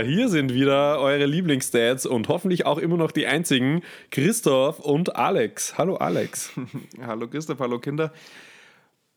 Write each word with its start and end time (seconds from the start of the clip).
Ja, 0.00 0.06
hier 0.06 0.30
sind 0.30 0.54
wieder 0.54 0.98
eure 0.98 1.26
Lieblingsdads 1.26 2.06
und 2.06 2.28
hoffentlich 2.28 2.64
auch 2.64 2.78
immer 2.78 2.96
noch 2.96 3.12
die 3.12 3.26
einzigen, 3.26 3.82
Christoph 4.10 4.78
und 4.78 5.14
Alex. 5.14 5.76
Hallo 5.76 5.96
Alex. 5.96 6.52
hallo 7.02 7.28
Christoph, 7.28 7.60
hallo 7.60 7.78
Kinder. 7.78 8.10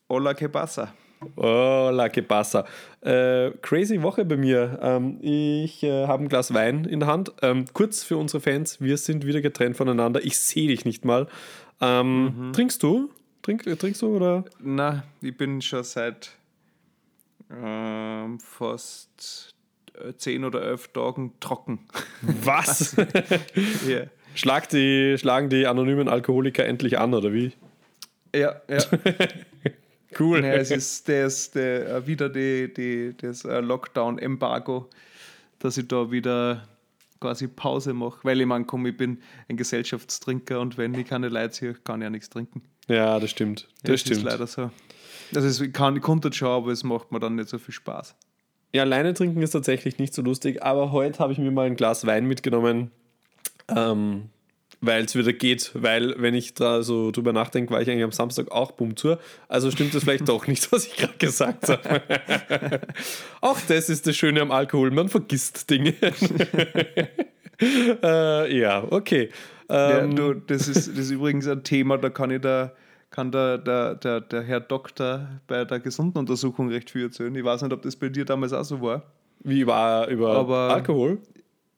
Hola, 0.09 0.33
que 0.33 0.49
pasa? 0.49 0.93
Hola, 1.37 2.09
que 2.09 2.21
pasa? 2.21 2.65
Äh, 2.99 3.51
crazy 3.61 4.01
Woche 4.01 4.25
bei 4.25 4.35
mir. 4.35 4.77
Ähm, 4.81 5.19
ich 5.21 5.83
äh, 5.83 6.05
habe 6.05 6.25
ein 6.25 6.27
Glas 6.27 6.53
Wein 6.53 6.83
in 6.83 6.99
der 6.99 7.07
Hand. 7.07 7.31
Ähm, 7.41 7.63
kurz 7.71 8.03
für 8.03 8.17
unsere 8.17 8.41
Fans, 8.41 8.81
wir 8.81 8.97
sind 8.97 9.25
wieder 9.25 9.39
getrennt 9.39 9.77
voneinander. 9.77 10.21
Ich 10.25 10.37
sehe 10.37 10.67
dich 10.67 10.83
nicht 10.83 11.05
mal. 11.05 11.27
Ähm, 11.79 12.47
mhm. 12.47 12.53
Trinkst 12.53 12.83
du? 12.83 13.09
Trink, 13.41 13.63
trinkst 13.63 14.01
du 14.01 14.17
oder? 14.17 14.43
Na, 14.59 15.03
ich 15.21 15.37
bin 15.37 15.61
schon 15.61 15.85
seit 15.85 16.31
ähm, 17.49 18.37
fast 18.41 19.47
äh, 19.49 19.52
zehn 20.17 20.43
oder 20.43 20.61
elf 20.63 20.89
Tagen 20.89 21.33
trocken. 21.39 21.79
Was? 22.21 22.95
yeah. 23.87 24.07
Schlag 24.35 24.69
die, 24.69 25.15
schlagen 25.17 25.49
die 25.49 25.67
anonymen 25.67 26.07
Alkoholiker 26.07 26.65
endlich 26.65 26.97
an, 26.97 27.13
oder 27.13 27.33
wie? 27.33 27.51
Ja, 28.35 28.61
ja. 28.67 28.79
cool. 30.19 30.43
Ja, 30.43 30.53
es 30.53 30.71
ist 30.71 31.07
das, 31.07 31.51
der, 31.51 31.87
äh, 31.87 32.07
wieder 32.07 32.29
die, 32.29 32.73
die, 32.73 33.15
das 33.15 33.45
äh, 33.45 33.59
Lockdown-Embargo, 33.59 34.89
dass 35.59 35.77
ich 35.77 35.87
da 35.87 36.09
wieder 36.09 36.67
quasi 37.19 37.47
Pause 37.47 37.93
mache. 37.93 38.19
Weil 38.23 38.41
ich 38.41 38.47
meine, 38.47 38.65
komm, 38.65 38.87
ich 38.87 38.97
bin 38.97 39.21
ein 39.49 39.57
Gesellschaftstrinker 39.57 40.59
und 40.59 40.79
wenn 40.79 40.95
ich 40.95 41.07
keine 41.07 41.29
Leute 41.29 41.53
sehe, 41.53 41.73
kann 41.75 42.01
ich 42.01 42.05
ja 42.05 42.09
nichts 42.09 42.29
trinken. 42.29 42.63
Ja, 42.87 43.19
das 43.19 43.29
stimmt. 43.29 43.67
Das, 43.83 43.87
ja, 43.87 43.91
das 43.91 44.01
stimmt. 44.01 44.17
ist 44.17 44.23
leider 44.23 44.47
so. 44.47 44.71
Also 45.35 45.63
ich 45.63 45.73
kann, 45.73 45.95
ich 45.95 46.01
konnte 46.01 46.33
schon, 46.33 46.49
aber 46.49 46.71
es 46.71 46.83
macht 46.83 47.11
mir 47.11 47.19
dann 47.19 47.35
nicht 47.35 47.49
so 47.49 47.59
viel 47.59 47.73
Spaß. 47.73 48.15
Ja, 48.75 48.81
alleine 48.81 49.13
trinken 49.13 49.41
ist 49.43 49.51
tatsächlich 49.51 49.99
nicht 49.99 50.15
so 50.15 50.23
lustig, 50.23 50.63
aber 50.63 50.91
heute 50.91 51.19
habe 51.19 51.31
ich 51.31 51.37
mir 51.37 51.51
mal 51.51 51.67
ein 51.67 51.75
Glas 51.75 52.07
Wein 52.07 52.25
mitgenommen, 52.25 52.89
ähm, 53.69 54.29
weil 54.81 55.05
es 55.05 55.15
wieder 55.15 55.31
geht. 55.31 55.69
Weil, 55.75 56.15
wenn 56.17 56.33
ich 56.33 56.55
da 56.55 56.81
so 56.81 57.11
drüber 57.11 57.33
nachdenke, 57.33 57.71
war 57.71 57.83
ich 57.83 57.89
eigentlich 57.89 58.03
am 58.03 58.11
Samstag 58.11 58.51
auch 58.51 58.71
Bumtour. 58.71 59.19
Also 59.47 59.69
stimmt 59.69 59.93
das 59.93 60.03
vielleicht 60.03 60.27
doch 60.27 60.47
nicht, 60.47 60.71
was 60.71 60.87
ich 60.87 60.95
gerade 60.95 61.13
gesagt 61.19 61.69
habe. 61.69 62.01
auch 63.41 63.59
das 63.67 63.89
ist 63.89 64.07
das 64.07 64.15
Schöne 64.15 64.41
am 64.41 64.49
Alkohol, 64.49 64.89
man 64.89 65.07
vergisst 65.07 65.69
Dinge. 65.69 65.93
äh, 68.01 68.57
ja, 68.57 68.83
okay. 68.89 69.29
Ähm, 69.69 70.09
ja, 70.11 70.15
du, 70.15 70.33
das, 70.33 70.67
ist, 70.67 70.87
das 70.87 70.97
ist 70.97 71.11
übrigens 71.11 71.47
ein 71.47 71.63
Thema, 71.63 71.99
da 71.99 72.09
kann 72.09 72.31
ich 72.31 72.41
da 72.41 72.73
kann 73.13 73.31
der, 73.31 73.59
der, 73.59 73.95
der, 73.95 74.21
der 74.21 74.41
Herr 74.41 74.59
Doktor 74.59 75.27
bei 75.47 75.63
der 75.65 75.79
gesunden 75.79 76.17
Untersuchung 76.17 76.69
recht 76.69 76.89
viel 76.89 77.03
erzählen. 77.03 77.33
Ich 77.35 77.43
weiß 77.43 77.61
nicht, 77.61 77.71
ob 77.71 77.83
das 77.83 77.95
bei 77.95 78.09
dir 78.09 78.25
damals 78.25 78.53
auch 78.53 78.63
so 78.63 78.81
war. 78.81 79.03
Wie 79.43 79.61
über, 79.61 80.07
über 80.09 80.35
Aber, 80.35 80.73
Alkohol? 80.73 81.19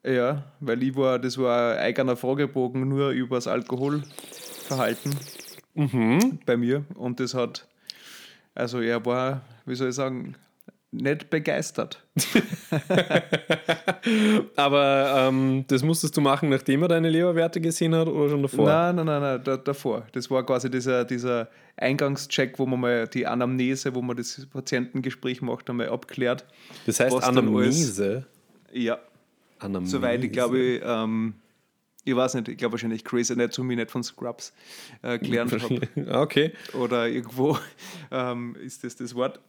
Ja, 0.05 0.44
weil 0.61 0.81
ich 0.81 0.95
war, 0.95 1.19
das 1.19 1.38
war 1.38 1.73
ein 1.73 1.80
eigener 1.80 2.16
Fragebogen 2.16 2.88
nur 2.88 3.09
über 3.09 3.36
das 3.36 3.47
Alkoholverhalten 3.47 5.14
mhm. 5.73 6.39
bei 6.45 6.55
mir. 6.55 6.86
Und 6.95 7.19
das 7.19 7.33
hat, 7.33 7.67
also 8.53 8.80
er 8.80 9.05
war, 9.05 9.42
wie 9.66 9.75
soll 9.75 9.89
ich 9.89 9.95
sagen, 9.95 10.36
nicht 11.01 11.29
begeistert. 11.29 12.03
Aber 14.55 15.27
ähm, 15.29 15.65
das 15.67 15.83
musstest 15.83 16.15
du 16.17 16.21
machen, 16.21 16.49
nachdem 16.49 16.81
er 16.83 16.87
deine 16.87 17.09
Leberwerte 17.09 17.59
gesehen 17.61 17.93
hat 17.95 18.07
oder 18.07 18.29
schon 18.29 18.41
davor? 18.41 18.65
Nein, 18.65 18.95
nein, 18.95 19.05
nein, 19.05 19.21
nein 19.21 19.41
da, 19.43 19.57
davor. 19.57 20.07
Das 20.13 20.29
war 20.31 20.45
quasi 20.45 20.69
dieser, 20.69 21.05
dieser 21.05 21.49
Eingangscheck, 21.77 22.57
wo 22.57 22.65
man 22.65 22.79
mal 22.79 23.07
die 23.07 23.27
Anamnese, 23.27 23.93
wo 23.95 24.02
man 24.02 24.15
das 24.15 24.47
Patientengespräch 24.52 25.42
macht, 25.42 25.70
einmal 25.70 25.89
abklärt. 25.89 26.45
Das 26.86 26.99
heißt 26.99 27.23
Anamnese? 27.23 28.25
ja. 28.71 28.99
Anamnese. 29.59 29.91
Soweit 29.91 30.23
ich 30.23 30.31
glaube, 30.31 30.81
ähm, 30.83 31.36
ich 32.05 32.15
weiß 32.15 32.36
nicht, 32.36 32.47
ich 32.49 32.58
glaube 32.58 32.73
wahrscheinlich 32.73 33.03
Crazy 33.03 33.33
Anatomy 33.33 33.75
nicht 33.75 33.91
von 33.91 34.03
Scrubs 34.03 34.53
äh, 35.02 35.17
gelernt 35.17 35.52
habe. 35.61 35.81
okay. 36.21 36.53
Oder 36.73 37.08
irgendwo 37.08 37.58
ähm, 38.11 38.55
ist 38.64 38.83
das 38.83 38.95
das 38.95 39.15
Wort. 39.15 39.39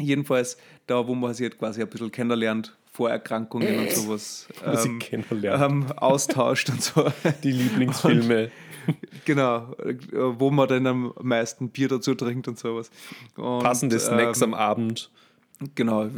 Jedenfalls 0.00 0.56
da, 0.86 1.06
wo 1.06 1.14
man 1.14 1.34
sich 1.34 1.44
halt 1.44 1.58
quasi 1.58 1.82
ein 1.82 1.88
bisschen 1.88 2.10
kennenlernt, 2.10 2.74
Vorerkrankungen 2.92 3.78
und 3.78 3.90
sowas 3.90 4.48
ähm, 4.66 5.00
ähm, 5.42 5.86
austauscht 5.96 6.68
und 6.68 6.82
so. 6.82 7.10
Die 7.42 7.52
Lieblingsfilme. 7.52 8.50
Und, 8.86 8.96
genau, 9.24 9.74
wo 10.12 10.50
man 10.50 10.68
dann 10.68 10.86
am 10.86 11.14
meisten 11.22 11.70
Bier 11.70 11.88
dazu 11.88 12.14
trinkt 12.14 12.48
und 12.48 12.58
sowas. 12.58 12.90
Und, 13.36 13.60
Passende 13.60 13.98
Snacks 13.98 14.42
ähm, 14.42 14.52
am 14.52 14.60
Abend. 14.60 15.10
Genau, 15.76 16.08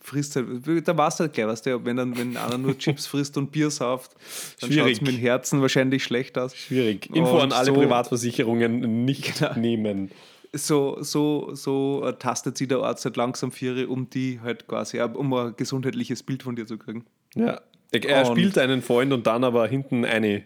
frisst 0.00 0.36
halt, 0.36 0.46
da 0.86 0.96
warst 0.96 1.18
du 1.18 1.24
halt 1.24 1.32
gleich, 1.32 1.46
weißt 1.46 1.66
du, 1.66 1.84
wenn, 1.86 1.96
dann, 1.96 2.16
wenn 2.18 2.36
einer 2.36 2.58
nur 2.58 2.76
Chips 2.76 3.06
frisst 3.06 3.38
und 3.38 3.50
Bier 3.50 3.70
sauft, 3.70 4.12
dann 4.60 4.70
schaut 4.70 4.90
es 4.90 5.00
mit 5.00 5.12
dem 5.12 5.18
Herzen 5.18 5.62
wahrscheinlich 5.62 6.04
schlecht 6.04 6.36
aus. 6.36 6.54
Schwierig. 6.54 7.08
Info 7.14 7.36
und 7.36 7.40
an 7.40 7.52
alle 7.52 7.66
so, 7.66 7.74
Privatversicherungen 7.74 9.04
nicht 9.06 9.38
genau. 9.38 9.58
nehmen 9.58 10.10
so, 10.52 11.02
so, 11.02 11.54
so 11.54 12.02
äh, 12.04 12.14
tastet 12.14 12.56
sich 12.56 12.68
der 12.68 12.78
Arzt 12.78 13.04
halt 13.04 13.16
langsam 13.16 13.52
vier, 13.52 13.90
um 13.90 14.08
die 14.10 14.40
halt 14.40 14.66
quasi, 14.66 15.00
um 15.00 15.32
ein 15.34 15.54
gesundheitliches 15.56 16.22
Bild 16.22 16.42
von 16.42 16.56
dir 16.56 16.66
zu 16.66 16.78
kriegen. 16.78 17.04
Ja. 17.34 17.60
Er 17.90 18.28
und 18.28 18.36
spielt 18.36 18.58
einen 18.58 18.82
Freund 18.82 19.12
und 19.12 19.26
dann 19.26 19.44
aber 19.44 19.66
hinten 19.66 20.04
eine 20.04 20.44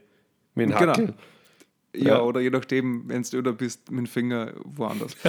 mit 0.54 0.68
dem 0.68 0.74
Hackel. 0.74 1.06
Genau. 1.06 1.14
Ja, 1.94 2.06
ja, 2.06 2.22
oder 2.22 2.40
je 2.40 2.48
nachdem, 2.48 3.06
wenn 3.06 3.22
du 3.22 3.36
öder 3.36 3.52
bist, 3.52 3.90
mit 3.90 3.98
dem 3.98 4.06
Finger 4.06 4.54
woanders. 4.64 5.14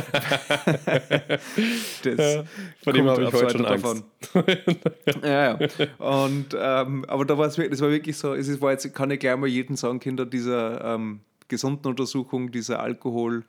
das 2.04 2.18
ja, 2.18 2.44
von 2.82 2.94
dem 2.94 3.06
habe 3.10 3.26
ich 3.26 3.34
heute 3.34 3.50
schon 3.50 3.66
Angst. 3.66 4.06
ja, 5.24 5.60
ja. 5.60 5.68
Und, 5.98 6.56
ähm, 6.58 7.04
aber 7.10 7.26
da 7.26 7.38
war 7.38 7.48
es 7.48 7.58
das 7.58 7.82
war 7.82 7.90
wirklich 7.90 8.16
so, 8.16 8.34
es 8.34 8.62
war 8.62 8.72
jetzt, 8.72 8.94
kann 8.96 9.12
ich 9.12 9.20
gleich 9.20 9.36
mal 9.36 9.48
jedem 9.48 9.76
sagen, 9.76 10.00
Kinder, 10.00 10.26
dieser 10.26 10.96
ähm, 10.96 11.20
gesunden 11.50 11.90
Untersuchung, 11.90 12.50
dieser 12.50 12.80
Alkohol, 12.80 13.44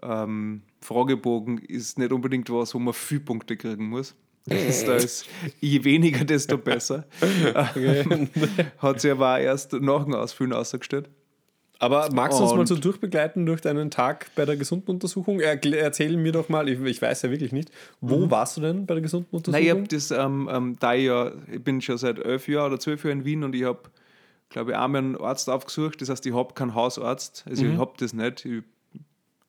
ähm, 0.00 0.62
Fragebogen 0.80 1.58
ist 1.58 1.98
nicht 1.98 2.12
unbedingt 2.12 2.50
was, 2.50 2.74
wo 2.74 2.78
man 2.78 2.94
viel 2.94 3.20
Punkte 3.20 3.56
kriegen 3.56 3.88
muss. 3.88 4.14
Das 4.44 5.04
ist, 5.04 5.26
je 5.60 5.84
weniger, 5.84 6.24
desto 6.24 6.58
besser. 6.58 7.04
Okay. 7.20 8.28
Hat 8.78 9.00
sich 9.00 9.12
aber 9.12 9.34
auch 9.34 9.38
erst 9.38 9.72
nach 9.74 10.04
dem 10.04 10.14
Ausfüllen 10.14 10.52
ausgestellt. 10.52 11.08
Aber 11.82 12.08
magst 12.12 12.38
du 12.38 12.44
uns 12.44 12.54
mal 12.54 12.64
so 12.64 12.76
durchbegleiten 12.76 13.44
durch 13.44 13.60
deinen 13.60 13.90
Tag 13.90 14.30
bei 14.36 14.44
der 14.44 14.56
gesunden 14.56 14.88
Untersuchung? 14.90 15.40
erzähl 15.40 16.16
mir 16.16 16.30
doch 16.30 16.48
mal, 16.48 16.68
ich, 16.68 16.80
ich, 16.80 17.02
weiß 17.02 17.22
ja 17.22 17.30
wirklich 17.30 17.50
nicht, 17.50 17.72
wo 18.00 18.18
mhm. 18.18 18.30
warst 18.30 18.56
du 18.56 18.60
denn 18.60 18.86
bei 18.86 18.94
der 18.94 19.02
gesunden 19.02 19.34
Untersuchung? 19.34 19.60
Nein, 19.60 19.64
ich 19.64 19.70
habe 19.70 19.88
das, 19.88 20.10
ähm, 20.12 20.48
ähm, 20.52 20.76
da 20.78 20.94
ich, 20.94 21.06
ja, 21.06 21.32
ich 21.52 21.62
bin 21.62 21.80
schon 21.80 21.98
seit 21.98 22.20
elf 22.20 22.46
Jahren 22.46 22.70
oder 22.70 22.78
zwölf 22.78 23.04
Jahren 23.04 23.20
in 23.20 23.24
Wien 23.24 23.42
und 23.42 23.56
ich 23.56 23.64
habe, 23.64 23.80
glaube 24.48 24.70
ich, 24.70 24.76
einmal 24.76 25.00
einen 25.00 25.16
Arzt 25.16 25.50
aufgesucht. 25.50 26.00
Das 26.00 26.08
heißt, 26.08 26.24
ich 26.24 26.32
habe 26.32 26.54
keinen 26.54 26.76
Hausarzt. 26.76 27.44
Also 27.48 27.64
mhm. 27.64 27.72
ich 27.72 27.78
habe 27.78 27.92
das 27.98 28.12
nicht. 28.12 28.44
Ich 28.44 28.62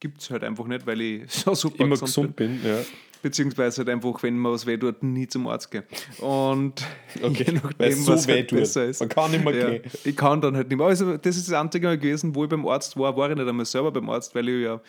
gibt 0.04 0.22
es 0.22 0.30
halt 0.30 0.44
einfach 0.44 0.66
nicht, 0.66 0.86
weil 0.86 1.00
ich 1.00 1.22
so 1.32 1.56
super 1.56 1.86
Immer 1.86 1.96
gesund 1.96 2.36
bin. 2.36 2.60
bin 2.60 2.72
ja. 2.72 2.80
Beziehungsweise 3.22 3.78
halt 3.78 3.90
einfach, 3.90 4.22
wenn 4.22 4.38
man 4.38 4.52
was 4.52 4.66
weh 4.66 4.76
tut, 4.76 5.02
nie 5.02 5.28
zum 5.28 5.48
Arzt 5.48 5.72
gehen. 5.72 5.84
Und 6.20 6.86
okay, 7.24 7.46
je 7.48 7.54
nachdem, 7.54 7.94
so 7.94 8.12
was 8.12 8.28
halt 8.28 8.50
besser 8.50 8.84
ist. 8.84 9.00
Man 9.00 9.08
kann 9.08 9.32
nicht 9.32 9.46
mehr 9.46 9.56
ja, 9.56 9.70
gehen. 9.70 9.84
Ich 10.04 10.18
kann 10.18 10.42
dann 10.42 10.58
halt 10.58 10.68
nicht 10.68 10.78
mehr. 10.78 10.88
Also, 10.88 11.16
das 11.16 11.38
ist 11.38 11.48
das 11.48 11.58
einzige 11.58 11.88
Mal 11.88 11.98
gewesen, 11.98 12.36
wo 12.36 12.44
ich 12.44 12.50
beim 12.50 12.68
Arzt 12.68 12.98
war, 12.98 13.16
war 13.16 13.30
ich 13.30 13.38
nicht 13.38 13.48
einmal 13.48 13.66
selber 13.66 13.94
beim 13.94 14.10
Arzt, 14.10 14.36
weil 14.36 14.50
ich 14.50 14.66
ja 14.66 14.82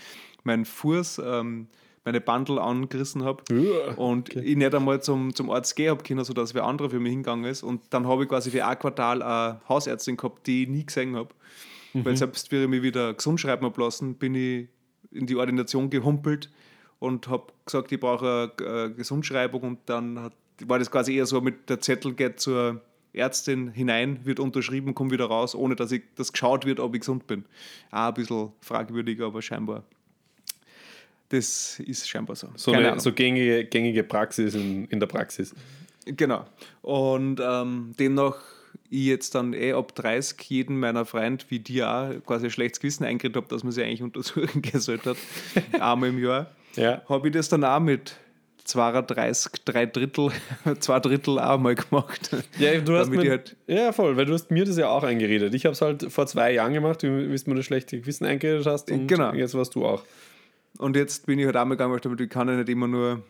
meinen 0.43 0.65
Fuß, 0.65 1.23
ähm, 1.25 1.69
meine 2.05 2.21
Bandel 2.21 2.59
angerissen 2.59 3.23
habe 3.23 3.45
und 3.97 4.31
okay. 4.31 4.41
ich 4.41 4.57
nicht 4.57 4.75
einmal 4.75 5.01
zum, 5.01 5.33
zum 5.33 5.49
Arzt 5.49 5.77
gehen 5.77 5.91
habe 5.91 6.03
können, 6.03 6.25
sodass 6.25 6.55
wer 6.55 6.65
andere 6.65 6.91
für 6.91 6.99
mich 6.99 7.11
hingegangen 7.11 7.45
ist. 7.45 7.63
Und 7.63 7.83
dann 7.91 8.09
habe 8.09 8.25
ich 8.25 8.29
quasi 8.29 8.51
für 8.51 8.67
ein 8.67 8.79
Quartal 8.81 9.23
eine 9.23 9.61
Hausärztin 9.69 10.17
gehabt, 10.17 10.47
die 10.49 10.65
ich 10.65 10.69
nie 10.69 10.85
gesehen 10.85 11.15
habe. 11.15 11.31
Mhm. 11.93 12.05
Weil 12.05 12.17
selbst, 12.17 12.51
wenn 12.51 12.65
ich 12.65 12.69
mich 12.69 12.83
wieder 12.83 13.15
gesund 13.15 13.41
schreiben 13.41 13.65
habe 13.65 13.81
lassen, 13.81 14.17
bin 14.17 14.35
ich 14.35 14.69
in 15.15 15.27
die 15.27 15.37
Ordination 15.37 15.91
gehumpelt 15.91 16.51
und 16.99 17.29
habe 17.29 17.53
gesagt, 17.65 17.93
ich 17.93 18.01
brauche 18.01 18.53
eine 18.59 18.95
Gesundschreibung 18.95 19.63
und 19.63 19.79
dann 19.87 20.19
hat, 20.19 20.33
war 20.67 20.79
das 20.79 20.91
quasi 20.91 21.17
eher 21.17 21.27
so 21.27 21.41
mit 21.41 21.69
der 21.69 21.81
Zettel 21.81 22.15
geht 22.15 22.41
zur 22.41 22.81
Ärztin 23.13 23.71
hinein, 23.71 24.21
wird 24.25 24.41
unterschrieben, 24.41 24.95
kommt 24.95 25.13
wieder 25.13 25.27
raus, 25.27 25.55
ohne 25.55 25.77
dass 25.77 25.93
ich 25.93 26.03
das 26.17 26.33
geschaut 26.33 26.67
wird, 26.67 26.81
ob 26.81 26.95
ich 26.95 27.01
gesund 27.01 27.27
bin. 27.27 27.45
Auch 27.91 28.09
ein 28.09 28.15
bisschen 28.15 28.53
fragwürdig, 28.61 29.21
aber 29.21 29.41
scheinbar. 29.41 29.85
Das 31.29 31.81
ist 31.81 32.09
scheinbar 32.09 32.37
so. 32.37 32.49
So 32.57 32.73
Keine 32.73 32.93
eine 32.93 33.01
so 33.01 33.13
gängige, 33.13 33.65
gängige 33.65 34.03
Praxis 34.05 34.55
in, 34.55 34.87
in 34.87 35.01
der 35.01 35.07
Praxis. 35.07 35.55
Genau. 36.05 36.45
Und 36.83 37.41
ähm, 37.41 37.95
demnach 37.99 38.37
ich 38.95 39.07
jetzt 39.07 39.35
dann 39.35 39.53
eh 39.53 39.73
ab 39.73 39.95
30 39.95 40.41
jeden 40.49 40.79
meiner 40.79 41.05
Freund, 41.05 41.47
wie 41.51 41.59
dir 41.59 41.91
auch, 41.91 42.27
quasi 42.27 42.47
ein 42.47 42.51
schlechtes 42.51 42.81
Gewissen 42.81 43.05
eingeredet 43.05 43.37
habe, 43.37 43.49
dass 43.49 43.65
man 43.65 43.73
sich 43.73 43.85
eigentlich 43.85 44.03
untersuchen 44.03 44.63
gesollt 44.73 45.07
hat, 45.07 45.17
einmal 45.79 46.11
im 46.11 46.23
Jahr, 46.23 46.51
ja. 46.77 47.03
habe 47.09 47.29
ich 47.29 47.35
das 47.35 47.49
dann 47.49 47.65
auch 47.65 47.81
mit 47.81 48.17
32, 48.65 49.65
drei 49.65 49.87
Drittel, 49.87 50.31
zwei 50.81 51.01
Drittel 51.01 51.39
auch 51.39 51.59
mal 51.59 51.75
gemacht. 51.75 52.31
Ja, 52.59 52.79
du 52.81 52.97
hast 52.97 53.11
mir, 53.11 53.31
halt 53.31 53.57
ja, 53.67 53.93
voll, 53.93 54.17
weil 54.17 54.25
du 54.25 54.33
hast 54.33 54.51
mir 54.51 54.65
das 54.65 54.79
ja 54.79 54.89
auch 54.89 55.03
eingeredet. 55.03 55.55
Ich 55.55 55.67
habe 55.67 55.75
es 55.75 55.83
halt 55.83 56.11
vor 56.11 56.27
zwei 56.27 56.53
Jahren 56.53 56.73
gemacht, 56.73 57.03
wie 57.03 57.07
du 57.07 57.51
mir 57.51 57.57
das 57.57 57.65
schlechte 57.65 58.01
Gewissen 58.01 58.25
eingeredet 58.25 58.67
hast 58.67 58.91
und 58.91 59.07
genau. 59.07 59.35
jetzt 59.35 59.55
warst 59.55 59.75
du 59.75 59.85
auch. 59.85 60.03
Und 60.79 60.97
jetzt 60.97 61.27
bin 61.27 61.39
ich 61.39 61.47
halt 61.47 61.57
auch 61.57 61.65
mal 61.65 61.75
gegangen, 61.75 61.99
damit 62.03 62.21
ich 62.21 62.31
kann 62.31 62.49
ja 62.49 62.57
nicht 62.57 62.69
immer 62.69 62.89
nur 62.89 63.23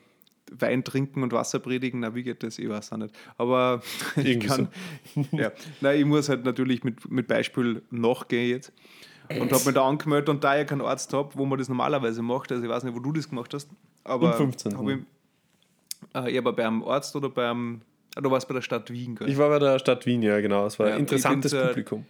Wein 0.59 0.85
trinken 0.85 1.23
und 1.23 1.33
Wasser 1.33 1.59
predigen, 1.59 2.01
na, 2.01 2.15
wie 2.15 2.23
geht 2.23 2.43
das? 2.43 2.59
Ich 2.59 2.69
weiß 2.69 2.93
auch 2.93 2.97
nicht. 2.97 3.15
Aber 3.39 3.83
ich 4.17 4.41
kann, 4.41 4.69
so. 5.15 5.23
ja, 5.37 5.53
na, 5.81 5.95
ich 5.95 6.05
muss 6.05 6.29
halt 6.29 6.45
natürlich 6.45 6.85
mit, 6.85 7.11
mit 7.11 7.27
Beispiel 7.27 7.83
nachgehen 7.91 8.51
jetzt. 8.51 8.73
Und 9.31 9.53
habe 9.53 9.65
mich 9.65 9.75
da 9.75 9.89
angemeldet 9.89 10.29
und 10.29 10.45
da 10.45 10.61
ich 10.61 10.67
keinen 10.67 10.83
Arzt 10.83 11.13
habe, 11.15 11.31
wo 11.35 11.47
man 11.47 11.59
das 11.59 11.69
normalerweise 11.69 12.21
macht, 12.21 12.53
also 12.53 12.63
ich 12.63 12.69
weiß 12.69 12.85
nicht, 12.85 12.95
wo 12.95 13.01
du 13.01 13.11
das 13.11 13.29
gemacht 13.29 13.55
hast, 13.55 13.71
aber 14.05 14.33
Im 14.33 14.37
15. 14.53 14.77
Hab 14.77 14.89
ich, 14.89 14.99
äh, 16.15 16.31
ich 16.31 16.45
war 16.45 16.53
beim 16.53 16.85
Arzt 16.85 17.17
oder 17.17 17.31
beim, 17.31 17.81
ah, 18.15 18.21
du 18.21 18.31
warst 18.31 18.47
bei 18.49 18.55
der 18.55 18.61
Stadt 18.61 18.91
Wien, 18.91 19.15
gell? 19.15 19.29
Ich 19.29 19.39
war 19.39 19.49
bei 19.49 19.59
der 19.59 19.79
Stadt 19.79 20.05
Wien, 20.05 20.23
ja, 20.23 20.41
genau. 20.41 20.67
Es 20.67 20.79
war 20.79 20.89
ja, 20.89 20.95
ein 20.95 21.01
interessantes 21.01 21.55
Publikum. 21.55 22.05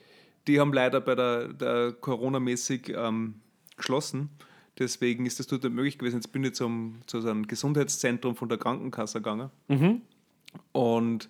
Die 0.48 0.60
haben 0.60 0.72
leider 0.72 1.00
bei 1.00 1.14
der, 1.14 1.48
der 1.48 1.92
Corona-mäßig 1.92 2.92
ähm, 2.94 3.36
geschlossen. 3.76 4.30
Deswegen 4.78 5.26
ist 5.26 5.38
das 5.38 5.46
dort 5.46 5.62
nicht 5.62 5.74
möglich 5.74 5.98
gewesen. 5.98 6.16
Jetzt 6.16 6.32
bin 6.32 6.44
ich 6.44 6.54
zum, 6.54 6.96
zu 7.06 7.20
so 7.20 7.28
einem 7.28 7.46
Gesundheitszentrum 7.46 8.34
von 8.34 8.48
der 8.48 8.58
Krankenkasse 8.58 9.18
gegangen. 9.18 9.50
Mhm. 9.68 10.02
Und 10.72 11.28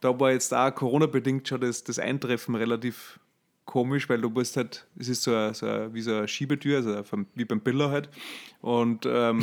da 0.00 0.18
war 0.20 0.32
jetzt 0.32 0.54
auch 0.54 0.74
Corona-bedingt 0.74 1.48
schon 1.48 1.60
das, 1.60 1.82
das 1.82 1.98
Eintreffen 1.98 2.54
relativ 2.54 3.18
komisch, 3.64 4.08
weil 4.08 4.20
du 4.20 4.30
bist 4.30 4.56
halt, 4.56 4.86
es 4.98 5.08
ist 5.08 5.22
so, 5.22 5.34
ein, 5.34 5.54
so 5.54 5.66
ein, 5.66 5.94
wie 5.94 6.02
so 6.02 6.14
eine 6.14 6.28
Schiebetür, 6.28 6.76
also 6.76 7.02
wie 7.34 7.44
beim 7.44 7.60
Biller 7.60 7.90
halt. 7.90 8.08
Und 8.60 9.06
ähm, 9.06 9.40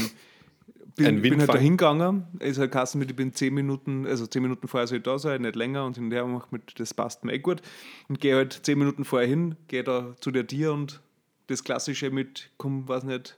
bin, 0.96 1.22
bin 1.22 1.40
halt 1.40 1.50
da 1.50 1.58
hingegangen, 1.58 2.26
ist 2.40 2.60
halt 2.60 2.72
Kassen 2.72 3.00
mit, 3.00 3.10
ich 3.10 3.16
bin 3.16 3.34
zehn 3.34 3.54
Minuten, 3.54 4.06
also 4.06 4.28
zehn 4.28 4.44
Minuten 4.44 4.68
vorher 4.68 4.88
soll 4.88 5.00
ich 5.00 5.04
da 5.04 5.18
sein, 5.20 5.42
nicht 5.42 5.56
länger 5.56 5.86
und 5.86 5.98
hinterher 5.98 6.26
mache 6.26 6.48
mit, 6.52 6.80
das 6.80 6.94
passt 6.94 7.26
mir 7.26 7.34
eh 7.34 7.40
gut. 7.40 7.62
Und 8.08 8.22
gehe 8.22 8.36
halt 8.36 8.54
zehn 8.64 8.78
Minuten 8.78 9.04
vorher 9.04 9.28
hin, 9.28 9.56
gehe 9.68 9.84
da 9.84 10.16
zu 10.20 10.32
der 10.32 10.48
Tier 10.48 10.74
und 10.74 11.02
das 11.48 11.64
Klassische 11.64 12.12
mit, 12.12 12.52
komm, 12.58 12.88
weiß 12.88 13.04
nicht, 13.04 13.38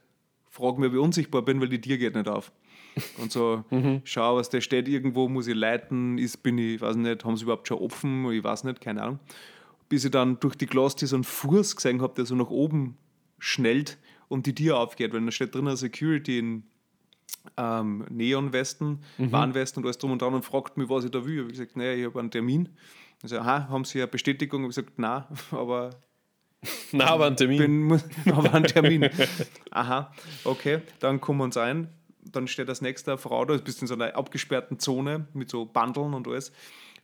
frag 0.53 0.77
mir, 0.77 0.93
wie 0.93 0.97
unsichtbar 0.97 1.41
bin, 1.41 1.59
weil 1.59 1.67
die 1.67 1.81
Tier 1.81 1.97
geht 1.97 2.13
nicht 2.13 2.27
auf. 2.27 2.51
Und 3.17 3.31
so, 3.31 3.63
mhm. 3.71 4.01
schau, 4.03 4.35
was 4.35 4.49
der 4.49 4.61
steht 4.61 4.87
irgendwo, 4.87 5.27
muss 5.27 5.47
ich 5.47 5.55
leiten, 5.55 6.19
ist, 6.19 6.43
bin 6.43 6.59
ich, 6.59 6.79
weiß 6.79 6.95
nicht, 6.95 7.25
haben 7.25 7.35
sie 7.35 7.43
überhaupt 7.43 7.67
schon 7.67 7.79
offen, 7.79 8.31
ich 8.31 8.43
weiß 8.43 8.63
nicht, 8.65 8.79
keine 8.79 9.01
Ahnung. 9.01 9.19
Bis 9.89 10.05
ich 10.05 10.11
dann 10.11 10.39
durch 10.39 10.55
die 10.55 10.67
Glastür 10.67 11.07
so 11.07 11.15
einen 11.15 11.23
Fuß 11.23 11.75
gesehen 11.75 12.03
habe, 12.03 12.13
der 12.13 12.25
so 12.25 12.35
nach 12.35 12.51
oben 12.51 12.97
schnellt 13.39 13.97
und 14.27 14.45
die 14.45 14.53
Tür 14.53 14.77
aufgeht, 14.77 15.11
weil 15.11 15.25
da 15.25 15.31
steht 15.31 15.55
drinnen 15.55 15.75
Security 15.75 16.37
in 16.37 16.63
ähm, 17.57 18.05
Neonwesten, 18.11 18.99
mhm. 19.17 19.31
Warnwesten 19.31 19.81
und 19.81 19.87
alles 19.87 19.97
drum 19.97 20.11
und 20.11 20.21
dran 20.21 20.35
und 20.35 20.45
fragt 20.45 20.77
mich, 20.77 20.87
was 20.87 21.03
ich 21.03 21.11
da 21.11 21.25
will. 21.25 21.33
Ich 21.33 21.39
habe 21.39 21.51
gesagt, 21.51 21.77
naja, 21.77 21.93
ich 21.93 22.05
habe 22.05 22.19
einen 22.19 22.29
Termin. 22.29 22.69
Also, 23.23 23.39
aha, 23.39 23.69
haben 23.69 23.85
Sie 23.85 23.99
eine 23.99 24.07
Bestätigung? 24.07 24.61
Ich 24.61 24.77
habe 24.77 24.85
gesagt, 24.85 24.99
nein, 24.99 25.23
aber. 25.51 25.89
Na, 26.91 27.07
aber 27.07 27.27
einen 27.27 27.37
Termin. 27.37 27.87
Bin, 27.87 28.01
aber 28.33 28.53
einen 28.53 28.65
Termin. 28.65 29.09
aha, 29.71 30.11
okay, 30.43 30.81
dann 30.99 31.21
kommen 31.21 31.39
wir 31.39 31.45
uns 31.45 31.57
ein. 31.57 31.89
Dann 32.25 32.47
steht 32.47 32.69
das 32.69 32.81
nächste 32.81 33.17
Frau 33.17 33.45
da, 33.45 33.53
ist 33.53 33.65
bist 33.65 33.81
in 33.81 33.87
so 33.87 33.93
einer 33.93 34.15
abgesperrten 34.15 34.79
Zone 34.79 35.27
mit 35.33 35.49
so 35.49 35.65
Bandeln 35.65 36.13
und 36.13 36.27
alles 36.27 36.51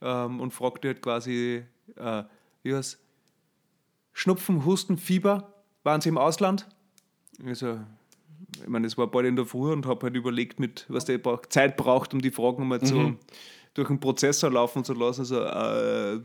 ähm, 0.02 0.40
und 0.40 0.52
fragt 0.52 0.86
halt 0.86 1.02
quasi, 1.02 1.64
äh, 1.96 2.24
wie 2.64 2.74
heißt 2.74 3.00
Schnupfen, 4.14 4.66
Husten, 4.66 4.98
Fieber, 4.98 5.54
waren 5.84 6.02
Sie 6.02 6.10
im 6.10 6.18
Ausland? 6.18 6.68
Ich 7.46 7.60
so, 7.60 7.80
ich 8.62 8.68
meine, 8.68 8.88
es 8.88 8.98
war 8.98 9.08
bald 9.08 9.26
in 9.26 9.36
der 9.36 9.46
Früh 9.46 9.72
und 9.72 9.86
habe 9.86 10.08
halt 10.08 10.16
überlegt, 10.16 10.60
mit, 10.60 10.86
was 10.90 11.06
der 11.06 11.22
Zeit 11.50 11.78
braucht, 11.78 12.14
um 12.14 12.22
die 12.22 12.32
Fragen 12.32 12.68
mal 12.68 12.80
mhm. 12.80 13.18
durch 13.74 13.88
den 13.88 14.00
Prozessor 14.00 14.52
laufen 14.52 14.84
zu 14.84 14.94
lassen. 14.94 15.26
So, 15.26 15.42
äh, 15.42 16.20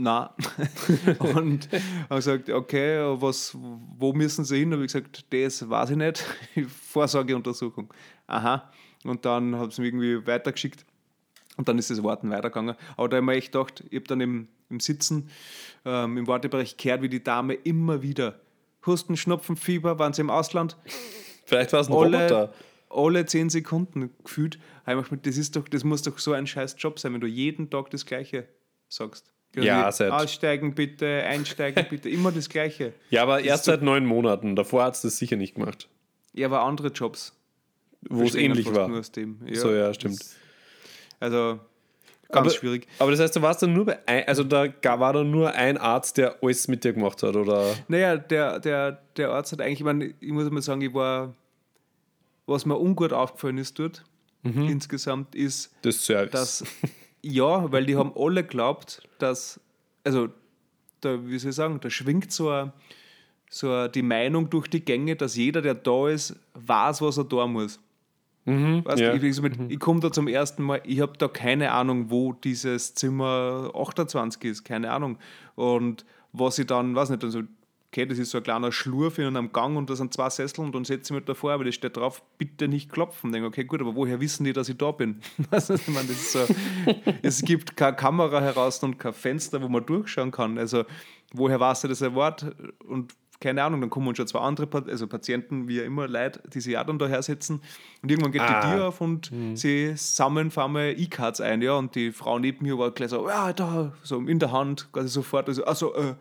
na. 0.00 0.34
und 1.18 1.68
habe 2.08 2.16
gesagt, 2.16 2.50
okay, 2.50 2.98
was, 3.20 3.54
wo 3.54 4.12
müssen 4.12 4.44
Sie 4.44 4.58
hin? 4.58 4.72
Habe 4.72 4.84
ich 4.84 4.92
gesagt, 4.92 5.26
das 5.32 5.68
weiß 5.68 5.90
ich 5.90 5.96
nicht. 5.96 6.24
Vorsorgeuntersuchung. 6.68 7.92
Aha. 8.26 8.70
Und 9.04 9.24
dann 9.24 9.56
habe 9.56 9.70
ich 9.70 9.78
mich 9.78 9.88
irgendwie 9.88 10.26
weitergeschickt. 10.26 10.84
Und 11.56 11.68
dann 11.68 11.78
ist 11.78 11.90
das 11.90 12.02
Warten 12.02 12.30
weitergegangen. 12.30 12.76
Aber 12.96 13.08
da 13.08 13.16
habe 13.16 13.24
ich 13.24 13.26
mir 13.26 13.36
echt 13.36 13.52
gedacht, 13.52 13.84
ich 13.90 13.96
habe 13.96 14.06
dann 14.06 14.20
im, 14.20 14.48
im 14.70 14.80
Sitzen, 14.80 15.28
ähm, 15.84 16.18
im 16.18 16.26
Wartebereich 16.26 16.76
gehört, 16.76 17.02
wie 17.02 17.08
die 17.08 17.22
Dame 17.22 17.54
immer 17.54 18.02
wieder 18.02 18.40
Husten, 18.86 19.16
Schnupfen, 19.16 19.56
Fieber, 19.56 19.98
waren 19.98 20.12
sie 20.12 20.20
im 20.20 20.30
Ausland, 20.30 20.76
Vielleicht 21.48 21.72
war 21.72 21.80
es 21.80 21.88
ein 21.88 21.94
alle, 21.94 22.18
Roboter. 22.18 22.54
Alle 22.90 23.24
zehn 23.24 23.48
Sekunden 23.48 24.10
gefühlt. 24.22 24.58
Das, 25.22 25.38
ist 25.38 25.56
doch, 25.56 25.66
das 25.66 25.82
muss 25.82 26.02
doch 26.02 26.18
so 26.18 26.32
ein 26.32 26.46
scheiß 26.46 26.76
Job 26.78 26.98
sein, 26.98 27.14
wenn 27.14 27.22
du 27.22 27.26
jeden 27.26 27.70
Tag 27.70 27.88
das 27.90 28.04
Gleiche 28.04 28.48
sagst. 28.88 29.32
Ja, 29.56 29.90
seit. 29.90 30.12
Aussteigen 30.12 30.74
bitte, 30.74 31.24
einsteigen 31.24 31.86
bitte, 31.88 32.08
immer 32.08 32.30
das 32.32 32.48
Gleiche. 32.48 32.92
Ja, 33.10 33.22
aber 33.22 33.40
erst 33.40 33.64
seit 33.64 33.82
neun 33.82 34.06
Monaten. 34.06 34.54
Davor 34.54 34.84
hat 34.84 34.94
es 34.94 35.02
das 35.02 35.18
sicher 35.18 35.36
nicht 35.36 35.54
gemacht. 35.54 35.88
Ja, 36.34 36.46
aber 36.46 36.62
andere 36.62 36.88
Jobs. 36.88 37.34
Wo 38.08 38.22
es 38.22 38.34
ähnlich 38.34 38.72
war. 38.72 38.88
Nur 38.88 39.00
dem. 39.00 39.40
Ja, 39.46 39.60
so, 39.60 39.72
ja, 39.72 39.92
stimmt. 39.92 40.20
Das, 40.20 40.36
also, 41.18 41.58
ganz 42.28 42.46
aber, 42.46 42.50
schwierig. 42.50 42.86
Aber 43.00 43.10
das 43.10 43.18
heißt, 43.18 43.34
du 43.34 43.42
warst 43.42 43.62
dann 43.62 43.72
nur 43.72 43.86
bei 43.86 43.98
ein, 44.06 44.28
also 44.28 44.44
da 44.44 44.68
war 44.82 45.12
dann 45.12 45.30
nur 45.30 45.52
ein 45.52 45.76
Arzt, 45.78 46.16
der 46.18 46.36
alles 46.42 46.68
mit 46.68 46.84
dir 46.84 46.92
gemacht 46.92 47.22
hat, 47.22 47.34
oder? 47.34 47.74
Naja, 47.88 48.16
der, 48.16 48.60
der, 48.60 49.02
der 49.16 49.30
Arzt 49.30 49.50
hat 49.52 49.60
eigentlich, 49.60 49.80
ich 49.80 49.84
meine, 49.84 50.14
ich 50.20 50.30
muss 50.30 50.48
mal 50.50 50.62
sagen, 50.62 50.82
ich 50.82 50.94
war 50.94 51.34
was 52.48 52.64
mir 52.64 52.78
ungut 52.78 53.12
aufgefallen 53.12 53.58
ist 53.58 53.78
dort, 53.78 54.04
mhm. 54.42 54.68
insgesamt, 54.68 55.34
ist, 55.34 55.70
das 55.82 56.04
Service. 56.04 56.32
dass, 56.32 56.64
ja, 57.22 57.70
weil 57.72 57.86
die 57.86 57.96
haben 57.96 58.12
alle 58.16 58.42
geglaubt, 58.42 59.02
dass, 59.18 59.60
also, 60.04 60.28
da, 61.00 61.26
wie 61.26 61.38
soll 61.38 61.50
ich 61.50 61.56
sagen, 61.56 61.80
da 61.80 61.90
schwingt 61.90 62.32
so, 62.32 62.50
a, 62.50 62.72
so 63.50 63.70
a, 63.70 63.88
die 63.88 64.02
Meinung 64.02 64.50
durch 64.50 64.68
die 64.68 64.84
Gänge, 64.84 65.16
dass 65.16 65.36
jeder, 65.36 65.62
der 65.62 65.74
da 65.74 66.08
ist, 66.08 66.36
weiß, 66.54 67.02
was 67.02 67.18
er 67.18 67.28
tun 67.28 67.52
muss. 67.52 67.80
Mhm, 68.44 68.84
weißt, 68.84 69.00
ja. 69.00 69.14
Ich, 69.14 69.42
mhm. 69.42 69.68
ich 69.68 69.78
komme 69.78 70.00
da 70.00 70.10
zum 70.10 70.26
ersten 70.26 70.62
Mal, 70.62 70.80
ich 70.84 71.00
habe 71.00 71.12
da 71.18 71.28
keine 71.28 71.72
Ahnung, 71.72 72.10
wo 72.10 72.32
dieses 72.32 72.94
Zimmer 72.94 73.70
28 73.74 74.42
ist, 74.44 74.64
keine 74.64 74.90
Ahnung. 74.90 75.18
Und 75.54 76.06
was 76.32 76.58
ich 76.58 76.66
dann, 76.66 76.94
weiß 76.94 77.10
nicht, 77.10 77.24
also 77.24 77.42
okay, 77.90 78.06
das 78.06 78.18
ist 78.18 78.30
so 78.30 78.38
ein 78.38 78.44
kleiner 78.44 78.70
Schlurf 78.70 79.18
in 79.18 79.24
einem 79.24 79.52
Gang 79.52 79.76
und 79.76 79.88
da 79.88 79.96
sind 79.96 80.12
zwei 80.12 80.28
Sessel 80.28 80.60
und 80.60 80.74
dann 80.74 80.84
setze 80.84 81.12
ich 81.12 81.16
mich 81.18 81.24
davor, 81.24 81.52
aber 81.52 81.64
das 81.64 81.74
steht 81.74 81.96
drauf, 81.96 82.22
bitte 82.36 82.68
nicht 82.68 82.92
klopfen. 82.92 83.32
Denke, 83.32 83.48
okay, 83.48 83.64
gut, 83.64 83.80
aber 83.80 83.94
woher 83.94 84.20
wissen 84.20 84.44
die, 84.44 84.52
dass 84.52 84.68
ich 84.68 84.76
da 84.76 84.90
bin? 84.90 85.20
ich 85.38 85.88
meine, 85.88 86.08
das 86.08 86.16
ist 86.16 86.32
so, 86.32 86.46
es 87.22 87.42
gibt 87.42 87.76
keine 87.76 87.96
Kamera 87.96 88.40
heraus 88.40 88.82
und 88.82 88.98
kein 88.98 89.14
Fenster, 89.14 89.62
wo 89.62 89.68
man 89.68 89.86
durchschauen 89.86 90.30
kann. 90.30 90.58
Also, 90.58 90.84
woher 91.32 91.58
weißt 91.58 91.84
du 91.84 91.88
das 91.88 92.02
ein 92.02 92.14
Wort? 92.14 92.54
Und 92.86 93.14
keine 93.40 93.62
Ahnung, 93.62 93.80
dann 93.80 93.90
kommen 93.90 94.14
schon 94.16 94.26
zwei 94.26 94.40
andere 94.40 94.68
also 94.88 95.06
Patienten, 95.06 95.68
wie 95.68 95.78
immer, 95.78 96.08
Leute, 96.08 96.42
die 96.52 96.60
sich 96.60 96.76
auch 96.76 96.84
dann 96.84 96.98
daher 96.98 97.22
setzen. 97.22 97.62
Und 98.02 98.10
irgendwann 98.10 98.32
geht 98.32 98.42
ah. 98.42 98.60
die 98.60 98.68
Tür 98.68 98.88
auf 98.88 99.00
und 99.00 99.30
mhm. 99.30 99.56
sie 99.56 99.92
sammeln 99.96 100.50
vor 100.50 100.64
allem 100.64 100.76
E-Cards 100.76 101.40
ein, 101.40 101.62
ja. 101.62 101.74
Und 101.74 101.94
die 101.94 102.10
Frau 102.10 102.38
neben 102.38 102.66
mir 102.66 102.76
war 102.76 102.90
gleich 102.90 103.10
so, 103.10 103.28
ja, 103.28 103.52
da, 103.52 103.92
so 104.02 104.18
in 104.18 104.40
der 104.40 104.50
Hand, 104.50 104.88
quasi 104.92 105.08
sofort, 105.08 105.48
also, 105.48 105.64
also 105.64 105.94
äh, 105.94 106.14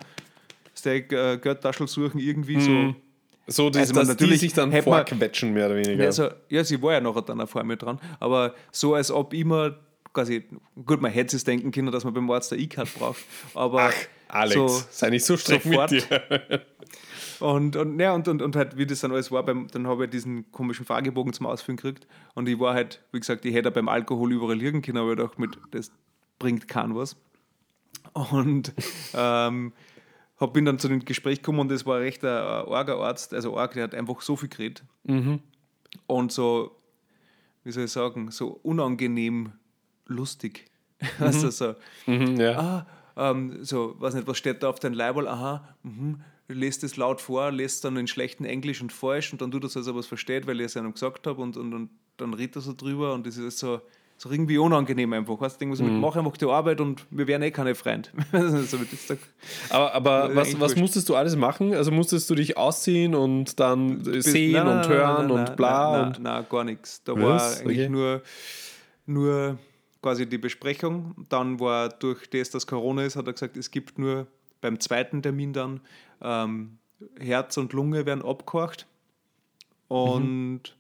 Steak 0.78 1.12
äh, 1.12 1.40
suchen, 1.86 2.20
irgendwie 2.20 2.58
mhm. 2.58 2.62
so. 2.62 2.96
So, 3.50 3.70
das, 3.70 3.84
also 3.84 3.94
dass 3.94 4.08
natürlich 4.10 4.42
die 4.42 4.48
sich 4.48 4.54
dann 4.54 4.74
vorquetschen, 4.82 5.54
mehr 5.54 5.68
oder 5.68 5.78
weniger. 5.78 6.04
Also, 6.04 6.30
ja, 6.50 6.66
sie 6.66 6.82
war 6.82 6.94
ja 6.94 7.00
nachher 7.00 7.22
dann 7.22 7.48
vor 7.48 7.64
mir 7.64 7.78
dran, 7.78 7.98
aber 8.20 8.54
so, 8.74 8.94
als 8.94 9.10
ob 9.10 9.34
immer 9.34 9.78
quasi, 10.12 10.44
gut, 10.86 11.02
man 11.02 11.12
hätte 11.12 11.38
es 11.38 11.46
denken 11.46 11.72
können, 11.72 11.90
dass 11.92 12.04
man 12.04 12.14
beim 12.14 12.30
Arzt 12.30 12.52
der 12.52 12.60
E-Card 12.60 12.94
braucht, 12.96 13.24
aber 13.54 13.84
Ach, 13.84 13.94
Alex, 14.28 14.56
so, 14.56 14.68
sei 14.90 15.12
nicht 15.12 15.24
so 15.24 15.38
streng 15.38 15.62
sofort. 15.62 15.92
mit 15.92 16.10
dir. 16.10 16.66
Und, 17.40 17.76
und, 17.76 18.00
ja, 18.00 18.14
und, 18.14 18.28
und, 18.28 18.42
und 18.42 18.56
halt, 18.56 18.78
wie 18.78 18.86
das 18.86 19.02
dann 19.02 19.12
alles 19.12 19.32
war, 19.32 19.44
beim, 19.44 19.68
dann 19.68 19.88
habe 19.88 20.06
ich 20.06 20.10
diesen 20.10 20.52
komischen 20.52 20.86
Fragebogen 20.86 21.34
zum 21.34 21.46
Ausfüllen 21.46 21.78
gekriegt. 21.78 22.08
Und 22.34 22.50
ich 22.50 22.60
war 22.60 22.74
halt, 22.74 23.04
wie 23.12 23.20
gesagt, 23.20 23.46
ich 23.46 23.54
hätte 23.54 23.70
beim 23.72 23.90
Alkohol 23.90 24.34
überall 24.34 24.56
liegen 24.56 24.82
können, 24.82 24.98
aber 24.98 25.12
ich 25.12 25.18
dachte, 25.18 25.40
mit, 25.40 25.58
das 25.72 25.92
bringt 26.40 26.68
keinen 26.68 26.96
was. 26.96 27.16
Und 28.14 28.74
ähm, 29.14 29.74
hab, 30.40 30.54
bin 30.54 30.66
dann 30.66 30.80
zu 30.80 30.88
dem 30.88 31.04
Gespräch 31.04 31.40
gekommen 31.40 31.60
und 31.60 31.70
das 31.70 31.86
war 31.86 32.00
recht 32.00 32.24
ein 32.24 32.66
Orga-Arzt, 32.66 33.34
also 33.34 33.54
Org, 33.54 33.74
der 33.74 33.84
hat 33.84 33.96
einfach 33.96 34.22
so 34.22 34.36
viel 34.36 34.50
geredet. 34.50 34.84
Mhm. 35.04 35.40
Und 36.06 36.32
so, 36.32 36.76
wie 37.64 37.72
soll 37.72 37.86
ich 37.86 37.92
sagen, 37.92 38.32
so 38.32 38.60
unangenehm 38.64 39.54
lustig. 40.06 40.66
Mhm. 40.66 41.08
Also 41.20 41.50
so, 41.52 41.76
mhm, 42.06 42.40
ja. 42.40 42.60
ah, 43.16 43.32
ähm, 43.32 43.64
so, 43.64 43.96
weiß 44.00 44.16
nicht, 44.16 44.28
was 44.28 44.38
steht 44.38 44.64
da 44.64 44.70
auf 44.70 44.80
deinem 44.80 44.94
Leiberl? 44.94 45.28
Aha, 45.28 45.76
mhm. 45.84 46.22
lest 46.48 46.84
es 46.84 46.98
laut 46.98 47.22
vor, 47.22 47.52
lest 47.52 47.84
dann 47.84 47.98
in 47.98 48.08
schlechten 48.08 48.46
Englisch 48.46 48.82
und 48.82 48.92
falsch 48.92 49.32
und 49.32 49.42
dann 49.42 49.52
tut 49.52 49.64
das, 49.64 49.78
als 49.78 49.88
ob 49.88 49.96
er 49.96 50.00
es 50.00 50.08
versteht, 50.08 50.48
weil 50.48 50.60
ich 50.60 50.68
es 50.68 50.78
einem 50.78 50.94
gesagt 50.94 51.28
habe 51.28 51.42
und, 51.42 51.58
und, 51.58 51.74
und 51.74 51.90
dann 52.18 52.34
redet 52.34 52.58
er 52.58 52.62
so 52.62 52.74
drüber 52.74 53.14
und 53.14 53.28
das 53.28 53.38
ist 53.38 53.60
so, 53.60 53.82
so 54.18 54.32
irgendwie 54.32 54.58
unangenehm 54.58 55.14
einfach. 55.14 55.40
Weißt 55.40 55.62
ich 55.62 55.80
mhm. 55.80 56.00
mach 56.00 56.16
einfach 56.16 56.36
die 56.38 56.46
Arbeit 56.46 56.82
und 56.82 57.06
wir 57.12 57.28
wären 57.28 57.44
eh 57.44 57.52
keine 57.52 57.76
Freunde. 57.76 58.10
so 58.32 58.78
aber 59.70 59.94
aber 59.94 60.36
was, 60.36 60.60
was 60.60 60.76
musstest 60.76 61.08
du 61.10 61.16
alles 61.16 61.36
machen? 61.36 61.74
Also 61.74 61.92
musstest 61.92 62.28
du 62.30 62.36
dich 62.36 62.58
ausziehen 62.58 63.14
und 63.14 63.60
dann 63.60 64.04
sehen 64.22 64.54
nein, 64.54 64.66
nein, 64.66 64.78
und 64.78 64.90
hören 64.90 65.28
nein, 65.28 65.40
und 65.48 65.56
bla? 65.56 66.10
Nein, 66.10 66.22
nein, 66.22 66.46
gar 66.50 66.64
nichts. 66.64 67.04
Da 67.04 67.14
was? 67.14 67.22
war 67.22 67.62
eigentlich 67.62 67.80
okay. 67.80 67.90
nur, 67.90 68.22
nur 69.06 69.58
quasi 70.02 70.28
die 70.28 70.40
Besprechung. 70.40 71.14
Dann 71.30 71.60
war 71.60 71.90
durch 71.90 72.28
das, 72.30 72.50
dass 72.50 72.66
Corona 72.66 73.04
ist, 73.04 73.16
hat 73.16 73.28
er 73.28 73.34
gesagt, 73.34 73.56
es 73.56 73.70
gibt 73.70 74.00
nur 74.00 74.26
beim 74.62 74.80
zweiten 74.80 75.22
Termin 75.22 75.54
dann 75.54 75.82
ähm, 76.24 76.80
Herz 77.20 77.56
und 77.58 77.72
Lunge 77.74 78.08
werden 78.08 78.26
abgehorcht. 78.26 78.88
Und 79.88 80.24
mhm 80.26 80.77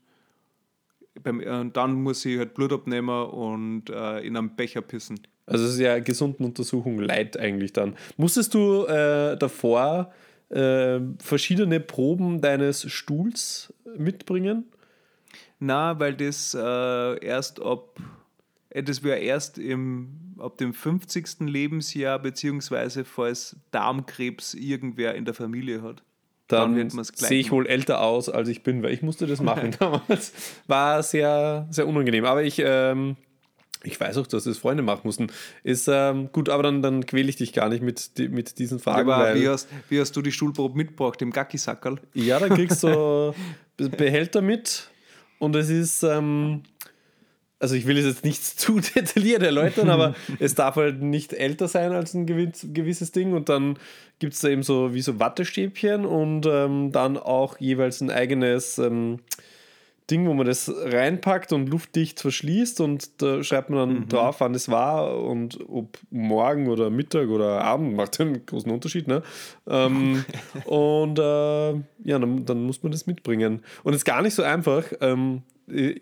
beim, 1.23 1.39
äh, 1.39 1.69
dann 1.71 1.93
muss 1.93 2.25
ich 2.25 2.37
halt 2.37 2.53
Blut 2.53 2.73
abnehmen 2.73 3.25
und 3.25 3.89
äh, 3.89 4.19
in 4.19 4.37
einem 4.37 4.55
Becher 4.55 4.81
pissen. 4.81 5.19
Also 5.45 5.65
es 5.65 5.73
ist 5.73 5.79
ja 5.79 5.99
gesunden 5.99 6.45
Untersuchung 6.45 6.99
leid 6.99 7.37
eigentlich 7.39 7.73
dann. 7.73 7.95
Musstest 8.17 8.53
du 8.53 8.85
äh, 8.85 9.37
davor 9.37 10.11
äh, 10.49 10.99
verschiedene 11.19 11.79
Proben 11.79 12.41
deines 12.41 12.91
Stuhls 12.91 13.73
mitbringen? 13.97 14.65
Na, 15.59 15.99
weil 15.99 16.13
das 16.15 16.53
äh, 16.53 17.25
erst 17.25 17.61
ab, 17.61 17.99
äh, 18.69 18.83
das 18.83 19.03
wäre 19.03 19.19
erst 19.19 19.57
im, 19.57 20.35
ab 20.37 20.57
dem 20.57 20.73
50. 20.73 21.39
Lebensjahr, 21.47 22.19
beziehungsweise 22.19 23.05
falls 23.05 23.55
Darmkrebs 23.71 24.53
irgendwer 24.53 25.15
in 25.15 25.25
der 25.25 25.33
Familie 25.33 25.81
hat. 25.81 26.03
Dann, 26.47 26.75
dann 26.75 27.03
sehe 27.03 27.39
ich 27.39 27.51
wohl 27.51 27.67
älter 27.67 28.01
aus, 28.01 28.29
als 28.29 28.47
ich 28.47 28.63
bin, 28.63 28.81
weil 28.81 28.93
ich 28.93 29.01
musste 29.01 29.27
das 29.27 29.41
machen 29.41 29.75
damals. 29.79 30.31
War 30.67 31.03
sehr, 31.03 31.67
sehr 31.71 31.87
unangenehm. 31.87 32.23
Aber 32.23 32.43
ich, 32.43 32.61
ähm, 32.63 33.17
ich 33.83 33.99
weiß 33.99 34.17
auch, 34.17 34.27
dass 34.27 34.45
das 34.45 34.57
Freunde 34.57 34.81
machen 34.81 35.01
mussten. 35.03 35.27
Ist 35.63 35.89
ähm, 35.91 36.29
gut, 36.31 36.47
aber 36.49 36.63
dann, 36.63 36.81
dann 36.81 37.05
quäle 37.05 37.29
ich 37.29 37.35
dich 37.35 37.51
gar 37.51 37.67
nicht 37.67 37.83
mit, 37.83 38.11
mit 38.17 38.59
diesen 38.59 38.79
Fragen. 38.79 39.09
Aber 39.09 39.35
wie, 39.35 39.47
hast, 39.47 39.67
wie 39.89 39.99
hast 39.99 40.15
du 40.15 40.21
die 40.21 40.31
Stuhlprobe 40.31 40.77
mitgebracht, 40.77 41.21
im 41.21 41.31
Gackisackerl? 41.31 41.99
Ja, 42.13 42.39
da 42.39 42.47
kriegst 42.47 42.81
du 42.83 43.33
Behälter 43.77 44.41
mit 44.41 44.89
und 45.39 45.55
es 45.55 45.69
ist, 45.69 46.03
ähm, 46.03 46.63
also 47.59 47.75
ich 47.75 47.87
will 47.87 47.97
es 47.97 48.05
jetzt 48.05 48.23
nicht 48.23 48.43
zu 48.59 48.79
detailliert 48.79 49.43
erläutern, 49.43 49.89
aber 49.89 50.15
es 50.39 50.55
darf 50.55 50.75
halt 50.75 51.01
nicht 51.01 51.33
älter 51.33 51.67
sein 51.67 51.91
als 51.91 52.13
ein 52.13 52.25
gewisses 52.25 53.11
Ding 53.11 53.33
und 53.33 53.49
dann 53.49 53.77
gibt 54.19 54.33
es 54.33 54.41
da 54.41 54.49
eben 54.49 54.63
so 54.63 54.93
wie 54.93 55.01
so 55.01 55.19
Wattestäbchen 55.19 56.05
und 56.05 56.45
ähm, 56.45 56.91
dann 56.91 57.17
auch 57.17 57.59
jeweils 57.59 58.01
ein 58.01 58.09
eigenes 58.09 58.77
ähm, 58.77 59.19
Ding, 60.09 60.25
wo 60.25 60.33
man 60.33 60.45
das 60.45 60.71
reinpackt 60.73 61.51
und 61.51 61.67
luftdicht 61.67 62.21
verschließt 62.21 62.79
und 62.79 63.21
da 63.21 63.43
schreibt 63.43 63.69
man 63.69 63.79
dann 63.79 63.99
mhm. 63.99 64.07
drauf, 64.07 64.39
wann 64.39 64.55
es 64.55 64.69
war 64.69 65.21
und 65.21 65.59
ob 65.67 65.97
morgen 66.09 66.69
oder 66.69 66.89
Mittag 66.89 67.27
oder 67.27 67.61
Abend 67.61 67.93
macht 67.93 68.19
einen 68.21 68.45
großen 68.45 68.71
Unterschied. 68.71 69.07
Ne? 69.07 69.21
Ähm, 69.67 70.23
und 70.65 71.19
äh, 71.19 71.71
ja, 71.71 72.19
dann, 72.19 72.45
dann, 72.45 72.63
muss 72.63 72.83
man 72.83 72.93
das 72.93 73.05
mitbringen. 73.05 73.61
Und 73.83 73.93
es 73.93 73.99
ist 73.99 74.05
gar 74.05 74.21
nicht 74.21 74.33
so 74.33 74.43
einfach, 74.43 74.85
ähm, 75.01 75.43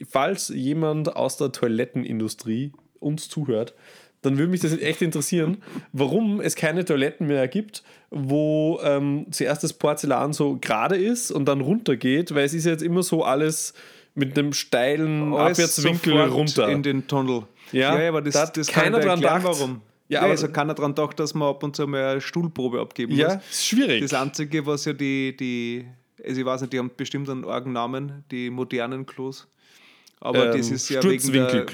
falls 0.10 0.50
jemand 0.50 1.16
aus 1.16 1.38
der 1.38 1.52
Toilettenindustrie 1.52 2.72
uns 3.00 3.30
zuhört, 3.30 3.74
dann 4.22 4.38
würde 4.38 4.52
mich 4.52 4.62
das 4.62 4.78
echt 4.78 5.02
interessieren, 5.02 5.58
warum 5.92 6.42
es 6.42 6.56
keine 6.56 6.84
Toiletten 6.84 7.28
mehr 7.28 7.48
gibt, 7.48 7.84
wo 8.10 8.80
ähm, 8.84 9.28
zuerst 9.30 9.64
das 9.64 9.74
Porzellan 9.74 10.34
so 10.34 10.58
gerade 10.60 10.96
ist 10.98 11.32
und 11.32 11.46
dann 11.46 11.62
runtergeht, 11.62 12.34
weil 12.34 12.46
es 12.46 12.54
ist 12.54 12.66
jetzt 12.66 12.82
immer 12.82 13.04
so 13.04 13.24
alles 13.24 13.74
mit 14.16 14.38
einem 14.38 14.54
steilen 14.54 15.34
alles 15.34 15.60
Abwärtswinkel 15.60 16.20
runter. 16.22 16.70
In 16.70 16.82
den 16.82 17.08
Tunnel. 17.08 17.44
Ja, 17.72 18.00
ja 18.00 18.10
aber 18.10 18.22
das, 18.22 18.34
da 18.34 18.46
das 18.48 18.68
keiner 18.68 19.00
dran 19.00 19.22
dacht. 19.22 19.44
Warum. 19.44 19.82
Ja, 20.08 20.24
ja 20.24 20.30
also 20.30 20.48
keiner 20.48 20.74
dran 20.74 20.96
gedacht, 20.96 21.20
dass 21.20 21.34
man 21.34 21.50
ab 21.50 21.64
und 21.64 21.76
zu 21.76 21.86
mal 21.88 22.12
eine 22.12 22.22
Stuhlprobe 22.22 22.80
abgeben 22.80 23.14
ja, 23.14 23.26
muss. 23.26 23.34
Ja, 23.36 23.42
ist 23.50 23.68
schwierig. 23.68 24.02
Das 24.02 24.14
Einzige, 24.14 24.66
was 24.66 24.86
ja 24.86 24.94
die, 24.94 25.36
die, 25.36 25.86
also 26.24 26.40
ich 26.40 26.46
weiß 26.46 26.62
nicht, 26.62 26.74
die 26.74 26.80
haben 26.80 26.92
bestimmt 26.96 27.30
einen 27.30 27.44
Orgennamen, 27.44 28.24
die 28.32 28.50
modernen 28.50 29.06
Klos. 29.06 29.48
Aber 30.20 30.52
ähm, 30.52 30.58
das 30.58 30.70
ist 30.70 30.90
ja 30.90 31.04
wegen 31.04 31.32
der, 31.32 31.66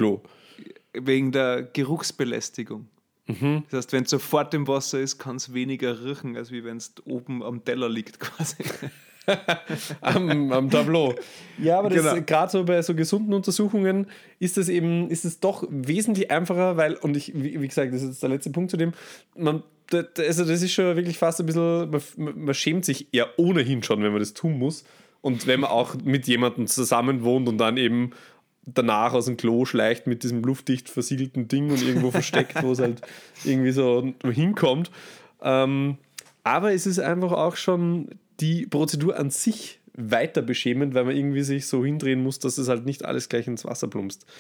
wegen 0.94 1.32
der 1.32 1.64
Geruchsbelästigung. 1.64 2.88
Mhm. 3.28 3.64
Das 3.70 3.78
heißt, 3.78 3.94
wenn 3.94 4.04
es 4.04 4.10
sofort 4.10 4.54
im 4.54 4.68
Wasser 4.68 5.00
ist, 5.00 5.18
kann 5.18 5.36
es 5.38 5.54
weniger 5.54 6.04
riechen, 6.04 6.36
als 6.36 6.52
wenn 6.52 6.78
es 6.78 6.94
oben 7.06 7.44
am 7.44 7.64
Teller 7.64 7.90
liegt 7.90 8.20
quasi. 8.20 8.64
am, 10.02 10.52
am, 10.52 10.70
Tableau. 10.70 11.16
Ja, 11.60 11.80
aber 11.80 11.90
genau. 11.90 12.16
gerade 12.26 12.52
so 12.52 12.64
bei 12.64 12.82
so 12.82 12.96
gesunden 12.96 13.34
Untersuchungen 13.34 14.08
ist 14.40 14.58
es 14.58 14.68
eben, 14.68 15.10
ist 15.10 15.26
es 15.26 15.40
doch 15.40 15.66
wesentlich 15.70 16.32
einfacher, 16.32 16.78
weil, 16.78 16.96
und 16.96 17.16
ich, 17.16 17.34
wie, 17.36 17.62
wie 17.62 17.68
gesagt, 17.68 17.94
das 17.94 18.02
ist 18.02 18.10
jetzt 18.10 18.24
der 18.24 18.30
letzte 18.30 18.50
Punkt 18.50 18.72
zu 18.72 18.78
dem, 18.78 18.94
man, 19.38 19.64
also 19.92 20.46
das 20.46 20.62
ist 20.62 20.74
schon 20.74 20.96
wirklich 20.96 21.18
fast 21.18 21.40
ein 21.40 21.46
bisschen, 21.46 21.92
man, 21.92 22.02
man 22.18 22.54
schämt 22.54 22.86
sich 22.86 23.08
ja 23.12 23.28
ohnehin 23.38 23.84
schon, 23.84 24.02
wenn 24.02 24.12
man 24.12 24.20
das 24.20 24.34
tun 24.34 24.58
muss. 24.58 24.84
Und 25.22 25.46
wenn 25.46 25.60
man 25.60 25.70
auch 25.70 25.96
mit 26.04 26.28
jemandem 26.28 26.66
zusammen 26.66 27.24
wohnt 27.24 27.48
und 27.48 27.60
dann 27.60 27.78
eben 27.78 28.12
danach 28.74 29.14
aus 29.14 29.26
dem 29.26 29.38
Klo 29.38 29.66
schleicht 29.66 30.08
mit 30.08 30.24
diesem 30.24 30.44
luftdicht 30.44 30.90
versiegelten 30.90 31.48
Ding 31.48 31.70
und 31.70 31.82
irgendwo 31.82 32.12
versteckt, 32.12 32.62
wo 32.64 32.72
es 32.72 32.80
halt 32.80 33.02
irgendwie 33.44 33.72
so 33.72 34.14
hinkommt. 34.24 34.92
Ähm, 35.42 35.98
aber 36.44 36.74
es 36.74 36.86
ist 36.86 37.00
einfach 37.00 37.32
auch 37.32 37.56
schon 37.56 38.10
die 38.40 38.66
Prozedur 38.66 39.18
an 39.18 39.30
sich 39.30 39.80
weiter 39.94 40.42
beschämend, 40.42 40.94
weil 40.94 41.06
man 41.06 41.16
irgendwie 41.16 41.44
sich 41.44 41.68
so 41.68 41.84
hindrehen 41.86 42.24
muss, 42.24 42.40
dass 42.40 42.58
es 42.58 42.68
halt 42.68 42.86
nicht 42.86 43.06
alles 43.06 43.30
gleich 43.30 43.48
ins 43.48 43.66
Wasser 43.66 43.88
plumpst. 43.88 44.26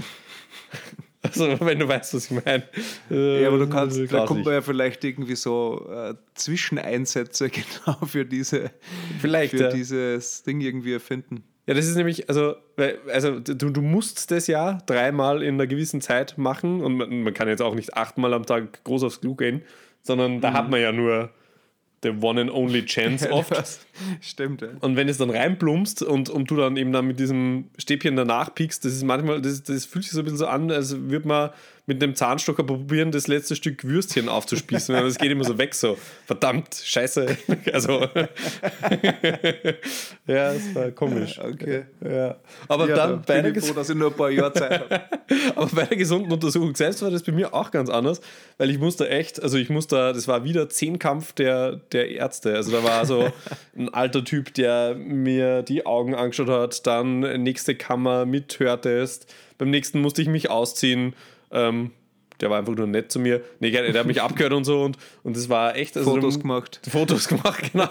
Also, 1.23 1.59
wenn 1.59 1.77
du 1.77 1.87
weißt, 1.87 2.15
was 2.15 2.31
ich 2.31 2.43
meine. 2.43 2.63
ja, 3.11 3.47
aber 3.47 3.59
du 3.59 3.69
kannst, 3.69 3.99
da 4.11 4.25
kommt 4.25 4.43
man 4.43 4.55
ja 4.55 4.61
vielleicht 4.61 5.03
irgendwie 5.03 5.35
so 5.35 5.87
äh, 5.91 6.15
Zwischeneinsätze 6.33 7.49
genau 7.51 7.95
für 8.07 8.25
diese, 8.25 8.71
vielleicht, 9.19 9.51
für 9.51 9.65
ja. 9.65 9.71
dieses 9.71 10.41
Ding 10.41 10.61
irgendwie 10.61 10.93
erfinden. 10.93 11.43
Ja, 11.67 11.75
das 11.75 11.85
ist 11.85 11.95
nämlich, 11.95 12.27
also, 12.27 12.55
also 13.11 13.39
du, 13.39 13.69
du 13.69 13.81
musst 13.81 14.31
das 14.31 14.47
ja 14.47 14.79
dreimal 14.87 15.43
in 15.43 15.55
einer 15.55 15.67
gewissen 15.67 16.01
Zeit 16.01 16.37
machen 16.37 16.81
und 16.81 16.97
man, 16.97 17.23
man 17.23 17.33
kann 17.33 17.47
jetzt 17.47 17.61
auch 17.61 17.75
nicht 17.75 17.95
achtmal 17.95 18.33
am 18.33 18.45
Tag 18.45 18.83
groß 18.83 19.03
aufs 19.03 19.21
Klo 19.21 19.35
gehen, 19.35 19.61
sondern 20.01 20.41
da 20.41 20.51
mhm. 20.51 20.53
hat 20.55 20.69
man 20.69 20.81
ja 20.81 20.91
nur 20.91 21.29
the 22.03 22.09
one 22.09 22.41
and 22.41 22.51
only 22.51 22.83
chance 22.83 23.29
oft. 23.31 23.53
Stimmt, 24.21 24.61
ja. 24.61 24.69
Und 24.79 24.95
wenn 24.95 25.07
es 25.07 25.17
dann 25.17 25.29
reinplumpst 25.29 26.01
und, 26.03 26.29
und 26.29 26.49
du 26.49 26.55
dann 26.55 26.77
eben 26.77 26.91
dann 26.91 27.05
mit 27.05 27.19
diesem 27.19 27.69
Stäbchen 27.77 28.15
danach 28.15 28.53
piekst, 28.55 28.83
das 28.83 28.93
ist 28.93 29.03
manchmal, 29.03 29.41
das, 29.41 29.63
das 29.63 29.85
fühlt 29.85 30.05
sich 30.05 30.13
so 30.13 30.19
ein 30.19 30.23
bisschen 30.23 30.39
so 30.39 30.47
an, 30.47 30.71
als 30.71 30.97
würde 30.97 31.27
man 31.27 31.49
mit 31.85 32.01
einem 32.01 32.15
Zahnstocher 32.15 32.63
probieren, 32.63 33.11
das 33.11 33.27
letzte 33.27 33.55
Stück 33.55 33.83
Würstchen 33.83 34.29
aufzuspießen. 34.29 34.95
das 34.95 35.17
geht 35.17 35.31
immer 35.31 35.43
so 35.43 35.57
weg, 35.57 35.73
so 35.73 35.97
verdammt, 36.25 36.75
scheiße. 36.83 37.37
Also, 37.73 38.01
ja, 40.27 40.53
das 40.53 40.75
war 40.75 40.91
komisch. 40.91 41.39
Okay. 41.39 41.85
Ja. 42.03 42.35
Aber 42.67 42.89
ja, 42.89 42.95
dann 42.95 43.09
da 43.11 43.23
bei 43.25 43.41
der 43.41 43.61
froh, 43.61 43.73
dass 43.73 43.89
ich 43.89 43.95
nur 43.95 44.09
ein 44.09 44.15
paar 44.15 44.29
Jahre 44.29 44.53
Zeit 44.53 44.81
habe. 44.81 45.01
Aber 45.55 45.67
bei 45.67 45.83
der 45.85 45.97
gesunden 45.97 46.31
Untersuchung 46.31 46.75
selbst 46.75 47.01
war 47.01 47.11
das 47.11 47.23
bei 47.23 47.31
mir 47.31 47.53
auch 47.53 47.71
ganz 47.71 47.89
anders, 47.89 48.19
weil 48.57 48.69
ich 48.69 48.79
musste 48.79 49.09
echt, 49.09 49.41
also 49.41 49.57
ich 49.57 49.69
musste, 49.69 49.95
das 50.13 50.27
war 50.27 50.43
wieder 50.43 50.69
Zehnkampf 50.69 51.33
der, 51.33 51.77
der 51.91 52.09
Ärzte. 52.09 52.55
Also 52.55 52.71
da 52.71 52.83
war 52.83 53.05
so 53.05 53.31
ein 53.77 53.93
alter 53.93 54.23
Typ, 54.23 54.53
der 54.53 54.95
mir 54.95 55.61
die 55.61 55.85
Augen 55.85 56.15
angeschaut 56.15 56.49
hat, 56.49 56.87
dann 56.87 57.19
nächste 57.43 57.75
Kammer 57.75 58.25
mit 58.25 58.59
Hörtest. 58.59 59.33
Beim 59.57 59.69
nächsten 59.69 60.01
musste 60.01 60.21
ich 60.21 60.27
mich 60.27 60.49
ausziehen 60.49 61.13
ähm, 61.51 61.91
der 62.41 62.49
war 62.49 62.57
einfach 62.57 62.75
nur 62.75 62.87
nett 62.87 63.11
zu 63.11 63.19
mir. 63.19 63.41
Nee, 63.59 63.71
der 63.71 63.93
hat 63.93 64.07
mich 64.07 64.21
abgehört 64.21 64.53
und 64.53 64.65
so 64.65 64.81
und, 64.83 64.97
und 65.23 65.35
das 65.35 65.47
war 65.47 65.75
echt. 65.75 65.95
Also 65.95 66.11
Fotos 66.11 66.39
gemacht. 66.39 66.81
Fotos 66.89 67.27
gemacht, 67.27 67.63
genau. 67.71 67.87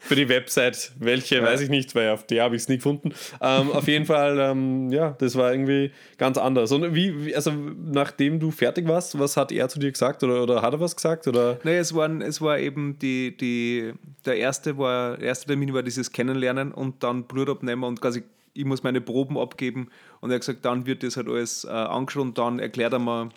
Für 0.00 0.14
die 0.14 0.28
Website. 0.28 0.92
Welche, 0.98 1.36
ja. 1.36 1.42
weiß 1.42 1.62
ich 1.62 1.70
nicht, 1.70 1.94
weil 1.94 2.10
auf 2.10 2.26
der 2.26 2.44
habe 2.44 2.56
ich 2.56 2.62
es 2.62 2.68
nie 2.68 2.76
gefunden. 2.76 3.12
Ähm, 3.40 3.72
auf 3.72 3.88
jeden 3.88 4.04
Fall, 4.04 4.38
ähm, 4.38 4.90
ja, 4.90 5.16
das 5.18 5.36
war 5.36 5.52
irgendwie 5.52 5.92
ganz 6.18 6.36
anders. 6.36 6.72
Und 6.72 6.94
wie, 6.94 7.34
also 7.34 7.50
nachdem 7.50 8.38
du 8.38 8.50
fertig 8.50 8.86
warst, 8.86 9.18
was 9.18 9.36
hat 9.36 9.50
er 9.50 9.68
zu 9.68 9.78
dir 9.78 9.90
gesagt 9.90 10.22
oder, 10.22 10.42
oder 10.42 10.62
hat 10.62 10.74
er 10.74 10.80
was 10.80 10.94
gesagt? 10.94 11.26
Oder? 11.26 11.58
Nee, 11.64 11.78
es, 11.78 11.94
waren, 11.94 12.20
es 12.20 12.40
war 12.40 12.58
eben 12.58 12.98
die, 12.98 13.36
die, 13.36 13.92
der 14.26 14.36
erste 14.36 14.76
war, 14.76 15.16
der 15.16 15.28
erste 15.28 15.46
Termin 15.46 15.72
war 15.72 15.82
dieses 15.82 16.12
Kennenlernen 16.12 16.72
und 16.72 17.02
dann 17.02 17.24
Blut 17.24 17.48
abnehmen 17.48 17.84
und 17.84 18.00
quasi 18.00 18.22
ich 18.52 18.64
muss 18.64 18.82
meine 18.82 19.00
Proben 19.00 19.38
abgeben. 19.38 19.88
Und 20.20 20.30
er 20.30 20.36
hat 20.36 20.42
gesagt, 20.42 20.64
dann 20.64 20.86
wird 20.86 21.02
das 21.02 21.16
halt 21.16 21.28
alles 21.28 21.64
äh, 21.64 21.68
angeschaut 21.68 22.22
und 22.22 22.38
dann 22.38 22.58
erklärt 22.58 22.92
er 22.92 22.98
mir, 22.98 23.30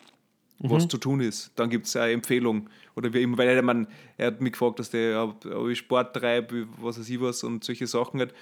was 0.59 0.85
mhm. 0.85 0.89
zu 0.89 0.97
tun 0.97 1.19
ist. 1.21 1.51
Dann 1.55 1.69
gibt 1.69 1.87
es 1.87 1.95
eine 1.95 2.13
Empfehlung. 2.13 2.69
Oder 2.95 3.13
wie 3.13 3.21
immer, 3.21 3.37
weil 3.37 3.49
er, 3.49 3.61
man, 3.61 3.87
er 4.17 4.27
hat 4.27 4.41
mich 4.41 4.53
gefragt, 4.53 4.79
dass 4.79 4.89
der, 4.89 5.23
ob 5.23 5.67
ich 5.69 5.77
Sport 5.79 6.15
treibe, 6.15 6.67
was 6.79 6.99
weiß 6.99 7.09
ich 7.09 7.21
was 7.21 7.43
und 7.43 7.63
solche 7.63 7.87
Sachen 7.87 8.21
hat. 8.21 8.33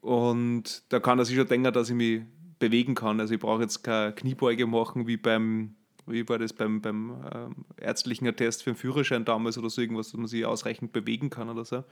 Und 0.00 0.82
da 0.90 1.00
kann 1.00 1.18
er 1.18 1.24
sich 1.24 1.36
schon 1.36 1.48
denken, 1.48 1.72
dass 1.72 1.88
ich 1.88 1.94
mich 1.94 2.22
bewegen 2.58 2.94
kann. 2.94 3.20
Also 3.20 3.34
ich 3.34 3.40
brauche 3.40 3.62
jetzt 3.62 3.82
keine 3.82 4.12
Kniebeuge 4.12 4.66
machen 4.66 5.06
wie 5.06 5.16
beim 5.16 5.74
wie 6.06 6.28
war 6.28 6.38
das 6.38 6.52
beim, 6.52 6.80
beim 6.80 7.10
äh, 7.78 7.84
ärztlichen 7.84 8.26
Attest 8.28 8.62
für 8.62 8.70
den 8.70 8.76
Führerschein 8.76 9.24
damals 9.24 9.58
oder 9.58 9.70
so 9.70 9.80
irgendwas, 9.80 10.08
dass 10.08 10.16
man 10.16 10.26
sich 10.26 10.44
ausreichend 10.44 10.92
bewegen 10.92 11.30
kann 11.30 11.48
oder 11.48 11.64
so. 11.64 11.84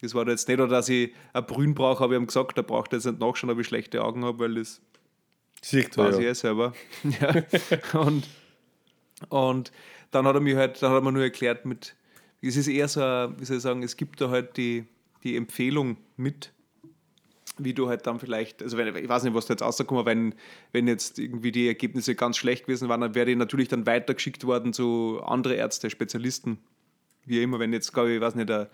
Das 0.00 0.14
war 0.14 0.24
da 0.24 0.32
jetzt 0.32 0.48
nicht, 0.48 0.58
oder 0.58 0.68
dass 0.68 0.88
ich 0.88 1.12
ein 1.32 1.46
Brühen 1.46 1.74
brauche, 1.74 2.02
habe 2.02 2.14
ich 2.14 2.20
ihm 2.20 2.26
gesagt, 2.26 2.56
da 2.56 2.62
braucht 2.62 2.92
er 2.92 2.98
jetzt 2.98 3.06
nicht 3.06 3.20
nachschauen, 3.20 3.50
ob 3.50 3.58
ich 3.58 3.66
schlechte 3.66 4.02
Augen 4.02 4.24
habe, 4.24 4.38
weil 4.38 4.54
das 4.54 4.80
Sieht 5.60 5.96
weiß 5.96 6.18
ja. 6.18 6.30
ich 6.30 6.38
selber. 6.38 6.72
ja. 7.02 8.00
und, 8.00 8.26
und 9.28 9.72
dann 10.10 10.26
hat 10.26 10.34
er 10.34 10.40
mir 10.40 10.56
halt, 10.56 10.82
dann 10.82 10.90
hat 10.90 10.98
er 10.98 11.02
mir 11.02 11.12
nur 11.12 11.22
erklärt 11.22 11.64
mit, 11.66 11.96
es 12.40 12.56
ist 12.56 12.68
eher 12.68 12.88
so, 12.88 13.00
wie 13.00 13.44
soll 13.44 13.56
ich 13.56 13.62
sagen, 13.62 13.82
es 13.82 13.96
gibt 13.96 14.20
da 14.20 14.30
halt 14.30 14.56
die, 14.56 14.86
die 15.24 15.36
Empfehlung 15.36 15.96
mit, 16.16 16.52
wie 17.58 17.74
du 17.74 17.88
halt 17.88 18.06
dann 18.06 18.18
vielleicht, 18.18 18.62
also 18.62 18.76
wenn, 18.76 18.94
ich 18.94 19.08
weiß 19.08 19.22
nicht, 19.24 19.34
was 19.34 19.46
da 19.46 19.54
jetzt 19.54 19.62
rauskommt, 19.62 20.06
wenn, 20.06 20.34
wenn 20.72 20.88
jetzt 20.88 21.18
irgendwie 21.18 21.52
die 21.52 21.68
Ergebnisse 21.68 22.14
ganz 22.14 22.36
schlecht 22.36 22.66
gewesen 22.66 22.88
waren, 22.88 23.00
dann 23.00 23.14
wäre 23.14 23.30
ich 23.30 23.36
natürlich 23.36 23.68
dann 23.68 23.86
weitergeschickt 23.86 24.44
worden 24.44 24.72
zu 24.72 25.20
anderen 25.24 25.56
Ärzte, 25.56 25.90
Spezialisten. 25.90 26.58
Wie 27.24 27.42
immer, 27.42 27.58
wenn 27.58 27.72
jetzt, 27.72 27.92
glaube 27.92 28.12
ich, 28.12 28.20
weiß 28.20 28.34
nicht, 28.34 28.48
der, 28.48 28.70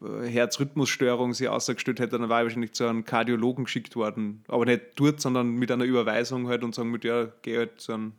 äh, 0.00 0.26
Herzrhythmusstörung 0.26 1.34
sich 1.34 1.48
ausgestellt 1.48 2.00
hätte, 2.00 2.18
dann 2.18 2.28
war 2.28 2.40
ich 2.40 2.46
wahrscheinlich 2.46 2.72
zu 2.72 2.86
einem 2.86 3.04
Kardiologen 3.04 3.64
geschickt 3.64 3.96
worden. 3.96 4.44
Aber 4.48 4.64
nicht 4.64 4.82
dort, 4.96 5.20
sondern 5.20 5.50
mit 5.50 5.70
einer 5.70 5.84
Überweisung 5.84 6.48
halt 6.48 6.62
und 6.62 6.74
sagen 6.74 6.90
mit, 6.90 7.04
ja, 7.04 7.28
geh 7.42 7.58
halt 7.58 7.80
zu 7.80 7.92
einem 7.92 8.12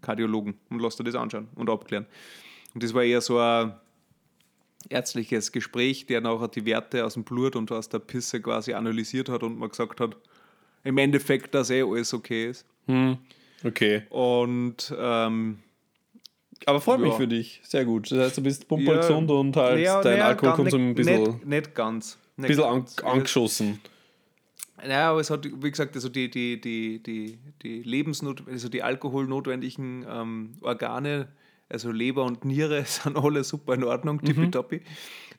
Kardiologen 0.00 0.54
und 0.70 0.80
lass 0.80 0.96
dir 0.96 1.04
das 1.04 1.14
anschauen 1.14 1.48
und 1.54 1.70
abklären. 1.70 2.06
Und 2.74 2.82
das 2.82 2.94
war 2.94 3.02
eher 3.02 3.20
so 3.20 3.38
ein 3.38 3.74
ärztliches 4.90 5.52
Gespräch, 5.52 6.06
der 6.06 6.20
nachher 6.20 6.48
die 6.48 6.64
Werte 6.66 7.04
aus 7.04 7.14
dem 7.14 7.24
Blut 7.24 7.56
und 7.56 7.70
aus 7.72 7.88
der 7.88 7.98
Pisse 7.98 8.40
quasi 8.40 8.74
analysiert 8.74 9.28
hat 9.28 9.42
und 9.42 9.58
man 9.58 9.70
gesagt 9.70 10.00
hat, 10.00 10.16
im 10.84 10.98
Endeffekt, 10.98 11.54
dass 11.54 11.70
eh 11.70 11.82
alles 11.82 12.12
okay 12.12 12.50
ist. 12.50 12.66
Hm. 12.86 13.18
Okay. 13.64 14.02
Und 14.10 14.94
ähm, 14.98 15.58
aber 16.66 16.80
freut 16.80 17.00
ja. 17.00 17.06
mich 17.06 17.14
für 17.14 17.28
dich. 17.28 17.60
Sehr 17.64 17.84
gut. 17.84 18.10
Das 18.10 18.18
heißt, 18.18 18.38
du 18.38 18.42
bist 18.42 18.68
pumperl 18.68 18.96
ja, 18.96 19.00
gesund 19.00 19.30
und 19.30 19.56
halt 19.56 19.80
ja, 19.80 20.00
dein 20.02 20.18
ja, 20.18 20.26
Alkoholkonsum 20.28 20.90
ein 20.90 20.94
bisschen, 20.94 21.22
nicht, 21.22 21.46
nicht 21.46 21.74
ganz. 21.74 22.18
Nicht 22.36 22.48
bisschen. 22.48 22.64
An, 22.64 22.86
angeschossen. 23.02 23.80
Ja, 24.86 25.10
aber 25.10 25.20
es 25.20 25.30
hat, 25.30 25.44
wie 25.44 25.70
gesagt, 25.70 25.94
also 25.94 26.08
die, 26.08 26.30
die, 26.30 26.60
die, 26.60 27.02
die, 27.02 27.38
die 27.62 27.82
Lebensnot, 27.82 28.44
also 28.46 28.68
die 28.68 28.82
alkoholnotwendigen 28.82 30.04
ähm, 30.08 30.50
Organe, 30.60 31.28
also 31.68 31.90
Leber 31.90 32.24
und 32.24 32.44
Niere, 32.44 32.84
sind 32.86 33.16
alle 33.16 33.44
super 33.44 33.74
in 33.74 33.84
Ordnung, 33.84 34.16
mhm. 34.16 34.24
tippitoppi. 34.26 34.76
Mhm. 34.76 34.82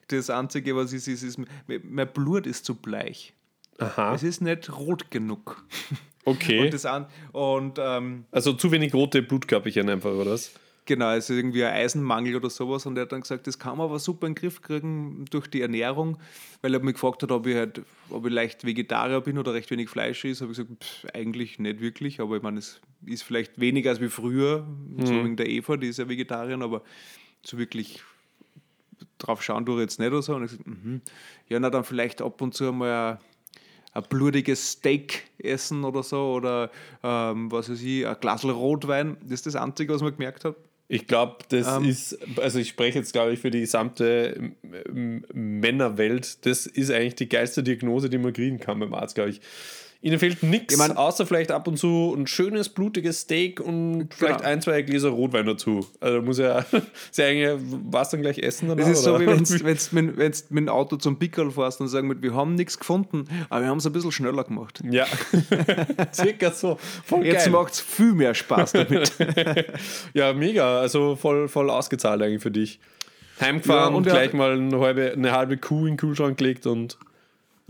Das 0.08 0.30
Einzige, 0.30 0.76
was 0.76 0.92
ist, 0.92 1.08
ist, 1.08 1.22
ist, 1.22 1.38
mein 1.66 2.12
Blut 2.12 2.46
ist 2.46 2.64
zu 2.64 2.76
bleich. 2.76 3.34
Aha. 3.78 4.14
Es 4.14 4.22
ist 4.22 4.40
nicht 4.40 4.74
rot 4.74 5.10
genug. 5.10 5.64
Okay. 6.24 6.60
Und 6.64 6.74
das 6.74 6.86
an, 6.86 7.06
und, 7.32 7.78
ähm, 7.78 8.24
also 8.30 8.52
zu 8.52 8.70
wenig 8.72 8.94
rote 8.94 9.22
Blutkörperchen 9.22 9.88
einfach, 9.90 10.10
oder 10.10 10.32
was? 10.32 10.52
Genau, 10.86 11.10
es 11.10 11.28
ist 11.28 11.36
irgendwie 11.36 11.64
ein 11.64 11.74
Eisenmangel 11.74 12.36
oder 12.36 12.48
sowas. 12.48 12.86
Und 12.86 12.96
er 12.96 13.02
hat 13.02 13.12
dann 13.12 13.20
gesagt, 13.20 13.48
das 13.48 13.58
kann 13.58 13.76
man 13.76 13.88
aber 13.88 13.98
super 13.98 14.28
in 14.28 14.34
den 14.34 14.40
Griff 14.40 14.62
kriegen 14.62 15.24
durch 15.30 15.48
die 15.48 15.60
Ernährung, 15.60 16.16
weil 16.62 16.72
er 16.74 16.80
mich 16.80 16.94
gefragt 16.94 17.24
hat, 17.24 17.32
ob 17.32 17.46
ich 17.48 17.56
halt, 17.56 17.82
ob 18.08 18.24
ich 18.24 18.32
leicht 18.32 18.64
Vegetarier 18.64 19.20
bin 19.20 19.36
oder 19.36 19.52
recht 19.52 19.68
wenig 19.72 19.90
Fleisch 19.90 20.24
ist. 20.24 20.40
Habe 20.40 20.52
ich 20.52 20.58
gesagt, 20.58 20.84
pff, 20.84 21.06
eigentlich 21.12 21.58
nicht 21.58 21.80
wirklich, 21.80 22.20
aber 22.20 22.36
ich 22.36 22.42
meine, 22.42 22.60
es 22.60 22.80
ist 23.04 23.24
vielleicht 23.24 23.58
weniger 23.58 23.90
als 23.90 24.00
wie 24.00 24.08
früher, 24.08 24.64
mhm. 24.64 25.06
so 25.06 25.12
wegen 25.12 25.36
der 25.36 25.48
Eva, 25.48 25.76
die 25.76 25.88
ist 25.88 25.98
ja 25.98 26.08
Vegetarierin, 26.08 26.62
aber 26.62 26.82
so 27.44 27.58
wirklich 27.58 28.02
drauf 29.18 29.42
schauen 29.42 29.66
tue 29.66 29.76
ich 29.76 29.80
jetzt 29.82 29.98
nicht 29.98 30.08
oder 30.12 30.22
so. 30.22 30.36
Und 30.36 30.44
ich 30.44 30.50
gesagt, 30.52 30.68
mh. 30.68 31.00
ja, 31.48 31.58
na 31.58 31.68
dann 31.68 31.82
vielleicht 31.82 32.22
ab 32.22 32.40
und 32.40 32.54
zu 32.54 32.72
mal 32.72 33.12
ein, 33.12 33.18
ein 33.92 34.08
blutiges 34.08 34.72
Steak 34.72 35.24
essen 35.38 35.84
oder 35.84 36.04
so 36.04 36.34
oder 36.34 36.70
ähm, 37.02 37.50
was 37.50 37.70
weiß 37.70 37.82
ich, 37.82 38.06
ein 38.06 38.16
Glas 38.20 38.44
Rotwein. 38.44 39.16
Das 39.22 39.32
ist 39.32 39.46
das 39.46 39.56
Einzige, 39.56 39.92
was 39.92 40.02
man 40.02 40.12
gemerkt 40.12 40.44
hat. 40.44 40.56
Ich 40.88 41.06
glaube, 41.06 41.38
das 41.48 41.66
um, 41.66 41.84
ähm. 41.84 41.90
ist, 41.90 42.18
also 42.38 42.58
ich 42.58 42.68
spreche 42.68 42.98
jetzt, 42.98 43.12
glaube 43.12 43.32
ich, 43.32 43.40
für 43.40 43.50
die 43.50 43.60
gesamte 43.60 44.52
Männerwelt. 44.92 46.46
Das 46.46 46.66
ist 46.66 46.90
eigentlich 46.90 47.16
die 47.16 47.28
geilste 47.28 47.62
Diagnose, 47.62 48.08
die 48.08 48.18
man 48.18 48.32
kriegen 48.32 48.60
kann 48.60 48.78
beim 48.78 48.94
Arzt, 48.94 49.16
glaube 49.16 49.30
ich. 49.30 49.40
Ihnen 50.02 50.18
fehlt 50.18 50.42
nichts, 50.42 50.74
ich 50.74 50.78
mein, 50.78 50.96
außer 50.96 51.26
vielleicht 51.26 51.50
ab 51.50 51.66
und 51.66 51.78
zu 51.78 52.14
ein 52.16 52.26
schönes, 52.26 52.68
blutiges 52.68 53.20
Steak 53.20 53.60
und 53.60 53.98
genau. 53.98 54.06
vielleicht 54.14 54.42
ein, 54.42 54.60
zwei 54.60 54.82
Gläser 54.82 55.08
Rotwein 55.08 55.46
dazu. 55.46 55.86
Also 56.00 56.22
muss 56.22 56.38
ja, 56.38 56.58
ist 56.58 57.18
ja 57.18 57.26
eigentlich, 57.26 57.60
was 57.90 58.10
dann 58.10 58.22
gleich 58.22 58.38
essen 58.38 58.68
danach, 58.68 58.84
Das 58.84 58.98
ist 58.98 59.06
oder? 59.06 59.18
so, 59.18 59.20
wie 59.20 59.26
wenn 59.26 59.42
du 59.42 59.64
mit, 60.16 60.50
mit 60.50 60.50
dem 60.50 60.68
Auto 60.68 60.96
zum 60.96 61.18
Pickel 61.18 61.50
fährst 61.50 61.80
und 61.80 61.88
sagen, 61.88 62.22
wir 62.22 62.34
haben 62.34 62.54
nichts 62.54 62.78
gefunden, 62.78 63.24
aber 63.48 63.62
wir 63.62 63.68
haben 63.68 63.78
es 63.78 63.86
ein 63.86 63.92
bisschen 63.92 64.12
schneller 64.12 64.44
gemacht. 64.44 64.82
Ja, 64.88 65.06
circa 66.12 66.50
so. 66.50 66.78
Voll 67.04 67.26
Jetzt 67.26 67.50
macht 67.50 67.72
es 67.72 67.80
viel 67.80 68.12
mehr 68.12 68.34
Spaß 68.34 68.72
damit. 68.72 69.12
ja, 70.14 70.32
mega. 70.32 70.80
Also 70.80 71.16
voll, 71.16 71.48
voll 71.48 71.70
ausgezahlt 71.70 72.22
eigentlich 72.22 72.42
für 72.42 72.50
dich. 72.50 72.78
Heimgefahren 73.40 73.92
ja, 73.92 73.96
und 73.96 74.02
gleich 74.04 74.32
ja, 74.32 74.36
mal 74.36 74.52
eine 74.52 74.80
halbe, 74.80 75.12
eine 75.12 75.32
halbe 75.32 75.56
Kuh 75.58 75.80
in 75.80 75.92
den 75.92 75.96
Kühlschrank 75.96 76.38
gelegt 76.38 76.66
und 76.66 76.96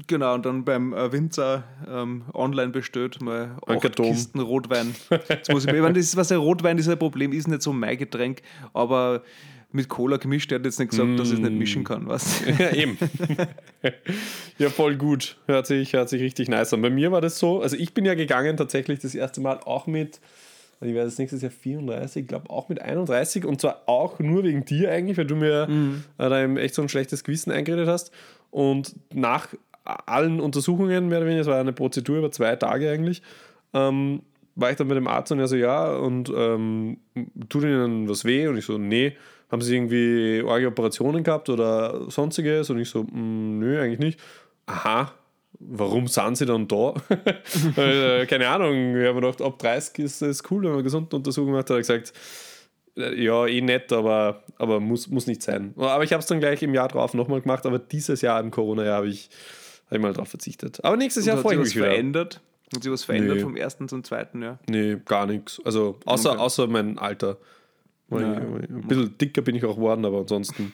Genau, 0.07 0.35
und 0.35 0.45
dann 0.45 0.65
beim 0.65 0.93
äh, 0.93 1.11
Winzer 1.11 1.65
ähm, 1.89 2.25
online 2.35 2.69
bestellt, 2.69 3.23
mal 3.23 3.56
acht 3.67 3.97
Kisten 3.97 4.41
Rotwein. 4.41 4.95
Jetzt 5.28 5.50
muss 5.50 5.65
ich, 5.65 5.73
ich 5.73 5.80
meine, 5.80 5.95
das 5.95 6.04
ist 6.04 6.17
was 6.17 6.28
der 6.28 6.39
Rotwein 6.39 6.76
ist 6.76 6.89
ein 6.89 6.99
Problem, 6.99 7.32
ist 7.32 7.49
nicht 7.49 7.63
so 7.63 7.73
mein 7.73 7.97
Getränk, 7.97 8.43
aber 8.75 9.23
mit 9.73 9.89
Cola 9.89 10.17
gemischt, 10.17 10.50
der 10.50 10.59
hat 10.59 10.65
jetzt 10.65 10.78
nicht 10.78 10.91
gesagt, 10.91 11.09
mm. 11.09 11.17
dass 11.17 11.28
ich 11.28 11.35
es 11.35 11.41
nicht 11.41 11.52
mischen 11.52 11.85
kann, 11.85 12.06
was? 12.06 12.43
Ja, 12.59 12.73
eben. 12.73 12.99
ja, 14.59 14.71
voll 14.71 14.97
gut. 14.97 15.37
Hört 15.47 15.67
sich, 15.67 15.93
hört 15.93 16.09
sich 16.09 16.23
richtig 16.23 16.49
nice 16.49 16.73
an. 16.73 16.82
Bei 16.82 16.91
mir 16.91 17.13
war 17.13 17.21
das 17.21 17.39
so, 17.39 17.61
also 17.61 17.76
ich 17.76 17.93
bin 17.93 18.04
ja 18.04 18.15
gegangen 18.15 18.56
tatsächlich 18.56 19.00
das 19.00 19.15
erste 19.15 19.41
Mal 19.41 19.61
auch 19.65 19.87
mit, 19.87 20.21
ich 20.80 20.95
werde 20.95 21.06
das 21.06 21.19
nächstes 21.19 21.43
Jahr 21.43 21.50
34, 21.50 22.23
ich 22.23 22.28
glaube 22.28 22.49
auch 22.49 22.69
mit 22.69 22.80
31 22.80 23.45
und 23.45 23.61
zwar 23.61 23.82
auch 23.87 24.19
nur 24.19 24.45
wegen 24.45 24.65
dir 24.65 24.91
eigentlich, 24.91 25.19
weil 25.19 25.26
du 25.26 25.37
mir 25.37 25.67
mm. 25.69 26.04
da 26.19 26.45
echt 26.56 26.75
so 26.75 26.82
ein 26.82 26.89
schlechtes 26.89 27.25
Gewissen 27.25 27.50
eingeredet 27.50 27.89
hast. 27.89 28.13
Und 28.50 28.95
nach 29.13 29.49
allen 29.87 30.41
Untersuchungen, 30.41 31.09
mehr 31.09 31.19
oder 31.19 31.27
weniger, 31.27 31.43
es 31.43 31.47
war 31.47 31.61
eine 31.61 31.73
Prozedur 31.73 32.19
über 32.19 32.31
zwei 32.31 32.57
Tage 32.57 32.91
eigentlich, 32.91 33.23
ähm, 33.73 34.23
war 34.55 34.71
ich 34.71 34.77
dann 34.77 34.87
mit 34.87 34.97
dem 34.97 35.07
Arzt 35.07 35.31
und 35.33 35.39
er 35.39 35.49
so, 35.49 35.57
ja, 35.57 35.95
und 35.97 36.33
ähm, 36.35 36.99
tut 37.49 37.63
Ihnen 37.63 38.09
was 38.09 38.25
weh? 38.25 38.49
Und 38.49 38.57
ich 38.57 38.65
so, 38.65 38.79
nee. 38.79 39.17
Haben 39.51 39.63
Sie 39.63 39.77
irgendwie 39.77 40.43
arge 40.45 40.67
Operationen 40.67 41.23
gehabt 41.23 41.49
oder 41.49 42.11
sonstiges? 42.11 42.69
Und 42.71 42.81
ich 42.81 42.91
so, 42.91 43.05
mm, 43.05 43.59
nö, 43.61 43.81
eigentlich 43.81 44.01
nicht. 44.01 44.21
Aha, 44.67 45.13
warum 45.61 46.09
sind 46.09 46.37
Sie 46.37 46.47
dann 46.47 46.67
da? 46.67 46.95
Äh, 47.77 48.27
keine 48.27 48.49
Ahnung, 48.49 48.97
ich 48.97 49.07
habe 49.07 49.15
mir 49.15 49.21
gedacht, 49.21 49.43
ab 49.43 49.59
30 49.59 50.05
ist 50.05 50.23
es 50.23 50.43
cool, 50.51 50.65
wenn 50.65 50.73
man 50.73 50.83
gesunde 50.83 51.15
Untersuchungen 51.15 51.55
macht. 51.55 51.71
Hat 51.71 51.77
er 51.77 51.79
gesagt, 51.79 52.13
äh, 52.97 53.23
ja, 53.23 53.47
eh 53.47 53.61
nett, 53.61 53.93
aber, 53.93 54.43
aber 54.57 54.81
muss, 54.81 55.09
muss 55.09 55.27
nicht 55.27 55.43
sein. 55.43 55.75
Aber 55.77 56.03
ich 56.03 56.13
habe 56.13 56.21
es 56.21 56.27
dann 56.27 56.41
gleich 56.41 56.63
im 56.63 56.75
Jahr 56.75 56.89
drauf 56.89 57.15
nochmal 57.15 57.41
gemacht, 57.41 57.67
aber 57.67 57.79
dieses 57.79 58.23
Jahr 58.23 58.41
im 58.41 58.51
Corona-Jahr 58.51 58.97
habe 58.97 59.09
ich 59.09 59.31
habe 59.87 59.97
ich 59.97 60.03
mal 60.03 60.13
drauf 60.13 60.29
verzichtet. 60.29 60.85
Aber 60.85 60.97
nächstes 60.97 61.27
Jahr 61.27 61.39
freue 61.39 61.55
ich 61.55 61.61
mich 61.61 61.77
wieder. 61.77 61.87
verändert? 61.87 62.41
Hat 62.75 62.83
sich 62.83 62.93
was 62.93 63.05
verändert 63.05 63.37
nee. 63.37 63.43
vom 63.43 63.57
ersten 63.57 63.89
zum 63.89 64.03
zweiten 64.03 64.43
Jahr? 64.43 64.59
Nee, 64.69 64.97
gar 65.05 65.27
nichts. 65.27 65.61
Also 65.65 65.99
außer, 66.05 66.33
okay. 66.33 66.41
außer 66.41 66.67
mein 66.67 66.99
Alter. 66.99 67.37
Ja. 68.11 68.19
Ein 68.19 68.85
bisschen 68.87 69.17
dicker 69.19 69.43
bin 69.43 69.55
ich 69.55 69.65
auch 69.65 69.77
geworden, 69.77 70.05
aber 70.05 70.21
ansonsten, 70.21 70.73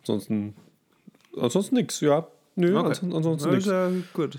ansonsten, 0.00 0.54
ansonsten 1.36 1.76
nichts, 1.76 2.00
ja. 2.00 2.26
Nö, 2.54 2.76
okay. 2.76 2.78
ansonsten, 2.78 3.12
ansonsten 3.14 3.50
nichts. 3.50 3.66
Ja, 3.66 3.90
gut. 4.12 4.38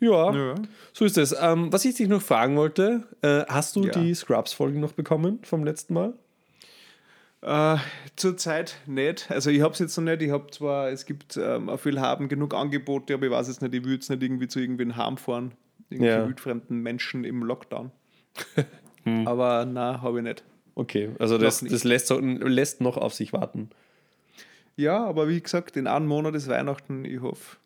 Ja, 0.00 0.34
ja, 0.34 0.54
so 0.92 1.04
ist 1.04 1.16
es. 1.16 1.34
Ähm, 1.40 1.72
was 1.72 1.84
ich 1.84 1.94
dich 1.94 2.08
noch 2.08 2.20
fragen 2.20 2.56
wollte, 2.56 3.04
äh, 3.22 3.44
hast 3.46 3.76
du 3.76 3.84
ja. 3.84 3.92
die 3.92 4.14
Scrubs-Folgen 4.14 4.80
noch 4.80 4.92
bekommen 4.92 5.38
vom 5.44 5.64
letzten 5.64 5.94
Mal? 5.94 6.14
Äh, 7.44 7.76
Zurzeit 8.16 8.76
nicht. 8.86 9.30
Also 9.30 9.50
ich 9.50 9.60
habe 9.60 9.74
es 9.74 9.78
jetzt 9.78 9.96
noch 9.98 10.04
nicht. 10.04 10.22
Ich 10.22 10.30
habe 10.30 10.50
zwar, 10.50 10.88
es 10.88 11.04
gibt 11.04 11.36
ähm, 11.36 11.68
auf 11.68 11.82
viel 11.82 12.00
haben 12.00 12.28
genug 12.28 12.54
Angebote, 12.54 13.14
aber 13.14 13.26
ich 13.26 13.32
weiß 13.32 13.48
jetzt 13.48 13.60
nicht, 13.60 13.74
ich 13.74 13.84
würde 13.84 13.98
es 13.98 14.08
nicht 14.08 14.22
irgendwie 14.22 14.48
zu 14.48 14.60
irgendwen 14.60 14.96
heimfahren. 14.96 15.52
Irgendwie 15.90 16.08
ja. 16.08 16.26
wildfremden 16.26 16.80
Menschen 16.80 17.24
im 17.24 17.42
Lockdown. 17.42 17.90
hm. 19.04 19.28
Aber 19.28 19.66
na, 19.66 20.00
habe 20.00 20.18
ich 20.18 20.24
nicht. 20.24 20.44
Okay, 20.74 21.10
also 21.18 21.36
das, 21.36 21.60
das 21.60 21.84
lässt, 21.84 22.10
lässt 22.10 22.80
noch 22.80 22.96
auf 22.96 23.12
sich 23.12 23.32
warten. 23.32 23.70
Ja, 24.76 25.04
aber 25.04 25.28
wie 25.28 25.40
gesagt, 25.40 25.76
in 25.76 25.86
einem 25.86 26.06
Monat 26.06 26.34
ist 26.34 26.48
Weihnachten, 26.48 27.04
ich 27.04 27.20
hoffe. 27.20 27.58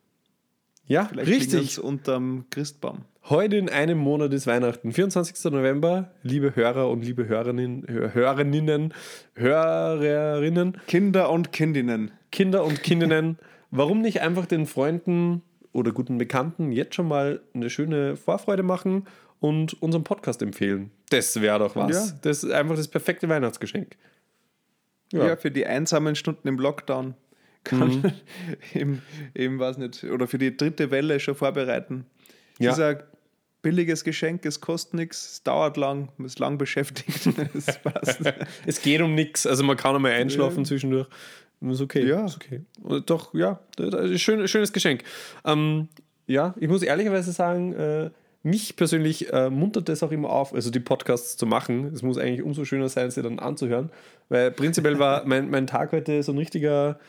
Ja, 0.89 1.05
Vielleicht 1.05 1.31
richtig. 1.31 1.79
unterm 1.81 2.47
Christbaum. 2.51 3.05
Heute 3.29 3.57
in 3.57 3.69
einem 3.69 3.99
Monat 3.99 4.33
ist 4.33 4.47
Weihnachten, 4.47 4.91
24. 4.91 5.53
November. 5.53 6.11
Liebe 6.23 6.57
Hörer 6.57 6.89
und 6.89 7.05
liebe 7.05 7.29
Hörerinnen, 7.29 7.85
Hörerinnen, 7.87 8.95
Hörerinnen. 9.35 10.81
Kinder 10.87 11.31
und 11.31 11.53
Kindinnen. 11.53 12.11
Kinder 12.33 12.65
und 12.65 12.83
Kindinnen. 12.83 13.39
Warum 13.71 14.01
nicht 14.01 14.23
einfach 14.23 14.47
den 14.47 14.65
Freunden 14.65 15.43
oder 15.73 15.93
guten 15.93 16.17
Bekannten 16.17 16.73
jetzt 16.73 16.95
schon 16.95 17.07
mal 17.07 17.43
eine 17.53 17.69
schöne 17.69 18.17
Vorfreude 18.17 18.63
machen 18.63 19.07
und 19.41 19.81
unseren 19.83 20.05
Podcast 20.05 20.41
empfehlen? 20.41 20.91
Das 21.11 21.39
wäre 21.43 21.59
doch 21.59 21.77
was. 21.77 22.13
Ja. 22.13 22.19
Das 22.23 22.45
ist 22.45 22.51
einfach 22.51 22.77
das 22.77 22.89
perfekte 22.89 23.29
Weihnachtsgeschenk. 23.29 23.95
Ja. 25.13 25.27
ja, 25.27 25.37
für 25.37 25.51
die 25.51 25.67
einsamen 25.67 26.15
Stunden 26.15 26.49
im 26.49 26.59
Lockdown 26.59 27.15
kann 27.65 27.89
mhm. 27.89 28.13
im, 28.75 29.03
im, 29.35 29.59
weiß 29.59 29.79
nicht, 29.79 30.05
oder 30.05 30.27
für 30.27 30.39
die 30.39 30.57
dritte 30.57 30.91
Welle 30.91 31.21
schon 31.21 31.35
vorbereiten. 31.35 32.07
Ja. 32.59 32.71
Das 32.71 32.79
ist 32.79 32.85
ein 32.85 33.03
billiges 33.63 34.05
Geschenk, 34.05 34.45
es 34.47 34.61
kostet 34.61 34.95
nichts, 34.95 35.33
es 35.33 35.43
dauert 35.43 35.77
lang, 35.77 36.11
man 36.17 36.27
ist 36.27 36.39
lang 36.39 36.59
beschäftigt. 36.59 37.27
es, 37.55 37.79
passt. 37.79 38.21
es 38.67 38.83
geht 38.83 39.01
um 39.01 39.15
nichts, 39.15 39.47
also 39.47 39.65
man 39.65 39.77
kann 39.77 39.95
einmal 39.95 40.13
einschlafen 40.13 40.59
ja. 40.59 40.65
zwischendurch. 40.65 41.09
Ist 41.61 41.81
okay. 41.81 42.07
Ja. 42.07 42.25
Ist 42.25 42.37
okay. 42.37 42.63
Doch, 43.07 43.35
ja, 43.35 43.61
schön, 44.15 44.47
schönes 44.47 44.73
Geschenk. 44.73 45.03
Ähm, 45.45 45.89
ja, 46.27 46.55
ich 46.61 46.69
muss 46.69 46.83
ehrlicherweise 46.83 47.33
sagen, 47.33 47.73
äh, 47.73 48.11
mich 48.45 48.77
persönlich 48.77 49.33
äh, 49.33 49.51
muntert 49.51 49.89
das 49.89 50.03
auch 50.03 50.13
immer 50.13 50.31
auf, 50.31 50.55
also 50.55 50.71
die 50.71 50.81
Podcasts 50.81 51.37
zu 51.37 51.47
machen. 51.47 51.91
Es 51.93 52.03
muss 52.03 52.19
eigentlich 52.19 52.43
umso 52.43 52.65
schöner 52.65 52.89
sein, 52.89 53.11
sie 53.11 53.23
dann 53.23 53.41
anzuhören, 53.41 53.91
weil 54.29 54.53
prinzipiell 54.53 54.99
war 55.01 55.27
mein, 55.27 55.51
mein 55.51 55.67
Tag 55.67 55.91
heute 55.93 56.23
so 56.23 56.33
ein 56.33 56.39
richtiger 56.39 57.01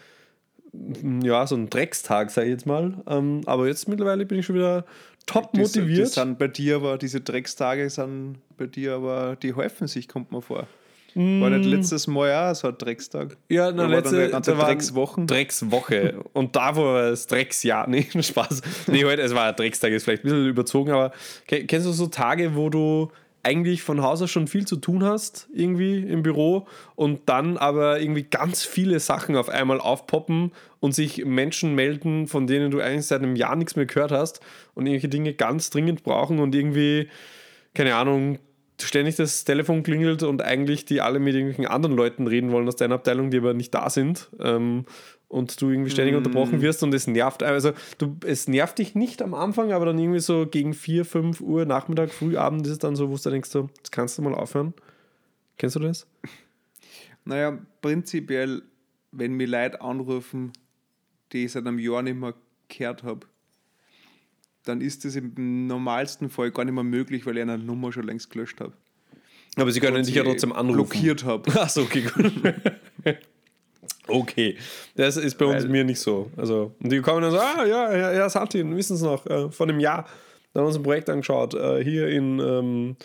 ja, 1.23 1.45
so 1.47 1.55
ein 1.55 1.69
Dreckstag, 1.69 2.32
sage 2.32 2.47
ich 2.47 2.51
jetzt 2.51 2.65
mal. 2.65 2.93
Ähm, 3.08 3.41
aber 3.45 3.67
jetzt 3.67 3.88
mittlerweile 3.88 4.25
bin 4.25 4.39
ich 4.39 4.45
schon 4.45 4.55
wieder 4.55 4.86
top 5.25 5.53
motiviert. 5.55 6.08
Die 6.08 6.12
sind 6.12 6.38
bei 6.39 6.47
dir 6.47 6.77
aber, 6.77 6.97
diese 6.97 7.21
Dreckstage 7.21 7.89
sind 7.89 8.38
bei 8.58 8.67
dir 8.67 8.95
aber, 8.95 9.36
die 9.41 9.53
häufen 9.53 9.88
sich, 9.88 10.08
kommt 10.08 10.32
mir 10.32 10.41
vor. 10.41 10.67
War 11.15 11.49
nicht 11.49 11.65
letztes 11.65 12.05
Mal 12.05 12.51
auch 12.51 12.53
so 12.55 12.67
ein 12.67 12.77
Dreckstag? 12.77 13.36
Ja, 13.49 13.71
na, 13.71 13.88
letzte 13.88 14.32
war 14.32 14.41
Dreckswochen? 14.67 15.25
Dreckswoche. 15.25 16.23
Und 16.34 16.55
da 16.55 16.75
war 16.75 17.03
es 17.10 17.25
Drecksjahr. 17.25 17.89
Nee, 17.89 18.08
Spaß. 18.21 18.62
Nee, 18.88 19.03
heute, 19.05 19.23
es 19.23 19.34
war 19.34 19.47
ein 19.49 19.55
Dreckstag, 19.55 19.91
ist 19.91 20.03
vielleicht 20.03 20.23
ein 20.23 20.29
bisschen 20.29 20.47
überzogen, 20.47 20.91
aber 20.91 21.12
ke- 21.47 21.65
kennst 21.65 21.88
du 21.88 21.91
so 21.93 22.08
Tage, 22.08 22.55
wo 22.55 22.69
du 22.69 23.12
eigentlich 23.43 23.84
von 23.84 24.02
Haus 24.02 24.21
aus 24.21 24.32
schon 24.32 24.47
viel 24.47 24.65
zu 24.65 24.75
tun 24.75 25.04
hast, 25.04 25.47
irgendwie 25.54 25.99
im 25.99 26.23
Büro, 26.23 26.67
und 26.95 27.21
dann 27.28 27.58
aber 27.58 27.99
irgendwie 28.02 28.23
ganz 28.23 28.63
viele 28.63 28.99
Sachen 28.99 29.36
auf 29.36 29.49
einmal 29.49 29.80
aufpoppen 29.80 30.52
und 30.80 30.93
sich 30.93 31.25
Menschen 31.25 31.75
melden, 31.75 32.28
von 32.28 32.47
denen 32.47 32.71
du 32.71 32.82
eigentlich 32.82 33.06
seit 33.06 33.21
einem 33.21 33.36
Jahr 33.36 33.56
nichts 33.56 33.75
mehr 33.75 33.86
gehört 33.86 34.12
hast 34.12 34.41
und 34.73 34.86
irgendwelche 34.86 35.10
Dinge 35.10 35.34
ganz 35.34 35.69
dringend 35.69 36.04
brauchen 36.04 36.39
und 36.39 36.54
irgendwie, 36.54 37.10
keine 37.73 37.95
Ahnung, 37.95 38.39
ständig 38.82 39.15
das 39.15 39.43
Telefon 39.43 39.84
klingelt 39.84 40.23
und 40.23 40.41
eigentlich 40.41 40.86
die 40.86 41.02
alle 41.02 41.19
mit 41.19 41.34
irgendwelchen 41.34 41.67
anderen 41.67 41.95
Leuten 41.95 42.28
reden 42.28 42.52
wollen 42.52 42.67
aus 42.67 42.75
deiner 42.75 42.95
Abteilung, 42.95 43.30
die 43.30 43.38
aber 43.38 43.54
nicht 43.54 43.73
da 43.73 43.89
sind. 43.89 44.30
Ähm, 44.39 44.86
und 45.30 45.62
du 45.62 45.70
irgendwie 45.70 45.92
ständig 45.92 46.15
unterbrochen 46.15 46.60
wirst 46.62 46.84
und 46.84 46.94
es 46.94 47.08
nervt. 47.08 47.44
Also 47.44 47.72
du, 48.00 48.18
es 48.26 48.48
nervt 48.48 48.80
dich 48.80 48.96
nicht 48.96 49.22
am 49.22 49.34
Anfang, 49.34 49.72
aber 49.72 49.86
dann 49.86 50.00
irgendwie 50.00 50.20
so 50.20 50.48
gegen 50.48 50.74
4, 50.74 51.06
5 51.06 51.39
Uhr 51.39 51.65
Nachmittag, 51.65 52.12
Frühabend 52.12 52.65
ist 52.65 52.74
es 52.74 52.80
dann 52.80 52.96
so, 52.96 53.10
wo 53.10 53.15
du 53.15 53.30
denkst, 53.30 53.50
so, 53.50 53.70
jetzt 53.78 53.92
kannst 53.92 54.18
du 54.18 54.24
mal 54.24 54.34
aufhören. 54.34 54.74
Kennst 55.58 55.76
du 55.76 55.80
das? 55.80 56.08
Naja, 57.26 57.60
prinzipiell, 57.82 58.63
wenn 59.12 59.34
mir 59.34 59.48
Leute 59.48 59.82
anrufen, 59.82 60.52
die 61.32 61.46
ich 61.46 61.52
seit 61.52 61.68
einem 61.68 61.78
Jahr 61.78 62.02
nicht 62.02 62.18
mehr 62.18 62.34
gehört 62.68 63.04
habe, 63.04 63.28
dann 64.63 64.82
ist 64.82 65.06
das 65.06 65.15
im 65.15 65.68
normalsten 65.68 66.30
Fall 66.30 66.52
gar 66.52 66.65
nicht 66.65 66.74
mehr 66.74 66.84
möglich, 66.84 67.26
weil 67.26 67.38
ich 67.38 67.44
eine 67.44 67.58
Nummer 67.60 67.92
schon 67.92 68.04
längst 68.04 68.32
gelöscht 68.32 68.60
habe. 68.62 68.74
Aber 69.56 69.72
sie 69.72 69.80
können 69.80 70.04
dich 70.04 70.15
ja 70.15 70.24
trotzdem 70.24 70.54
anrufen. 70.54 70.89
Blockiert 70.89 71.24
habe. 71.24 71.52
Achso, 71.62 71.82
okay, 71.82 72.02
gut. 72.02 72.34
okay. 74.10 74.58
Das 74.95 75.17
ist 75.17 75.38
bei 75.38 75.45
uns 75.45 75.63
Weil- 75.63 75.69
mir 75.69 75.84
nicht 75.84 76.00
so. 76.00 76.32
Also, 76.38 76.74
und 76.82 76.91
die 76.91 77.02
kommen 77.02 77.22
dann 77.22 77.32
so, 77.32 77.39
ah, 77.39 77.65
ja, 77.65 77.95
ja, 77.95 78.13
ja 78.13 78.30
Santi, 78.30 78.63
wissen 78.76 78.95
es 78.95 79.02
noch, 79.02 79.26
äh, 79.26 79.50
vor 79.52 79.67
einem 79.67 79.80
Jahr. 79.80 80.06
Da 80.54 80.60
haben 80.60 80.65
wir 80.65 80.67
uns 80.67 80.78
ein 80.78 80.84
Projekt 80.84 81.10
angeschaut, 81.10 81.54
äh, 81.54 81.84
hier 81.84 82.08
in 82.08 82.39
ähm, 82.39 82.95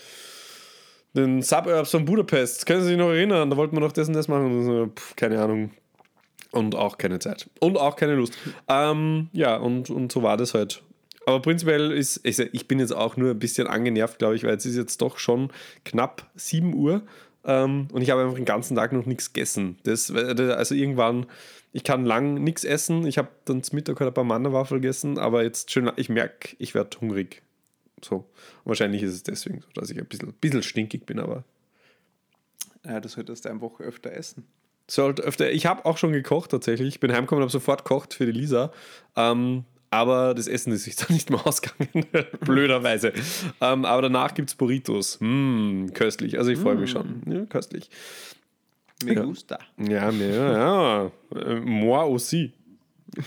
den 1.15 1.43
Suburbs 1.43 1.91
von 1.91 2.05
Budapest. 2.05 2.67
Können 2.67 2.83
Sie 2.83 2.89
sich 2.89 2.97
noch 2.97 3.11
erinnern? 3.11 3.51
Da 3.51 3.57
wollten 3.57 3.77
wir 3.77 3.81
noch 3.81 3.93
das 3.93 4.09
und 4.09 4.15
das 4.15 4.29
machen. 4.29 4.65
So, 4.65 4.87
pff, 4.89 5.15
keine 5.17 5.41
Ahnung. 5.41 5.71
Und 6.51 6.75
auch 6.75 6.99
keine 6.99 7.19
Zeit. 7.19 7.49
Und 7.61 7.77
auch 7.79 7.97
keine 7.97 8.15
Lust. 8.15 8.35
Ähm, 8.69 9.29
ja, 9.33 9.57
und, 9.57 9.91
und 9.91 10.13
so 10.13 10.23
war 10.23 10.37
das 10.37 10.55
halt. 10.55 10.83
Aber 11.27 11.41
prinzipiell 11.41 11.91
ist, 11.91 12.21
ich, 12.23 12.39
ich 12.39 12.69
bin 12.69 12.79
jetzt 12.79 12.95
auch 12.95 13.17
nur 13.17 13.31
ein 13.31 13.39
bisschen 13.39 13.67
angenervt, 13.67 14.19
glaube 14.19 14.37
ich, 14.37 14.45
weil 14.45 14.57
es 14.57 14.67
ist 14.67 14.77
jetzt 14.77 15.01
doch 15.03 15.19
schon 15.19 15.51
knapp 15.85 16.31
7 16.37 16.75
Uhr 16.75 17.03
ähm, 17.45 17.89
und 17.93 18.03
ich 18.03 18.11
habe 18.11 18.23
einfach 18.23 18.35
den 18.37 18.45
ganzen 18.45 18.77
Tag 18.77 18.93
noch 18.93 19.07
nichts 19.07 19.33
gegessen. 19.33 19.79
Das, 19.85 20.11
also 20.11 20.75
irgendwann, 20.75 21.27
ich 21.73 21.85
kann 21.85 22.05
lang 22.05 22.35
nichts 22.43 22.65
essen. 22.65 23.07
Ich 23.07 23.19
habe 23.19 23.29
dann 23.45 23.63
zum 23.63 23.77
Mittag 23.77 23.99
halt 24.01 24.11
ein 24.11 24.15
paar 24.15 24.25
Mannerwaffel 24.25 24.81
gegessen, 24.81 25.19
aber 25.19 25.43
jetzt 25.43 25.71
schön, 25.71 25.91
ich 25.97 26.09
merke, 26.09 26.57
ich 26.59 26.75
werde 26.75 26.99
hungrig. 27.01 27.43
So. 28.03 28.17
Und 28.17 28.27
wahrscheinlich 28.67 29.03
ist 29.03 29.13
es 29.15 29.23
deswegen 29.23 29.61
so, 29.61 29.69
dass 29.75 29.91
ich 29.91 29.99
ein 29.99 30.07
bisschen, 30.07 30.33
bisschen 30.35 30.63
stinkig 30.63 31.07
bin, 31.07 31.19
aber 31.19 31.45
Ja, 32.85 33.01
das 33.01 33.13
solltest 33.13 33.45
du 33.45 33.49
einfach 33.51 33.81
öfter 33.81 34.13
essen. 34.13 34.47
sollte 34.89 35.23
öfter. 35.23 35.51
Ich 35.51 35.67
habe 35.67 35.85
auch 35.87 35.97
schon 35.99 36.13
gekocht 36.13 36.51
tatsächlich. 36.51 36.89
Ich 36.89 37.01
bin 37.01 37.13
heimgekommen 37.13 37.43
und 37.43 37.47
habe 37.47 37.53
sofort 37.53 37.85
gekocht 37.85 38.13
für 38.15 38.27
die 38.27 38.33
Lisa. 38.33 38.73
Ähm, 39.17 39.65
aber 39.95 40.35
das 40.35 40.47
Essen 40.47 40.73
ist 40.73 40.85
sich 40.85 40.97
dann 41.01 41.13
nicht 41.15 41.31
mehr 41.31 41.47
ausgegangen, 41.47 42.07
blöderweise. 42.41 43.13
Ähm, 43.61 43.85
aber 43.85 44.03
danach 44.03 44.35
gibt 44.35 44.51
es 44.51 44.55
Burritos. 44.55 45.19
Mm, 45.21 45.87
köstlich. 45.95 46.39
Also 46.39 46.51
ich 46.51 46.59
freue 46.59 46.75
mich 46.77 46.91
schon. 46.91 47.23
Ja, 47.27 47.45
köstlich. 47.47 47.89
Me 49.05 49.15
Ja. 49.15 49.23
gusta. 49.25 49.59
Ja, 49.79 50.11
mir, 50.13 50.31
ja. 50.35 51.11
Äh, 51.35 51.61
Moi 51.61 51.99
aussi. 52.03 52.53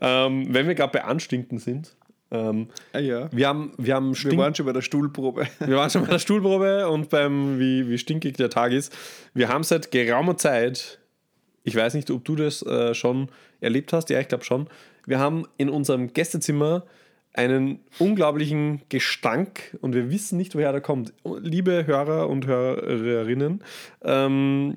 ähm, 0.00 0.46
wenn 0.50 0.66
wir 0.68 0.74
gerade 0.74 0.92
bei 0.92 1.04
Anstinken 1.04 1.58
sind. 1.58 1.94
Ähm, 2.30 2.68
Ah 2.94 2.98
ja. 2.98 3.28
wir 3.32 3.46
haben, 3.48 3.72
wir 3.76 3.94
haben 3.94 4.14
Wir 4.14 4.38
waren 4.38 4.54
schon 4.54 4.64
bei 4.66 4.72
der 4.72 4.80
Stuhlprobe. 4.80 5.46
wir 5.60 5.76
waren 5.76 5.90
schon 5.90 6.02
bei 6.02 6.10
der 6.10 6.18
Stuhlprobe 6.18 6.88
und 6.88 7.10
beim, 7.10 7.58
wie, 7.58 7.88
wie 7.88 7.98
stinkig 7.98 8.36
der 8.36 8.48
Tag 8.50 8.72
ist. 8.72 8.94
Wir 9.34 9.48
haben 9.48 9.64
seit 9.64 9.90
geraumer 9.90 10.36
Zeit, 10.38 10.98
ich 11.62 11.76
weiß 11.76 11.94
nicht, 11.94 12.10
ob 12.10 12.24
du 12.24 12.34
das 12.36 12.62
äh, 12.62 12.94
schon 12.94 13.28
erlebt 13.62 13.92
hast, 13.92 14.10
ja, 14.10 14.20
ich 14.20 14.28
glaube 14.28 14.44
schon. 14.44 14.68
Wir 15.06 15.18
haben 15.18 15.46
in 15.56 15.68
unserem 15.68 16.12
Gästezimmer 16.12 16.84
einen 17.34 17.80
unglaublichen 17.98 18.82
Gestank 18.88 19.76
und 19.80 19.94
wir 19.94 20.10
wissen 20.10 20.36
nicht, 20.36 20.54
woher 20.54 20.72
der 20.72 20.80
kommt. 20.80 21.14
Liebe 21.24 21.86
Hörer 21.86 22.28
und 22.28 22.46
Hörerinnen, 22.46 23.62
ähm, 24.04 24.76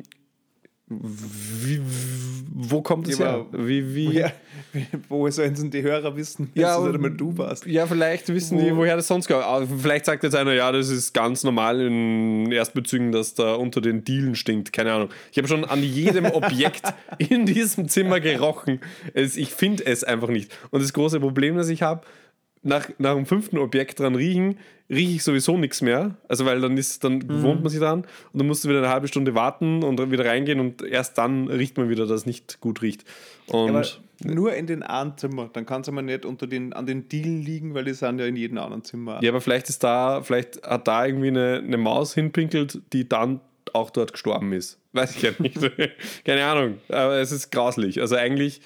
wie, 0.88 1.82
wo 2.54 2.82
kommt 2.84 3.08
es 3.08 3.17
her? 3.19 3.45
Wie, 3.52 3.95
wie, 3.95 4.13
Ja, 4.19 4.32
wo 5.10 5.28
sollen 5.32 5.71
die 5.71 5.82
Hörer 5.82 6.15
wissen, 6.15 6.52
dass 6.54 6.62
Ja, 6.62 6.78
es 6.78 6.84
nicht 6.86 6.93
einmal 6.95 7.12
du 7.12 7.36
warst? 7.38 7.65
Ja, 7.65 7.88
vielleicht 7.88 8.28
wissen 8.32 8.60
die, 8.60 8.71
Wo- 8.71 8.78
woher 8.78 8.95
das 8.95 9.08
sonst 9.08 9.28
kommt. 9.28 9.43
Aber 9.43 9.65
Vielleicht 9.65 10.06
sagt 10.06 10.24
jetzt 10.24 10.36
einer, 10.36 10.54
ja, 10.54 10.71
das 10.71 10.89
ist 10.89 11.13
ganz 11.13 11.43
normal 11.43 11.82
in 11.82 12.52
Erstbezügen, 12.52 13.12
dass 13.12 13.34
da 13.34 13.56
unter 13.56 13.82
den 13.82 14.04
Dielen 14.04 14.36
stinkt. 14.36 14.74
Keine 14.74 14.93
Ahnung. 14.93 15.10
Ich 15.32 15.38
habe 15.39 15.48
schon 15.48 15.65
an 15.65 15.82
jedem 15.82 16.26
Objekt 16.26 16.84
in 17.17 17.45
diesem 17.48 17.88
Zimmer 17.88 18.19
gerochen. 18.19 18.80
Es, 19.15 19.38
ich 19.38 19.50
finde 19.50 19.86
es 19.88 20.04
einfach 20.04 20.30
nicht. 20.30 20.56
Und 20.69 20.84
das 20.84 20.93
große 20.93 21.19
Problem, 21.19 21.56
das 21.58 21.69
ich 21.69 21.82
habe, 21.82 22.02
nach, 22.65 22.89
nach 22.97 23.13
dem 23.13 23.25
fünften 23.25 23.58
Objekt 23.58 23.99
dran 23.99 24.15
riechen, 24.15 24.58
rieche 24.89 25.15
ich 25.15 25.23
sowieso 25.23 25.58
nichts 25.58 25.82
mehr. 25.82 26.15
Also, 26.28 26.45
weil 26.45 26.60
dann 26.60 26.78
ist, 26.78 27.04
dann 27.04 27.25
gewohnt 27.28 27.62
man 27.62 27.69
sich 27.69 27.80
dran 27.80 28.01
und 28.34 28.39
dann 28.39 28.47
musst 28.47 28.65
du 28.65 28.69
wieder 28.69 28.80
eine 28.80 28.89
halbe 28.89 29.08
Stunde 29.08 29.36
warten 29.36 29.84
und 29.84 30.12
wieder 30.12 30.25
reingehen 30.25 30.60
und 30.60 30.82
erst 30.82 31.17
dann 31.17 31.47
riecht 31.47 31.78
man 31.78 31.89
wieder, 31.89 32.08
dass 32.08 32.21
es 32.21 32.25
nicht 32.25 32.60
gut 32.60 32.82
riecht. 32.82 33.06
Und 33.47 33.69
Aber 33.69 33.84
nur 34.23 34.54
in 34.54 34.65
den 34.65 34.82
einen 34.82 35.17
Zimmer. 35.17 35.49
Dann 35.54 35.65
kann 35.65 35.82
es 35.82 35.89
aber 35.89 36.01
nicht 36.01 36.25
unter 36.25 36.47
den, 36.47 36.73
an 36.73 36.86
den 36.86 37.08
Dielen 37.08 37.41
liegen, 37.41 37.75
weil 37.75 37.86
die 37.86 37.93
sind 37.93 38.19
ja 38.19 38.25
in 38.25 38.36
jedem 38.36 38.58
anderen 38.58 38.84
Zimmer. 38.84 39.19
Ja, 39.21 39.30
aber 39.30 39.41
vielleicht 39.41 39.69
ist 39.69 39.84
da, 39.84 40.21
vielleicht 40.23 40.65
hat 40.65 40.88
da 40.88 41.06
irgendwie 41.06 41.28
eine, 41.28 41.62
eine 41.63 41.78
Maus 41.78 42.13
hinpinkelt, 42.13 42.82
die 42.93 43.08
dann 43.08 43.41
auch 43.73 43.91
dort 43.91 44.13
gestorben 44.13 44.54
ist. 44.54 44.80
Weiß 44.93 45.15
ich 45.15 45.21
ja 45.21 45.32
nicht. 45.38 45.60
Keine 46.25 46.45
Ahnung. 46.45 46.78
Aber 46.88 47.17
es 47.17 47.32
ist 47.32 47.51
grauslich. 47.51 48.01
Also 48.01 48.15
eigentlich 48.15 48.62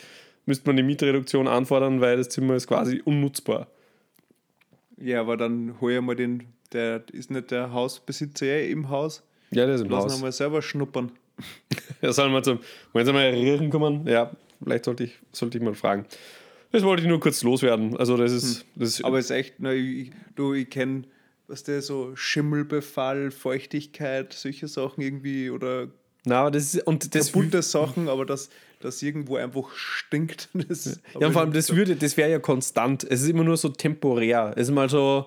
müsste 0.45 0.67
man 0.69 0.77
die 0.77 0.83
Mietreduktion 0.83 1.47
anfordern, 1.47 1.99
weil 1.99 2.17
das 2.17 2.29
Zimmer 2.29 2.55
ist 2.55 2.67
quasi 2.67 3.01
unnutzbar. 3.03 3.67
Ja, 5.01 5.21
aber 5.21 5.37
dann 5.37 5.75
hol 5.79 5.91
ich 5.93 6.01
mal 6.01 6.15
den, 6.15 6.43
der 6.73 7.03
ist 7.11 7.31
nicht 7.31 7.51
der 7.51 7.71
Hausbesitzer 7.71 8.45
eh 8.45 8.71
im 8.71 8.89
Haus. 8.89 9.23
Ja, 9.51 9.65
der 9.65 9.75
ist 9.75 9.81
im 9.81 9.89
Lass 9.89 10.05
ihn 10.05 10.11
Haus. 10.11 10.21
mal 10.21 10.31
selber 10.31 10.61
schnuppern. 10.61 11.11
Ja, 12.01 12.13
sollen 12.13 12.31
wir 12.31 12.41
zum, 12.43 12.59
wollen 12.93 13.05
Sie 13.05 13.11
mal 13.11 13.27
riechen 13.29 13.69
kommen? 13.69 14.07
Ja, 14.07 14.31
vielleicht 14.63 14.85
sollte 14.85 15.03
ich, 15.03 15.17
sollte 15.33 15.57
ich 15.57 15.63
mal 15.63 15.73
fragen. 15.73 16.05
Das 16.71 16.83
wollte 16.83 17.01
ich 17.01 17.09
nur 17.09 17.19
kurz 17.19 17.43
loswerden. 17.43 17.97
Also 17.97 18.15
das 18.15 18.31
ist, 18.31 18.65
das 18.75 18.89
ist 18.99 19.03
Aber 19.03 19.17
es 19.19 19.25
ist 19.25 19.31
echt, 19.31 19.55
na, 19.57 19.73
ich, 19.73 20.11
du, 20.35 20.53
ich 20.53 20.69
kenne, 20.69 21.03
was 21.47 21.63
der 21.63 21.81
so 21.81 22.15
Schimmelbefall, 22.15 23.31
Feuchtigkeit, 23.31 24.31
solche 24.31 24.67
Sachen 24.69 25.01
irgendwie 25.01 25.49
oder 25.49 25.87
na, 26.25 26.41
aber 26.41 26.51
das 26.51 26.75
ist, 26.75 26.87
und 26.87 27.15
das 27.15 27.31
bunte 27.31 27.61
Sachen, 27.61 28.09
aber 28.09 28.25
dass 28.25 28.49
das 28.81 29.01
irgendwo 29.01 29.35
einfach 29.37 29.71
stinkt. 29.73 30.49
Das, 30.67 30.99
Ja, 31.19 31.31
vor 31.31 31.41
allem, 31.41 31.53
das 31.53 31.75
würde, 31.75 31.95
das 31.95 32.17
wäre 32.17 32.29
ja 32.29 32.39
konstant. 32.39 33.03
Es 33.03 33.21
ist 33.21 33.29
immer 33.29 33.43
nur 33.43 33.57
so 33.57 33.69
temporär. 33.69 34.53
Es 34.55 34.69
ist 34.69 34.73
mal 34.73 34.89
so 34.89 35.25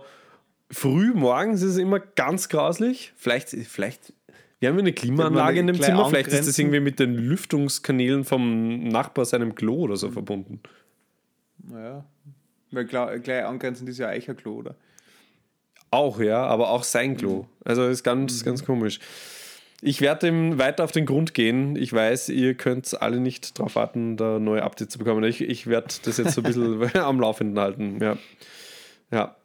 früh 0.70 1.12
morgens 1.12 1.62
ist 1.62 1.72
es 1.72 1.76
immer 1.76 2.00
ganz 2.00 2.48
grauslich. 2.48 3.12
Vielleicht, 3.16 3.50
vielleicht, 3.50 4.12
wir 4.58 4.70
haben 4.70 4.78
eine 4.78 4.92
Klimaanlage 4.92 5.60
in 5.60 5.66
dem 5.66 5.80
Zimmer. 5.80 6.08
Vielleicht 6.08 6.30
ist 6.30 6.48
das 6.48 6.58
irgendwie 6.58 6.80
mit 6.80 6.98
den 6.98 7.14
Lüftungskanälen 7.14 8.24
vom 8.24 8.88
Nachbar 8.88 9.24
seinem 9.24 9.54
Klo 9.54 9.80
oder 9.80 9.96
so 9.96 10.10
verbunden. 10.10 10.60
Naja. 11.58 12.04
Weil 12.70 12.86
klar, 12.86 13.18
gleich 13.18 13.44
angrenzend 13.44 13.88
ist 13.88 13.98
ja 13.98 14.08
Eicherklo, 14.08 14.54
oder? 14.54 14.74
Auch, 15.90 16.20
ja, 16.20 16.42
aber 16.46 16.70
auch 16.70 16.84
sein 16.84 17.18
Klo. 17.18 17.46
Also 17.64 17.86
ist 17.86 18.02
ganz, 18.02 18.42
ganz 18.44 18.64
komisch. 18.64 18.98
Ich 19.84 20.00
werde 20.00 20.26
dem 20.26 20.58
weiter 20.58 20.84
auf 20.84 20.92
den 20.92 21.06
Grund 21.06 21.34
gehen. 21.34 21.74
Ich 21.74 21.92
weiß, 21.92 22.28
ihr 22.28 22.54
könnt 22.54 23.02
alle 23.02 23.18
nicht 23.18 23.58
darauf 23.58 23.74
warten, 23.74 24.16
da 24.16 24.38
neue 24.38 24.62
Updates 24.62 24.92
zu 24.92 24.98
bekommen. 25.00 25.24
Ich, 25.24 25.40
ich 25.40 25.66
werde 25.66 25.92
das 26.04 26.18
jetzt 26.18 26.34
so 26.34 26.40
ein 26.40 26.44
bisschen 26.44 26.96
am 27.02 27.18
Laufenden 27.18 27.58
halten. 27.58 27.98
Ja. 28.00 28.16
ja. 29.10 29.36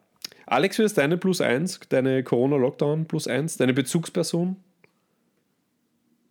Alex, 0.46 0.78
wer 0.78 0.86
ist 0.86 0.96
deine 0.96 1.18
Plus 1.18 1.40
1, 1.40 1.80
deine 1.88 2.22
Corona-Lockdown 2.22 3.06
Plus 3.06 3.26
1, 3.26 3.56
deine 3.56 3.74
Bezugsperson? 3.74 4.54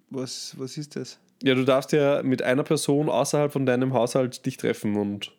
Was, 0.10 0.56
was 0.58 0.78
ist 0.78 0.96
das? 0.96 1.20
Ja, 1.44 1.54
du 1.54 1.66
darfst 1.66 1.92
ja 1.92 2.24
mit 2.24 2.42
einer 2.42 2.64
Person 2.64 3.10
außerhalb 3.10 3.52
von 3.52 3.66
deinem 3.66 3.94
Haushalt 3.94 4.46
dich 4.46 4.56
treffen 4.56 4.96
und 4.96 5.34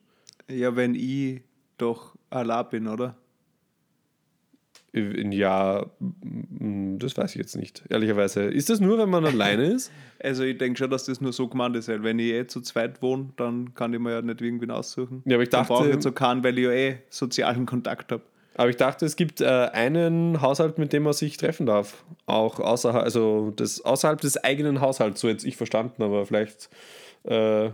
Ja, 0.47 0.77
wenn 0.77 0.95
ich 0.95 1.41
doch 1.79 2.17
allein 2.29 2.69
bin, 2.69 2.87
oder? 2.87 3.17
In 4.93 5.33
ja, 5.33 5.87
mm, 6.01 6.99
das 6.99 7.17
weiß 7.17 7.31
ich 7.33 7.37
jetzt 7.37 7.57
nicht, 7.57 7.83
ehrlicherweise. 7.91 8.43
Ist 8.45 8.71
das 8.71 8.81
nur, 8.81 8.99
wenn 8.99 9.11
man 9.11 9.25
alleine 9.25 9.65
ist? 9.65 9.91
Also 10.21 10.43
ich 10.43 10.59
denke 10.59 10.77
schon, 10.77 10.91
dass 10.91 11.05
das 11.05 11.21
nur 11.21 11.33
so 11.33 11.47
gemeint 11.47 11.77
ist. 11.77 11.87
weil 11.87 12.03
Wenn 12.03 12.19
ich 12.19 12.33
eh 12.33 12.45
zu 12.49 12.61
zweit 12.61 13.01
wohne, 13.03 13.29
dann 13.37 13.73
kann 13.75 13.95
ich 13.95 14.01
mir 14.01 14.15
ja 14.15 14.21
nicht 14.21 14.41
irgendwen 14.41 14.73
aussuchen. 14.73 15.23
Ja, 15.27 15.37
aber 15.37 15.45
ich 15.45 15.49
Dann 15.49 15.65
brauche 15.65 15.85
ich 15.85 15.91
dachte, 15.93 16.03
so 16.03 16.11
keinen, 16.11 16.43
weil 16.43 16.59
ich 16.59 16.65
ja 16.65 16.73
eh 16.73 16.99
sozialen 17.09 17.67
Kontakt 17.67 18.11
habe. 18.11 18.25
Aber 18.57 18.69
ich 18.69 18.77
dachte, 18.77 19.07
es 19.07 19.15
gibt 19.15 19.41
äh, 19.41 19.47
einen 19.47 20.43
Haushalt, 20.43 20.79
mit 20.79 20.93
dem 20.93 21.05
man 21.05 21.13
sich 21.13 21.37
treffen 21.37 21.67
darf. 21.67 22.05
Auch 22.27 22.59
außerhalb, 22.59 23.05
also 23.05 23.53
das, 23.55 23.81
außerhalb 23.81 24.21
des 24.21 24.37
eigenen 24.43 24.81
Haushalts, 24.81 25.21
so 25.21 25.29
jetzt 25.29 25.45
ich 25.45 25.57
verstanden, 25.57 26.03
aber 26.03 26.27
vielleicht 26.27 26.69
äh, 27.23 27.71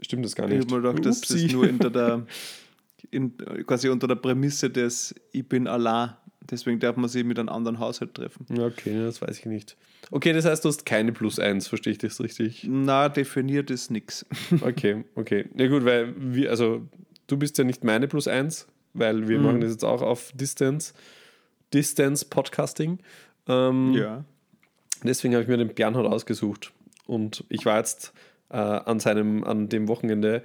stimmt 0.00 0.24
das 0.24 0.36
gar 0.36 0.46
nicht. 0.46 0.58
Ich 0.58 0.66
habe 0.66 0.80
mir 0.80 0.88
gedacht, 0.88 1.04
dass 1.04 1.20
das 1.22 1.42
nur 1.50 1.68
unter 1.68 1.90
der, 1.90 2.24
in, 3.10 3.36
quasi 3.66 3.88
unter 3.88 4.06
der 4.06 4.14
Prämisse 4.14 4.70
des 4.70 5.16
Ich 5.32 5.48
bin 5.48 5.66
Allah. 5.66 6.20
Deswegen 6.50 6.78
darf 6.78 6.96
man 6.96 7.08
sich 7.08 7.24
mit 7.24 7.38
einem 7.38 7.48
anderen 7.48 7.78
Haushalt 7.78 8.14
treffen. 8.14 8.46
Okay, 8.58 9.02
das 9.02 9.22
weiß 9.22 9.38
ich 9.38 9.46
nicht. 9.46 9.76
Okay, 10.10 10.32
das 10.32 10.44
heißt, 10.44 10.64
du 10.64 10.68
hast 10.68 10.84
keine 10.84 11.12
plus 11.12 11.38
eins, 11.38 11.68
verstehe 11.68 11.92
ich 11.92 11.98
das 11.98 12.20
richtig? 12.20 12.66
Na, 12.68 13.08
definiert 13.08 13.70
ist 13.70 13.90
nichts. 13.90 14.26
Okay, 14.60 15.04
okay. 15.14 15.46
Ja 15.56 15.68
gut, 15.68 15.84
weil 15.84 16.14
wir, 16.16 16.50
also 16.50 16.82
du 17.26 17.36
bist 17.36 17.56
ja 17.58 17.64
nicht 17.64 17.82
meine 17.82 18.08
plus 18.08 18.28
eins, 18.28 18.66
weil 18.92 19.28
wir 19.28 19.38
mhm. 19.38 19.44
machen 19.44 19.60
das 19.60 19.70
jetzt 19.70 19.84
auch 19.84 20.02
auf 20.02 20.32
Distance, 20.34 20.92
Distance 21.72 22.26
Podcasting. 22.28 22.98
Ähm, 23.48 23.94
ja. 23.94 24.24
Deswegen 25.02 25.34
habe 25.34 25.42
ich 25.42 25.48
mir 25.48 25.56
den 25.56 25.74
Bernhard 25.74 26.06
ausgesucht. 26.06 26.72
Und 27.06 27.44
ich 27.48 27.66
war 27.66 27.78
jetzt 27.78 28.12
äh, 28.50 28.56
an 28.56 29.00
seinem, 29.00 29.44
an 29.44 29.68
dem 29.68 29.88
Wochenende 29.88 30.42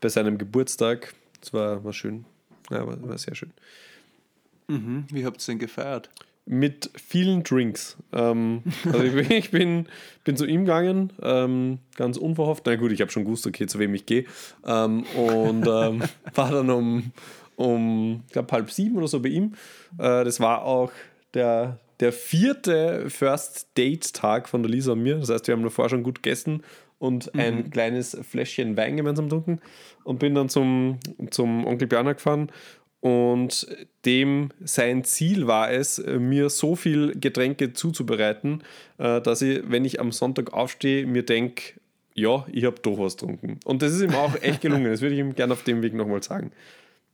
bei 0.00 0.08
seinem 0.08 0.38
Geburtstag. 0.38 1.14
Das 1.40 1.52
war, 1.52 1.84
war 1.84 1.92
schön. 1.92 2.24
Ja, 2.70 2.86
war, 2.86 3.02
war 3.08 3.18
sehr 3.18 3.34
schön. 3.34 3.52
Mhm. 4.68 5.04
Wie 5.10 5.24
habt 5.24 5.42
ihr 5.42 5.52
denn 5.52 5.58
gefeiert? 5.58 6.10
Mit 6.44 6.90
vielen 6.94 7.44
Drinks. 7.44 7.96
Ähm, 8.12 8.62
also 8.84 9.02
ich, 9.02 9.14
bin, 9.14 9.30
ich 9.30 9.50
bin, 9.50 9.86
bin 10.24 10.36
zu 10.36 10.44
ihm 10.44 10.64
gegangen, 10.64 11.12
ähm, 11.22 11.78
ganz 11.96 12.16
unverhofft. 12.16 12.64
Na 12.66 12.74
gut, 12.76 12.90
ich 12.90 13.00
habe 13.00 13.12
schon 13.12 13.24
gewusst, 13.24 13.46
okay, 13.46 13.66
zu 13.66 13.78
wem 13.78 13.94
ich 13.94 14.06
gehe. 14.06 14.24
Ähm, 14.66 15.04
und 15.14 15.66
ähm, 15.66 16.02
war 16.34 16.50
dann 16.50 16.70
um, 16.70 17.12
um 17.56 18.22
ich 18.26 18.32
glaube, 18.32 18.52
halb 18.52 18.70
sieben 18.70 18.96
oder 18.96 19.08
so 19.08 19.20
bei 19.20 19.28
ihm. 19.28 19.54
Äh, 19.98 20.24
das 20.24 20.40
war 20.40 20.64
auch 20.64 20.90
der, 21.34 21.78
der 22.00 22.12
vierte 22.12 23.08
First 23.08 23.68
Date-Tag 23.78 24.48
von 24.48 24.62
der 24.64 24.70
Lisa 24.70 24.92
und 24.92 25.02
mir. 25.02 25.18
Das 25.18 25.30
heißt, 25.30 25.46
wir 25.46 25.54
haben 25.54 25.62
davor 25.62 25.88
schon 25.88 26.02
gut 26.02 26.22
gegessen 26.22 26.62
und 27.02 27.34
mhm. 27.34 27.40
ein 27.40 27.70
kleines 27.70 28.16
Fläschchen 28.22 28.76
Wein 28.76 28.96
gemeinsam 28.96 29.26
getrunken 29.26 29.60
und 30.04 30.20
bin 30.20 30.34
dann 30.34 30.48
zum, 30.48 30.98
zum 31.30 31.66
Onkel 31.66 31.88
Björner 31.88 32.14
gefahren. 32.14 32.50
Und 33.02 33.66
dem 34.04 34.50
sein 34.64 35.02
Ziel 35.02 35.48
war 35.48 35.72
es, 35.72 35.98
mir 35.98 36.48
so 36.50 36.76
viel 36.76 37.18
Getränke 37.18 37.72
zuzubereiten, 37.72 38.62
äh, 38.98 39.20
dass 39.20 39.42
ich, 39.42 39.60
wenn 39.66 39.84
ich 39.84 39.98
am 39.98 40.12
Sonntag 40.12 40.52
aufstehe, 40.52 41.04
mir 41.04 41.24
denke, 41.24 41.74
ja, 42.14 42.46
ich 42.52 42.64
habe 42.64 42.76
doch 42.80 42.98
was 42.98 43.16
getrunken. 43.16 43.58
Und 43.64 43.82
das 43.82 43.92
ist 43.92 44.02
ihm 44.02 44.14
auch 44.14 44.40
echt 44.40 44.60
gelungen. 44.60 44.84
Das 44.84 45.00
würde 45.00 45.16
ich 45.16 45.20
ihm 45.20 45.34
gerne 45.34 45.52
auf 45.52 45.64
dem 45.64 45.82
Weg 45.82 45.94
nochmal 45.94 46.22
sagen. 46.22 46.52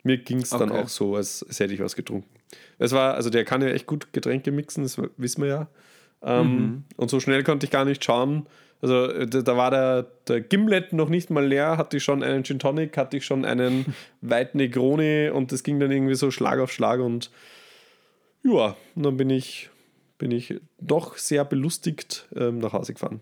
Mir 0.02 0.18
ging 0.18 0.42
es 0.42 0.52
okay. 0.52 0.66
dann 0.66 0.76
auch 0.76 0.88
so, 0.88 1.16
als, 1.16 1.42
als, 1.42 1.58
hätte 1.58 1.72
ich 1.72 1.80
was 1.80 1.96
getrunken. 1.96 2.28
Es 2.78 2.92
war, 2.92 3.14
also 3.14 3.30
der 3.30 3.46
kann 3.46 3.62
ja 3.62 3.68
echt 3.68 3.86
gut 3.86 4.12
Getränke 4.12 4.52
mixen, 4.52 4.82
das 4.82 5.00
wissen 5.16 5.42
wir 5.42 5.48
ja. 5.48 5.68
Ähm, 6.20 6.52
mhm. 6.52 6.84
Und 6.96 7.10
so 7.10 7.18
schnell 7.18 7.44
konnte 7.44 7.64
ich 7.64 7.70
gar 7.70 7.86
nicht 7.86 8.04
schauen. 8.04 8.46
Also 8.80 9.06
äh, 9.06 9.26
da 9.26 9.56
war 9.56 9.70
der, 9.70 10.06
der 10.28 10.40
Gimlet 10.40 10.92
noch 10.92 11.08
nicht 11.08 11.30
mal 11.30 11.44
leer, 11.44 11.76
hatte 11.76 11.96
ich 11.96 12.04
schon 12.04 12.22
einen 12.22 12.44
Gin 12.44 12.58
Tonic, 12.58 12.96
hatte 12.96 13.16
ich 13.16 13.24
schon 13.24 13.44
einen 13.44 13.94
White 14.20 14.56
Negroni 14.56 15.30
und 15.30 15.52
das 15.52 15.62
ging 15.62 15.80
dann 15.80 15.90
irgendwie 15.90 16.14
so 16.14 16.30
Schlag 16.30 16.60
auf 16.60 16.72
Schlag 16.72 17.00
und 17.00 17.30
ja, 18.44 18.76
und 18.94 19.02
dann 19.02 19.16
bin 19.16 19.30
ich, 19.30 19.68
bin 20.16 20.30
ich 20.30 20.60
doch 20.80 21.16
sehr 21.16 21.44
belustigt 21.44 22.28
ähm, 22.36 22.58
nach 22.58 22.72
Hause 22.72 22.94
gefahren. 22.94 23.20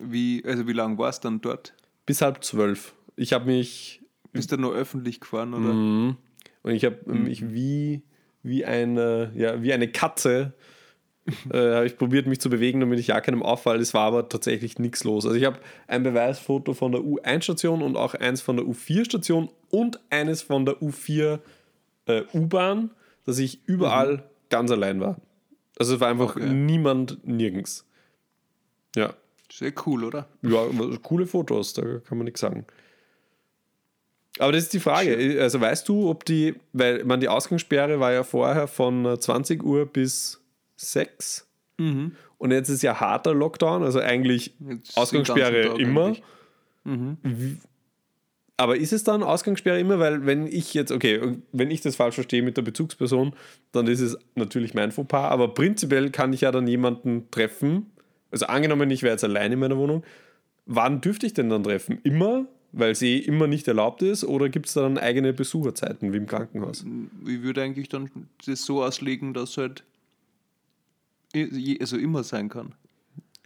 Wie, 0.00 0.42
also 0.46 0.66
wie 0.66 0.72
lange 0.72 0.96
war 0.96 1.10
es 1.10 1.20
dann 1.20 1.42
dort? 1.42 1.74
Bis 2.06 2.22
halb 2.22 2.42
zwölf. 2.42 2.94
Ich 3.14 3.34
habe 3.34 3.44
mich 3.44 4.02
bist 4.32 4.50
du 4.50 4.56
nur 4.56 4.74
öffentlich 4.74 5.20
gefahren, 5.20 5.54
oder? 5.54 5.72
Mhm. 5.72 6.16
Und 6.62 6.72
ich 6.72 6.84
habe 6.84 6.98
mhm. 7.04 7.24
mich 7.24 7.52
wie, 7.52 8.02
wie, 8.42 8.64
eine, 8.64 9.32
ja, 9.34 9.62
wie 9.62 9.72
eine 9.72 9.88
Katze 9.88 10.54
äh, 11.52 11.74
habe 11.74 11.86
ich 11.86 11.96
probiert, 11.96 12.26
mich 12.26 12.40
zu 12.40 12.50
bewegen, 12.50 12.80
damit 12.80 12.98
ich 12.98 13.08
ja 13.08 13.20
keinem 13.20 13.42
auffall. 13.42 13.80
Es 13.80 13.94
war 13.94 14.06
aber 14.06 14.28
tatsächlich 14.28 14.78
nichts 14.78 15.04
los. 15.04 15.24
Also 15.24 15.36
ich 15.36 15.44
habe 15.44 15.58
ein 15.86 16.02
Beweisfoto 16.02 16.74
von 16.74 16.92
der 16.92 17.02
U1-Station 17.02 17.82
und 17.82 17.96
auch 17.96 18.14
eins 18.14 18.40
von 18.40 18.56
der 18.56 18.66
U4-Station 18.66 19.50
und 19.70 20.00
eines 20.10 20.42
von 20.42 20.66
der 20.66 20.76
U4 20.76 21.38
äh, 22.06 22.22
U-Bahn, 22.34 22.90
dass 23.24 23.38
ich 23.38 23.60
überall 23.66 24.16
mhm. 24.16 24.22
ganz 24.50 24.70
allein 24.70 25.00
war. 25.00 25.16
Also 25.78 25.94
es 25.94 26.00
war 26.00 26.08
einfach 26.08 26.36
okay. 26.36 26.48
niemand 26.48 27.26
nirgends. 27.26 27.86
Ja. 28.96 29.14
Sehr 29.52 29.72
cool, 29.86 30.04
oder? 30.04 30.28
Ja, 30.40 30.66
coole 31.02 31.26
Fotos, 31.26 31.74
da 31.74 31.82
kann 31.82 32.16
man 32.16 32.24
nichts 32.24 32.40
sagen. 32.40 32.64
Aber 34.38 34.52
das 34.52 34.64
ist 34.64 34.72
die 34.72 34.80
Frage. 34.80 35.38
Also 35.40 35.60
weißt 35.60 35.86
du, 35.88 36.08
ob 36.08 36.24
die, 36.24 36.54
weil 36.72 37.04
man 37.04 37.20
die 37.20 37.28
Ausgangssperre 37.28 38.00
war 38.00 38.12
ja 38.12 38.24
vorher 38.24 38.66
von 38.66 39.20
20 39.20 39.62
Uhr 39.62 39.84
bis 39.84 40.41
6 40.90 41.46
mhm. 41.78 42.12
und 42.38 42.50
jetzt 42.50 42.68
ist 42.68 42.82
ja 42.82 43.00
harter 43.00 43.34
Lockdown, 43.34 43.82
also 43.82 44.00
eigentlich 44.00 44.54
jetzt 44.68 44.96
Ausgangssperre 44.96 45.78
immer. 45.78 46.14
Mhm. 46.84 47.58
Aber 48.56 48.76
ist 48.76 48.92
es 48.92 49.02
dann 49.02 49.22
Ausgangssperre 49.22 49.80
immer? 49.80 49.98
Weil 49.98 50.26
wenn 50.26 50.46
ich 50.46 50.74
jetzt, 50.74 50.92
okay, 50.92 51.38
wenn 51.52 51.70
ich 51.70 51.80
das 51.80 51.96
falsch 51.96 52.14
verstehe 52.14 52.42
mit 52.42 52.56
der 52.56 52.62
Bezugsperson, 52.62 53.32
dann 53.72 53.86
ist 53.86 54.00
es 54.00 54.16
natürlich 54.34 54.74
mein 54.74 54.92
Fauxpas, 54.92 55.30
aber 55.30 55.54
prinzipiell 55.54 56.10
kann 56.10 56.32
ich 56.32 56.42
ja 56.42 56.52
dann 56.52 56.66
jemanden 56.66 57.30
treffen, 57.30 57.90
also 58.30 58.46
angenommen, 58.46 58.90
ich 58.90 59.02
wäre 59.02 59.12
jetzt 59.12 59.24
allein 59.24 59.52
in 59.52 59.58
meiner 59.58 59.76
Wohnung, 59.76 60.04
wann 60.66 61.00
dürfte 61.00 61.26
ich 61.26 61.34
denn 61.34 61.50
dann 61.50 61.64
treffen? 61.64 61.98
Immer? 62.02 62.46
weil 62.72 62.94
sie 62.94 63.18
immer 63.18 63.46
nicht 63.46 63.68
erlaubt 63.68 64.02
ist, 64.02 64.24
oder 64.24 64.48
gibt 64.48 64.66
es 64.66 64.74
da 64.74 64.82
dann 64.82 64.98
eigene 64.98 65.32
Besucherzeiten 65.32 66.12
wie 66.12 66.16
im 66.16 66.26
Krankenhaus? 66.26 66.84
Ich 67.26 67.42
würde 67.42 67.62
eigentlich 67.62 67.88
dann 67.88 68.10
das 68.46 68.64
so 68.64 68.82
auslegen, 68.82 69.34
dass 69.34 69.58
halt 69.58 69.84
also 71.34 71.96
immer 71.96 72.24
sein 72.24 72.48
kann. 72.48 72.74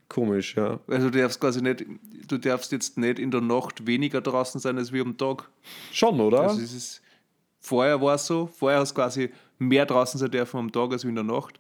Komisch, 0.09 0.57
ja. 0.57 0.79
Also 0.87 1.11
du 1.11 1.19
darfst 1.19 1.41
quasi 1.41 1.61
nicht, 1.61 1.85
du 2.29 2.39
darfst 2.39 2.71
jetzt 2.73 2.97
nicht 2.97 3.19
in 3.19 3.31
der 3.31 3.41
Nacht 3.41 3.87
weniger 3.87 4.21
draußen 4.21 4.61
sein 4.61 4.79
als 4.79 4.93
wie 4.93 5.01
am 5.01 5.17
Tag. 5.17 5.49
Schon, 5.93 6.21
oder? 6.21 6.43
Also 6.43 6.61
es 6.61 6.73
ist, 6.73 7.03
vorher 7.59 8.01
war 8.01 8.15
es 8.15 8.27
so, 8.27 8.47
vorher 8.47 8.81
hast 8.81 8.93
du 8.93 8.95
quasi 8.95 9.31
mehr 9.59 9.85
draußen 9.85 10.19
sein 10.19 10.31
dürfen 10.31 10.59
am 10.59 10.73
Tag 10.73 10.93
als 10.93 11.05
wie 11.05 11.09
in 11.09 11.17
der 11.17 11.25
Nacht. 11.25 11.59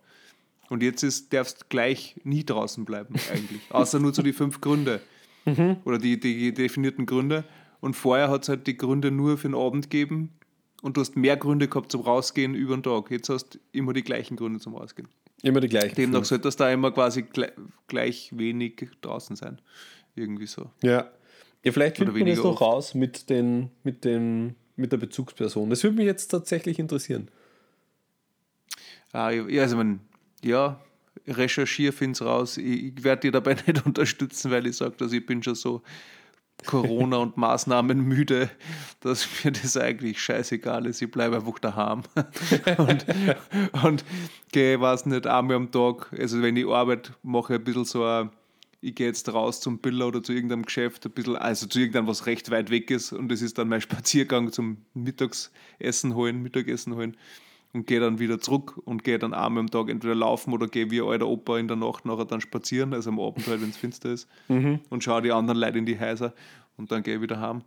Und 0.69 0.83
jetzt 0.83 1.03
ist, 1.03 1.33
darfst 1.33 1.63
du 1.63 1.65
gleich 1.69 2.17
nie 2.25 2.45
draußen 2.45 2.85
bleiben, 2.85 3.15
eigentlich. 3.33 3.63
Außer 3.71 3.99
nur 3.99 4.15
so 4.15 4.23
die 4.23 4.33
fünf 4.33 4.61
Gründe 4.61 5.01
mhm. 5.45 5.77
oder 5.85 5.99
die, 5.99 6.19
die 6.19 6.53
definierten 6.53 7.07
Gründe. 7.07 7.45
Und 7.81 7.95
vorher 7.95 8.31
hat 8.31 8.43
es 8.43 8.49
halt 8.49 8.67
die 8.67 8.77
Gründe 8.77 9.11
nur 9.11 9.39
für 9.39 9.49
den 9.49 9.55
Abend 9.55 9.91
gegeben 9.91 10.31
und 10.83 10.97
du 10.97 11.01
hast 11.01 11.17
mehr 11.17 11.37
Gründe 11.37 11.69
gehabt 11.69 11.93
zum 11.93 12.01
Rausgehen 12.01 12.55
über 12.55 12.77
den 12.77 12.83
Tag. 12.83 13.11
Jetzt 13.11 13.29
hast 13.29 13.55
du 13.55 13.59
immer 13.73 13.93
die 13.93 14.03
gleichen 14.03 14.37
Gründe 14.37 14.61
zum 14.61 14.75
Rausgehen. 14.75 15.09
Immer 15.47 15.61
die 15.61 15.69
gleichen. 15.69 15.95
Demnach 15.95 16.25
sollte 16.25 16.43
das 16.43 16.57
da 16.57 16.73
immer 16.73 16.91
quasi 16.91 17.23
gleich, 17.23 17.53
gleich 17.87 18.31
wenig 18.33 18.89
draußen 19.01 19.37
sein. 19.37 19.61
Irgendwie 20.17 20.47
so. 20.47 20.71
Ja. 20.83 21.09
Ja, 21.63 21.73
vielleicht 21.73 21.99
findet 21.99 22.17
man 22.17 22.27
das 22.27 22.39
noch 22.39 22.61
raus 22.61 22.95
mit, 22.95 23.31
den, 23.31 23.71
mit, 23.85 24.05
den, 24.05 24.57
mit 24.75 24.91
der 24.91 24.97
Bezugsperson. 24.97 25.71
Das 25.71 25.85
würde 25.85 25.97
mich 25.97 26.07
jetzt 26.07 26.29
tatsächlich 26.29 26.81
interessieren. 26.81 27.29
Ah, 29.13 29.31
ja, 29.31 29.63
also 29.63 29.77
man, 29.77 30.01
ja, 30.43 30.81
recherchiere, 31.29 31.93
finde 31.93 32.13
es 32.13 32.23
raus. 32.23 32.57
Ich, 32.57 32.97
ich 32.97 33.05
werde 33.05 33.23
dir 33.23 33.33
dabei 33.33 33.55
nicht 33.67 33.87
unterstützen, 33.87 34.51
weil 34.51 34.67
ich 34.67 34.77
sage, 34.77 34.97
dass 34.99 35.13
ich 35.13 35.25
bin 35.25 35.45
schon 35.45 35.55
so 35.55 35.83
Corona 36.65 37.19
und 37.19 37.37
Maßnahmen 37.37 38.01
müde, 38.01 38.51
dass 39.01 39.29
mir 39.45 39.53
das 39.53 39.77
eigentlich 39.77 40.21
scheißegal 40.21 40.87
ist. 40.87 41.03
Ich 41.03 41.11
bleibe 41.11 41.37
einfach 41.37 41.59
daheim 41.59 42.03
und, 42.79 43.07
und 43.85 44.05
gehe, 44.53 44.81
weiß 44.81 45.07
nicht, 45.07 45.27
einmal 45.27 45.57
am 45.57 45.71
Tag. 45.71 46.13
Also, 46.19 46.43
wenn 46.43 46.57
ich 46.57 46.67
arbeite, 46.67 47.15
mache 47.23 47.55
ein 47.55 47.65
bisschen 47.65 47.85
so 47.85 48.29
ich 48.83 48.95
gehe 48.95 49.09
jetzt 49.09 49.33
raus 49.33 49.61
zum 49.61 49.79
Biller 49.79 50.07
oder 50.07 50.23
zu 50.23 50.33
irgendeinem 50.33 50.65
Geschäft, 50.65 51.07
ein 51.07 51.13
bisschen, 51.13 51.37
also 51.37 51.67
zu 51.67 51.81
irgendeinem, 51.81 52.07
was 52.07 52.27
recht 52.27 52.51
weit 52.51 52.71
weg 52.71 52.91
ist. 52.91 53.13
Und 53.13 53.31
das 53.31 53.43
ist 53.43 53.59
dann 53.59 53.69
mein 53.69 53.81
Spaziergang 53.81 54.53
zum 54.53 54.79
Mittagsessen 54.95 56.15
holen, 56.15 56.43
Mittagessen 56.43 56.95
holen 56.95 57.17
und 57.77 57.87
gehe 57.87 58.01
dann 58.01 58.19
wieder 58.19 58.41
zurück 58.41 58.81
und 58.85 59.05
gehe 59.05 59.19
dann 59.19 59.35
einmal 59.35 59.61
am 59.61 59.71
Tag 59.71 59.91
entweder 59.91 60.15
laufen 60.15 60.53
oder 60.55 60.67
gehe 60.67 60.91
wie 60.91 61.03
alter 61.03 61.29
Opa 61.29 61.59
in 61.59 61.69
der 61.69 61.77
Nacht 61.77 62.07
nachher 62.07 62.25
dann 62.25 62.41
spazieren, 62.41 62.95
also 62.95 63.11
am 63.11 63.21
Abend 63.21 63.47
halt, 63.47 63.61
wenn 63.61 63.69
es 63.69 63.77
finster 63.77 64.11
ist, 64.11 64.27
mhm. 64.49 64.81
und 64.89 65.05
schaue 65.05 65.21
die 65.21 65.31
anderen 65.31 65.61
Leute 65.61 65.79
in 65.79 65.85
die 65.85 66.01
Häuser 66.01 66.33
und 66.79 66.91
dann 66.91 67.03
gehe 67.03 67.17
ich 67.17 67.21
wieder 67.21 67.39
heim. 67.39 67.63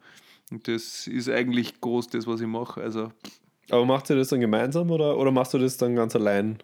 Und 0.51 0.67
das 0.67 1.05
ist 1.05 1.29
eigentlich 1.29 1.79
groß 1.79 2.07
das, 2.07 2.25
was 2.25 2.41
ich 2.41 2.47
mache. 2.47 2.81
Also, 2.81 3.11
Aber 3.69 3.85
macht 3.85 4.09
ihr 4.09 4.15
das 4.15 4.29
dann 4.29 4.39
gemeinsam 4.39 4.89
oder, 4.89 5.15
oder 5.15 5.31
machst 5.31 5.53
du 5.53 5.59
das 5.59 5.77
dann 5.77 5.95
ganz 5.95 6.15
allein? 6.15 6.57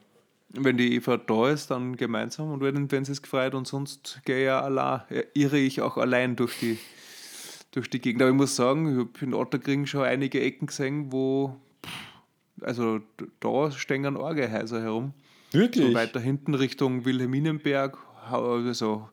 Wenn 0.50 0.78
die 0.78 0.96
Eva 0.96 1.18
da 1.18 1.50
ist, 1.50 1.70
dann 1.70 1.96
gemeinsam 1.98 2.52
und 2.52 2.62
wenn, 2.62 2.92
wenn 2.92 3.06
sie 3.06 3.12
es 3.12 3.22
gefreut 3.22 3.54
und 3.54 3.68
sonst 3.68 4.22
gehe 4.26 4.40
ich 4.40 4.46
ja 4.46 4.62
allein, 4.62 5.02
irre 5.36 5.60
ich 5.60 5.82
auch 5.82 5.98
allein 5.98 6.36
durch 6.36 6.58
die, 6.60 6.80
durch 7.72 7.92
die 7.92 8.00
Gegend. 8.00 8.24
Aber 8.24 8.32
ich 8.32 8.38
muss 8.38 8.56
sagen, 8.56 8.92
ich 8.92 8.98
habe 8.98 9.26
in 9.26 9.36
Otterkring 9.36 9.86
schon 9.86 10.02
einige 10.02 10.42
Ecken 10.42 10.66
gesehen, 10.66 11.12
wo 11.12 11.58
also 12.62 13.00
da 13.40 13.72
stehen 13.72 14.18
Orgelhäuser 14.18 14.82
herum. 14.82 15.14
Wirklich? 15.52 15.88
So 15.88 15.94
weiter 15.94 16.20
hinten 16.20 16.54
Richtung 16.54 17.06
Wilhelminenberg, 17.06 17.98
also 18.30 19.10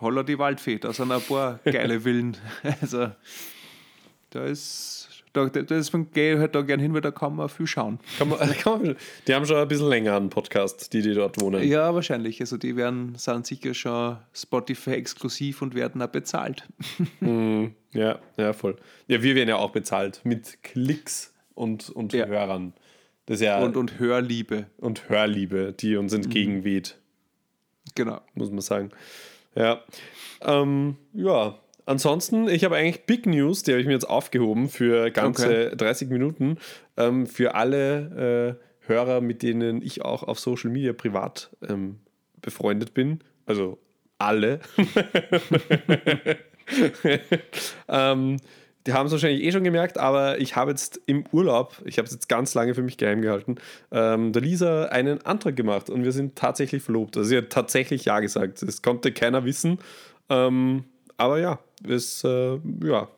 Holler 0.00 0.24
die 0.24 0.38
Waldfee, 0.38 0.78
da 0.78 0.92
sind 0.92 1.12
ein 1.12 1.20
paar 1.20 1.60
geile 1.64 2.00
Villen. 2.00 2.36
Also 2.80 3.10
da 4.30 4.44
ist, 4.44 5.08
Da, 5.32 5.46
deswegen 5.46 6.10
gehe 6.10 6.34
ich 6.34 6.40
halt 6.40 6.54
da 6.54 6.62
gerne 6.62 6.82
hin, 6.82 6.92
weil 6.92 7.02
da 7.02 7.10
kann 7.12 7.36
man 7.36 7.48
viel 7.48 7.66
schauen. 7.66 8.00
Kann 8.18 8.30
man, 8.30 8.38
kann 8.58 8.82
man, 8.82 8.96
die 9.26 9.34
haben 9.34 9.46
schon 9.46 9.56
ein 9.56 9.68
bisschen 9.68 9.88
länger 9.88 10.16
einen 10.16 10.30
Podcast, 10.30 10.92
die, 10.92 11.02
die 11.02 11.14
dort 11.14 11.40
wohnen. 11.40 11.62
Ja, 11.62 11.94
wahrscheinlich. 11.94 12.40
Also 12.40 12.56
die 12.56 12.76
werden, 12.76 13.14
sind 13.16 13.46
sicher 13.46 13.74
schon 13.74 14.16
Spotify 14.32 14.92
exklusiv 14.92 15.62
und 15.62 15.74
werden 15.74 16.02
auch 16.02 16.08
bezahlt. 16.08 16.66
mm, 17.20 17.66
ja, 17.92 18.18
ja, 18.36 18.52
voll. 18.52 18.76
Ja, 19.06 19.22
wir 19.22 19.34
werden 19.34 19.48
ja 19.48 19.56
auch 19.56 19.70
bezahlt 19.70 20.20
mit 20.24 20.62
Klicks 20.62 21.32
und, 21.60 21.90
und 21.90 22.12
ja. 22.12 22.26
Hörern. 22.26 22.72
Das 23.26 23.40
ja, 23.40 23.62
und, 23.62 23.76
und 23.76 23.98
Hörliebe. 23.98 24.66
Und 24.78 25.08
Hörliebe, 25.08 25.74
die 25.78 25.96
uns 25.96 26.12
entgegenweht. 26.12 26.98
Genau. 27.94 28.20
Muss 28.34 28.50
man 28.50 28.60
sagen. 28.60 28.90
Ja. 29.54 29.82
Ähm, 30.40 30.96
ja, 31.12 31.58
ansonsten, 31.84 32.48
ich 32.48 32.64
habe 32.64 32.76
eigentlich 32.76 33.04
Big 33.04 33.26
News, 33.26 33.62
die 33.62 33.72
habe 33.72 33.80
ich 33.80 33.86
mir 33.86 33.92
jetzt 33.92 34.08
aufgehoben 34.08 34.68
für 34.68 35.10
ganze 35.10 35.68
okay. 35.68 35.76
30 35.76 36.08
Minuten. 36.08 36.56
Ähm, 36.96 37.26
für 37.26 37.54
alle 37.54 38.58
äh, 38.58 38.88
Hörer, 38.88 39.20
mit 39.20 39.42
denen 39.42 39.82
ich 39.82 40.02
auch 40.02 40.22
auf 40.22 40.40
Social 40.40 40.70
Media 40.70 40.94
privat 40.94 41.50
ähm, 41.68 42.00
befreundet 42.40 42.94
bin. 42.94 43.20
Also 43.44 43.78
alle. 44.18 44.60
ähm, 47.88 48.36
die 48.86 48.92
haben 48.92 49.06
es 49.06 49.12
wahrscheinlich 49.12 49.42
eh 49.42 49.52
schon 49.52 49.64
gemerkt, 49.64 49.98
aber 49.98 50.38
ich 50.40 50.56
habe 50.56 50.70
jetzt 50.70 51.00
im 51.06 51.24
Urlaub, 51.32 51.76
ich 51.84 51.98
habe 51.98 52.06
es 52.06 52.12
jetzt 52.12 52.28
ganz 52.28 52.54
lange 52.54 52.74
für 52.74 52.82
mich 52.82 52.96
geheim 52.96 53.20
gehalten, 53.20 53.56
ähm, 53.90 54.32
der 54.32 54.42
Lisa 54.42 54.86
einen 54.86 55.24
Antrag 55.26 55.56
gemacht 55.56 55.90
und 55.90 56.02
wir 56.04 56.12
sind 56.12 56.36
tatsächlich 56.36 56.82
verlobt. 56.82 57.16
Also 57.16 57.28
sie 57.28 57.36
hat 57.36 57.50
tatsächlich 57.50 58.06
Ja 58.06 58.20
gesagt. 58.20 58.62
Das 58.62 58.82
konnte 58.82 59.12
keiner 59.12 59.44
wissen. 59.44 59.78
Ähm, 60.28 60.84
aber 61.16 61.38
ja, 61.38 61.58
ist 61.86 62.24
äh, 62.24 62.58
ja, 62.82 63.08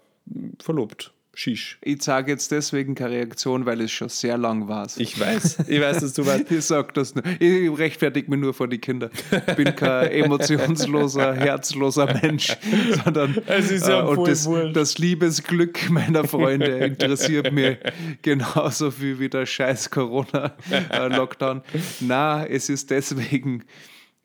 verlobt. 0.60 1.12
Shish. 1.34 1.78
Ich 1.80 2.02
sage 2.02 2.30
jetzt 2.30 2.52
deswegen 2.52 2.94
keine 2.94 3.14
Reaktion, 3.14 3.64
weil 3.64 3.80
es 3.80 3.90
schon 3.90 4.10
sehr 4.10 4.36
lang 4.36 4.68
war. 4.68 4.86
Ich 4.98 5.18
weiß. 5.18 5.60
Ich 5.66 5.80
weiß, 5.80 6.00
dass 6.00 6.12
du 6.12 6.26
weißt. 6.26 6.44
ich 6.50 6.64
sag 6.64 6.92
das 6.92 7.14
nur. 7.14 7.24
Ich 7.38 7.78
rechtfertige 7.78 8.30
mich 8.30 8.38
nur 8.38 8.52
vor 8.52 8.68
die 8.68 8.78
Kinder. 8.78 9.08
Ich 9.46 9.54
bin 9.54 9.74
kein 9.74 10.08
emotionsloser, 10.10 11.34
herzloser 11.34 12.12
Mensch, 12.20 12.54
sondern 13.04 13.38
es 13.46 13.70
ist 13.70 13.88
ja 13.88 14.00
äh, 14.00 14.08
und 14.08 14.28
das, 14.28 14.48
das, 14.74 14.98
Liebesglück 14.98 15.88
meiner 15.88 16.24
Freunde 16.24 16.66
interessiert 16.84 17.50
mich 17.50 17.78
genauso 18.20 18.90
viel 18.90 19.18
wie 19.18 19.30
der 19.30 19.46
scheiß 19.46 19.90
Corona-Lockdown. 19.90 21.62
Na, 22.00 22.44
es 22.44 22.68
ist 22.68 22.90
deswegen, 22.90 23.64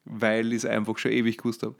weil 0.09 0.47
ich 0.53 0.59
es 0.59 0.65
einfach 0.65 0.97
schon 0.97 1.11
ewig 1.11 1.37
gewusst 1.37 1.63
habe. 1.63 1.75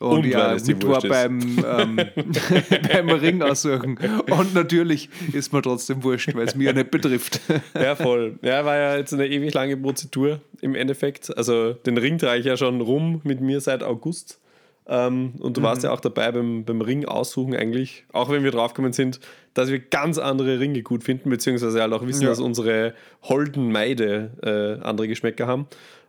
Und, 0.00 0.18
und 0.18 0.26
ja, 0.26 0.54
mit 0.54 0.86
war 0.86 1.00
beim, 1.00 1.64
ähm, 1.66 1.96
beim 2.92 3.08
Ring 3.10 3.42
aussuchen. 3.42 3.98
Und 4.30 4.54
natürlich 4.54 5.08
ist 5.32 5.52
mir 5.52 5.62
trotzdem 5.62 6.02
wurscht, 6.02 6.34
weil 6.34 6.46
es 6.46 6.54
mich 6.54 6.66
ja 6.66 6.72
nicht 6.72 6.90
betrifft. 6.90 7.40
ja, 7.74 7.94
voll. 7.96 8.38
Ja, 8.42 8.64
war 8.64 8.76
ja 8.76 8.96
jetzt 8.96 9.14
eine 9.14 9.26
ewig 9.26 9.54
lange 9.54 9.76
Prozedur 9.76 10.40
im 10.60 10.74
Endeffekt. 10.74 11.36
Also 11.36 11.72
den 11.72 11.96
Ring 11.96 12.18
trage 12.18 12.40
ich 12.40 12.46
ja 12.46 12.56
schon 12.56 12.80
rum 12.80 13.20
mit 13.24 13.40
mir 13.40 13.60
seit 13.60 13.82
August. 13.82 14.40
Ähm, 14.88 15.34
und 15.40 15.56
du 15.56 15.60
mhm. 15.60 15.64
warst 15.64 15.82
ja 15.82 15.90
auch 15.90 16.00
dabei 16.00 16.30
beim, 16.30 16.64
beim 16.64 16.80
Ring 16.80 17.06
aussuchen 17.06 17.56
eigentlich, 17.56 18.04
auch 18.12 18.30
wenn 18.30 18.44
wir 18.44 18.52
draufgekommen 18.52 18.92
sind, 18.92 19.18
dass 19.54 19.70
wir 19.70 19.80
ganz 19.80 20.18
andere 20.18 20.60
Ringe 20.60 20.82
gut 20.82 21.02
finden, 21.02 21.28
beziehungsweise 21.30 21.80
halt 21.80 21.92
auch 21.92 22.06
wissen, 22.06 22.22
ja. 22.22 22.28
dass 22.28 22.38
unsere 22.38 22.94
holden 23.22 23.72
Meide 23.72 24.30
äh, 24.42 24.86
andere 24.86 25.08
Geschmäcker 25.08 25.46
haben. 25.46 25.66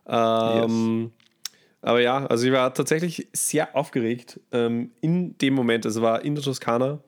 Ähm, 0.08 1.12
yes. 1.12 1.17
Aber 1.82 2.02
ja, 2.02 2.26
also 2.26 2.46
ich 2.46 2.54
war 2.54 2.74
tatsächlich 2.74 3.28
sehr 3.34 3.76
aufgeregt 3.76 4.40
ähm, 4.52 4.92
in 5.02 5.38
dem 5.38 5.54
Moment. 5.54 5.86
Also 5.86 6.02
war 6.02 6.24
in 6.24 6.36
der 6.36 6.44
Toskana. 6.44 7.00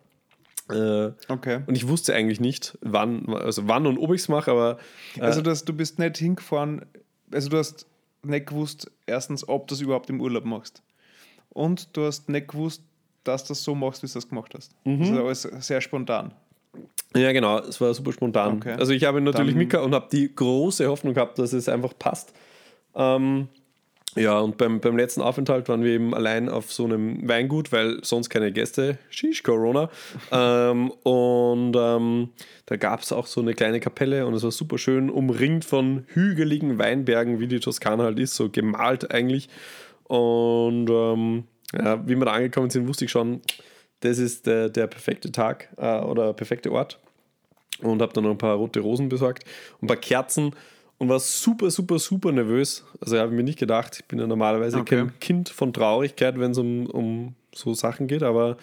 Äh, 0.70 1.12
okay. 1.28 1.62
Und 1.66 1.76
ich 1.76 1.88
wusste 1.88 2.14
eigentlich 2.14 2.40
nicht, 2.40 2.78
wann, 2.82 3.28
also 3.34 3.68
wann 3.68 3.88
und 3.88 3.98
ob 3.98 4.14
ich 4.14 4.22
es 4.22 4.30
mache, 4.30 4.52
aber. 4.52 4.78
Äh, 5.18 5.22
also 5.22 5.42
das, 5.42 5.66
du 5.66 5.74
bist 5.74 5.98
nicht 5.98 6.18
hingefahren, 6.18 6.86
also 7.32 7.50
du 7.50 7.58
hast 7.58 7.88
nicht 8.24 8.48
gewusst, 8.48 8.92
erstens, 9.06 9.48
ob 9.48 9.68
du 9.68 9.76
es 9.76 9.82
überhaupt 9.82 10.10
im 10.10 10.22
Urlaub 10.22 10.46
machst. 10.46 10.84
Und 11.50 11.96
du 11.98 12.06
hast 12.06 12.30
nicht 12.30 12.50
gewusst, 12.50 12.84
dass 13.24 13.44
du 13.44 13.50
das 13.50 13.64
so 13.64 13.74
machst, 13.74 14.04
wie 14.04 14.08
du 14.08 14.14
das 14.14 14.30
gemacht 14.30 14.54
hast. 14.56 14.76
Mhm. 14.86 15.00
Das 15.00 15.10
ist 15.10 15.46
alles 15.46 15.66
sehr 15.68 15.82
spontan. 15.82 16.34
Ja, 17.16 17.32
genau, 17.32 17.60
es 17.60 17.82
war 17.82 17.94
super 17.94 18.14
spontan. 18.14 18.58
Okay. 18.58 18.74
Also 18.74 18.94
ich 18.94 19.04
habe 19.04 19.20
natürlich 19.20 19.56
mitgehabt 19.56 19.86
und 19.86 19.96
habe 19.96 20.08
die 20.12 20.34
große 20.34 20.88
Hoffnung 20.88 21.16
gehabt, 21.16 21.40
dass 21.40 21.54
es 21.54 21.68
einfach 21.68 21.94
passt. 21.98 22.34
Ähm, 22.96 23.48
ja, 24.16 24.40
und 24.40 24.58
beim, 24.58 24.80
beim 24.80 24.98
letzten 24.98 25.22
Aufenthalt 25.22 25.70
waren 25.70 25.84
wir 25.84 25.92
eben 25.92 26.16
allein 26.16 26.50
auf 26.50 26.74
so 26.74 26.86
einem 26.86 27.28
Weingut, 27.28 27.72
weil 27.72 28.00
sonst 28.04 28.30
keine 28.30 28.52
Gäste. 28.52 28.98
Shish, 29.10 29.44
Corona. 29.44 29.90
ähm, 30.32 30.90
und 31.04 31.76
ähm, 31.78 32.30
da 32.66 32.78
gab 32.78 33.02
es 33.02 33.12
auch 33.12 33.28
so 33.28 33.42
eine 33.42 33.54
kleine 33.54 33.80
Kapelle 33.80 34.26
und 34.26 34.34
es 34.34 34.44
war 34.44 34.52
super 34.52 34.78
schön, 34.78 35.10
umringt 35.10 35.64
von 35.64 36.06
hügeligen 36.08 36.80
Weinbergen, 36.80 37.40
wie 37.40 37.48
die 37.48 37.60
Toskana 37.60 38.06
halt 38.06 38.20
ist, 38.20 38.36
so 38.36 38.50
gemalt 38.50 39.12
eigentlich. 39.12 39.48
Und 40.06 40.90
ähm, 40.90 41.44
ja, 41.78 42.08
wie 42.08 42.16
wir 42.16 42.26
da 42.26 42.34
angekommen 42.34 42.72
sind, 42.72 42.88
wusste 42.88 43.06
ich 43.06 43.12
schon, 43.12 43.42
das 44.00 44.18
ist 44.18 44.48
der, 44.48 44.70
der 44.70 44.88
perfekte 44.88 45.32
Tag 45.32 45.70
äh, 45.78 46.00
oder 46.00 46.34
perfekte 46.34 46.72
Ort. 46.72 47.00
Und 47.82 48.02
habe 48.02 48.12
dann 48.12 48.24
noch 48.24 48.32
ein 48.32 48.38
paar 48.38 48.56
rote 48.56 48.80
Rosen 48.82 49.08
besorgt 49.08 49.46
und 49.80 49.86
ein 49.86 49.88
paar 49.88 49.98
Kerzen 49.98 50.54
und 51.00 51.10
war 51.10 51.20
super, 51.20 51.72
super, 51.72 51.98
super 51.98 52.32
nervös. 52.32 52.86
Also 53.02 53.18
habe 53.18 53.30
ich 53.30 53.36
mir 53.36 53.44
nicht 53.44 53.58
gedacht, 53.58 53.98
ich 54.00 54.06
bin 54.06 54.20
ja 54.20 54.28
normalerweise 54.28 54.78
okay. 54.78 54.98
kein 54.98 55.20
Kind 55.20 55.50
von 55.50 55.74
Traurigkeit, 55.74 56.40
wenn 56.40 56.52
es 56.52 56.58
um, 56.58 56.86
um 56.86 57.36
so 57.56 57.74
Sachen 57.74 58.08
geht, 58.08 58.22
aber 58.22 58.58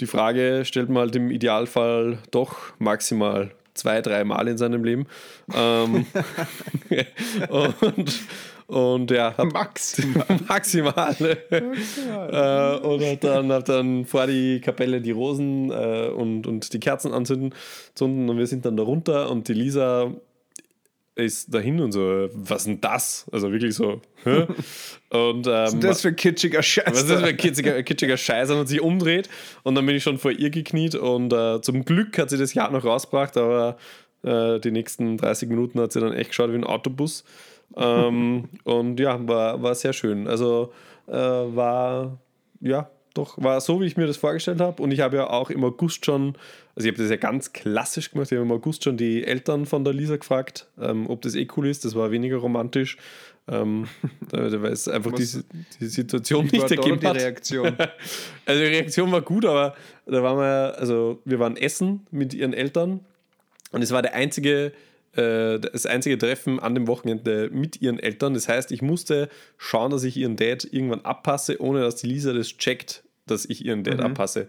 die 0.00 0.06
Frage 0.06 0.62
stellt 0.64 0.88
man 0.90 1.04
halt 1.04 1.16
im 1.16 1.30
Idealfall 1.30 2.18
doch 2.30 2.56
maximal 2.78 3.50
zwei, 3.72 4.02
drei 4.02 4.24
Mal 4.24 4.46
in 4.46 4.58
seinem 4.58 4.84
Leben. 4.84 5.06
ähm, 5.54 6.06
und, 7.48 8.20
und 8.66 9.10
ja, 9.10 9.34
hab, 9.36 9.52
maximal. 9.52 10.26
maximal. 10.46 11.16
äh, 11.50 12.86
und 12.86 13.24
dann 13.24 13.52
habe 13.52 13.64
dann 13.64 14.04
vor 14.04 14.26
die 14.26 14.60
Kapelle 14.60 15.00
die 15.00 15.12
Rosen 15.12 15.70
äh, 15.70 16.08
und, 16.08 16.46
und 16.46 16.72
die 16.72 16.80
Kerzen 16.80 17.12
anzünden 17.12 17.54
und 18.00 18.36
wir 18.36 18.46
sind 18.46 18.66
dann 18.66 18.76
da 18.76 18.82
runter 18.82 19.30
und 19.30 19.48
die 19.48 19.54
Lisa 19.54 20.12
ist 21.16 21.54
dahin 21.54 21.80
und 21.80 21.92
so, 21.92 22.28
was 22.32 22.64
denn 22.64 22.80
das? 22.80 23.26
Also 23.30 23.52
wirklich 23.52 23.74
so. 23.74 24.00
Hä? 24.24 24.46
Und, 25.10 25.46
ähm, 25.46 25.52
was 25.52 25.74
ist 25.74 25.84
das 25.84 26.00
für 26.00 26.12
kitschiger 26.12 26.60
Scheiß? 26.60 26.86
Was 26.88 27.02
ist 27.02 27.10
das 27.10 27.22
für 27.22 27.34
kitschiger, 27.34 27.82
kitschiger 27.84 28.16
Scheiß? 28.16 28.50
Und 28.50 28.58
hat 28.58 28.68
sich 28.68 28.80
umdreht 28.80 29.28
und 29.62 29.76
dann 29.76 29.86
bin 29.86 29.94
ich 29.94 30.02
schon 30.02 30.18
vor 30.18 30.32
ihr 30.32 30.50
gekniet 30.50 30.96
und 30.96 31.32
äh, 31.32 31.60
zum 31.60 31.84
Glück 31.84 32.18
hat 32.18 32.30
sie 32.30 32.38
das 32.38 32.52
Jahr 32.54 32.68
noch 32.72 32.84
rausgebracht, 32.84 33.36
aber 33.36 33.76
äh, 34.24 34.58
die 34.58 34.72
nächsten 34.72 35.16
30 35.16 35.48
Minuten 35.48 35.78
hat 35.80 35.92
sie 35.92 36.00
dann 36.00 36.12
echt 36.12 36.30
geschaut 36.30 36.50
wie 36.50 36.56
ein 36.56 36.64
Autobus. 36.64 37.24
ähm, 37.76 38.48
und 38.64 38.98
ja, 38.98 39.16
war, 39.28 39.62
war 39.62 39.74
sehr 39.76 39.92
schön. 39.92 40.26
Also 40.26 40.72
äh, 41.06 41.12
war, 41.12 42.18
ja, 42.60 42.90
doch, 43.14 43.40
war 43.40 43.60
so, 43.60 43.80
wie 43.80 43.86
ich 43.86 43.96
mir 43.96 44.08
das 44.08 44.16
vorgestellt 44.16 44.60
habe. 44.60 44.82
Und 44.82 44.90
ich 44.90 45.00
habe 45.00 45.16
ja 45.16 45.30
auch 45.30 45.50
im 45.50 45.62
August 45.62 46.04
schon 46.04 46.34
also 46.76 46.88
ich 46.88 46.92
habe 46.92 47.02
das 47.02 47.10
ja 47.10 47.16
ganz 47.16 47.52
klassisch 47.52 48.10
gemacht. 48.10 48.32
Ich 48.32 48.36
habe 48.36 48.44
im 48.44 48.52
August 48.52 48.82
schon 48.82 48.96
die 48.96 49.24
Eltern 49.24 49.64
von 49.64 49.84
der 49.84 49.92
Lisa 49.92 50.16
gefragt, 50.16 50.66
ähm, 50.80 51.08
ob 51.08 51.22
das 51.22 51.36
eh 51.36 51.46
cool 51.56 51.68
ist. 51.68 51.84
Das 51.84 51.94
war 51.94 52.10
weniger 52.10 52.38
romantisch. 52.38 52.96
Ähm, 53.46 53.86
weil 54.30 54.72
es 54.72 54.88
einfach 54.88 55.12
die, 55.12 55.28
die 55.78 55.86
Situation 55.86 56.46
nicht 56.46 56.70
ergeben 56.70 56.98
die 56.98 57.06
Reaktion? 57.06 57.76
also 58.46 58.60
die 58.60 58.68
Reaktion 58.68 59.12
war 59.12 59.22
gut, 59.22 59.44
aber 59.44 59.74
da 60.06 60.22
waren 60.22 60.38
wir, 60.38 60.78
also 60.78 61.20
wir 61.24 61.38
waren 61.38 61.56
essen 61.56 62.06
mit 62.10 62.32
ihren 62.32 62.54
Eltern 62.54 63.00
und 63.70 63.82
es 63.82 63.92
war 63.92 64.00
der 64.00 64.14
einzige, 64.14 64.72
äh, 65.12 65.60
das 65.60 65.84
einzige 65.84 66.16
Treffen 66.16 66.58
an 66.58 66.74
dem 66.74 66.88
Wochenende 66.88 67.50
mit 67.52 67.82
ihren 67.82 67.98
Eltern. 67.98 68.32
Das 68.32 68.48
heißt, 68.48 68.72
ich 68.72 68.80
musste 68.80 69.28
schauen, 69.58 69.90
dass 69.90 70.04
ich 70.04 70.16
ihren 70.16 70.36
Dad 70.36 70.66
irgendwann 70.70 71.02
abpasse, 71.02 71.60
ohne 71.60 71.82
dass 71.82 71.96
die 71.96 72.06
Lisa 72.06 72.32
das 72.32 72.48
checkt, 72.56 73.04
dass 73.26 73.44
ich 73.44 73.64
ihren 73.64 73.84
Dad 73.84 73.98
mhm. 73.98 74.04
abpasse 74.04 74.48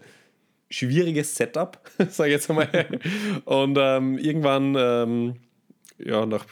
schwieriges 0.70 1.34
Setup, 1.34 1.80
sage 2.10 2.30
ich 2.30 2.34
jetzt 2.34 2.50
einmal. 2.50 2.68
Und 3.44 3.78
ähm, 3.80 4.18
irgendwann, 4.18 4.76
ähm, 4.78 5.34
ja, 5.98 6.26
nach 6.26 6.46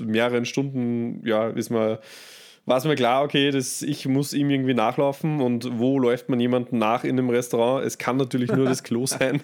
mehreren 0.00 0.44
Stunden, 0.44 1.26
ja, 1.26 1.48
ist 1.48 1.70
man 1.70 1.98
war 2.66 2.76
es 2.76 2.84
mir 2.84 2.94
klar, 2.94 3.24
okay, 3.24 3.50
das, 3.50 3.82
ich 3.82 4.06
muss 4.06 4.32
ihm 4.32 4.50
irgendwie 4.50 4.74
nachlaufen 4.74 5.40
und 5.40 5.78
wo 5.78 5.98
läuft 5.98 6.28
man 6.28 6.38
jemanden 6.38 6.78
nach 6.78 7.04
in 7.04 7.18
einem 7.18 7.30
Restaurant? 7.30 7.84
Es 7.84 7.98
kann 7.98 8.16
natürlich 8.16 8.52
nur 8.52 8.66
das 8.66 8.82
Klo 8.82 9.06
sein. 9.06 9.40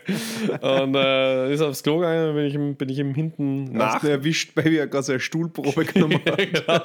und 0.60 0.94
äh, 0.96 1.52
ist 1.52 1.60
aufs 1.60 1.82
Klo 1.82 1.98
gegangen, 1.98 2.34
bin 2.34 2.46
ich 2.46 2.54
ihm, 2.54 2.74
bin 2.74 2.88
ich 2.88 2.98
ihm 2.98 3.14
hinten 3.14 3.64
nach. 3.64 3.94
Hast 3.94 4.04
du 4.04 4.08
erwischt, 4.08 4.52
weil 4.56 4.72
er 4.72 4.86
gerade 4.86 5.04
seine 5.04 5.20
Stuhlprobe 5.20 5.84
genommen 5.94 6.20
hat. 6.26 6.38
genau. 6.38 6.80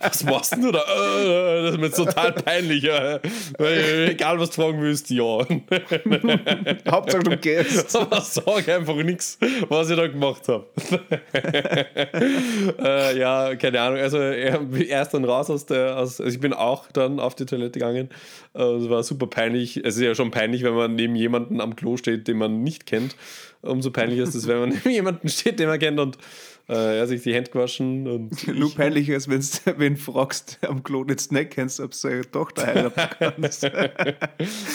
Was 0.00 0.24
machst 0.24 0.56
du 0.56 0.70
da? 0.70 0.80
Äh, 0.80 1.62
das 1.62 1.74
ist 1.74 1.80
mir 1.80 1.90
total 1.90 2.32
peinlich. 2.32 2.84
Ja. 2.84 3.18
Egal, 3.58 4.38
was 4.38 4.50
du 4.50 4.62
fragen 4.62 4.80
willst, 4.80 5.10
ja. 5.10 5.24
Hauptsache 6.90 7.22
du 7.24 7.36
gehst. 7.36 7.94
Aber 7.96 8.20
sag 8.20 8.68
einfach 8.68 8.96
nichts, 8.96 9.38
was 9.68 9.90
ich 9.90 9.96
da 9.96 10.06
gemacht 10.06 10.48
habe. 10.48 10.66
äh, 12.82 13.18
ja, 13.18 13.54
keine 13.56 13.80
Ahnung. 13.80 13.98
Also 13.98 14.18
er, 14.18 14.60
erst 14.88 15.12
dann 15.12 15.23
dann 15.24 15.30
raus 15.34 15.50
aus 15.50 15.66
der, 15.66 15.98
aus, 15.98 16.20
also 16.20 16.24
ich 16.24 16.40
bin 16.40 16.52
auch 16.52 16.90
dann 16.92 17.20
auf 17.20 17.34
die 17.34 17.46
Toilette 17.46 17.78
gegangen. 17.78 18.08
Äh, 18.54 18.62
es 18.62 18.88
war 18.88 19.02
super 19.02 19.26
peinlich. 19.26 19.76
Es 19.78 19.96
ist 19.96 20.02
ja 20.02 20.14
schon 20.14 20.30
peinlich, 20.30 20.62
wenn 20.62 20.74
man 20.74 20.94
neben 20.94 21.16
jemanden 21.16 21.60
am 21.60 21.76
Klo 21.76 21.96
steht, 21.96 22.28
den 22.28 22.38
man 22.38 22.62
nicht 22.62 22.86
kennt. 22.86 23.16
Umso 23.62 23.90
peinlicher 23.90 24.24
ist 24.24 24.34
es, 24.34 24.46
wenn 24.46 24.60
man 24.60 24.68
neben 24.84 24.90
jemanden 24.90 25.28
steht, 25.28 25.58
den 25.58 25.68
man 25.68 25.78
kennt 25.78 25.98
und 25.98 26.18
äh, 26.68 26.98
er 26.98 27.06
sich 27.06 27.22
die 27.22 27.34
Hände 27.34 27.50
gewaschen. 27.50 28.06
Und 28.06 28.46
Nur 28.54 28.74
peinlicher 28.74 29.16
ist, 29.16 29.28
wenn 29.78 29.94
du 29.94 30.00
fragst 30.00 30.58
am 30.62 30.82
Klo 30.82 31.04
nicht 31.04 31.50
kennst, 31.50 31.80
ob 31.80 31.90
du 31.90 31.96
seine 31.96 32.30
Tochter 32.30 32.66
heiraten 32.66 33.08
kannst. 33.18 33.62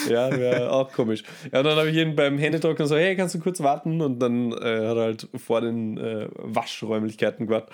ja, 0.08 0.36
wäre 0.36 0.70
auch 0.72 0.92
komisch. 0.92 1.22
Ja, 1.52 1.60
und 1.60 1.64
dann 1.64 1.78
habe 1.78 1.90
ich 1.90 1.96
ihn 1.96 2.16
beim 2.16 2.38
Handytrocknen 2.38 2.88
so, 2.88 2.96
hey, 2.96 3.16
kannst 3.16 3.34
du 3.34 3.38
kurz 3.38 3.60
warten? 3.60 4.00
Und 4.00 4.18
dann 4.20 4.52
äh, 4.52 4.56
hat 4.56 4.96
er 4.96 5.02
halt 5.02 5.28
vor 5.36 5.60
den 5.60 5.98
äh, 5.98 6.28
Waschräumlichkeiten 6.34 7.46
gewartet. 7.46 7.70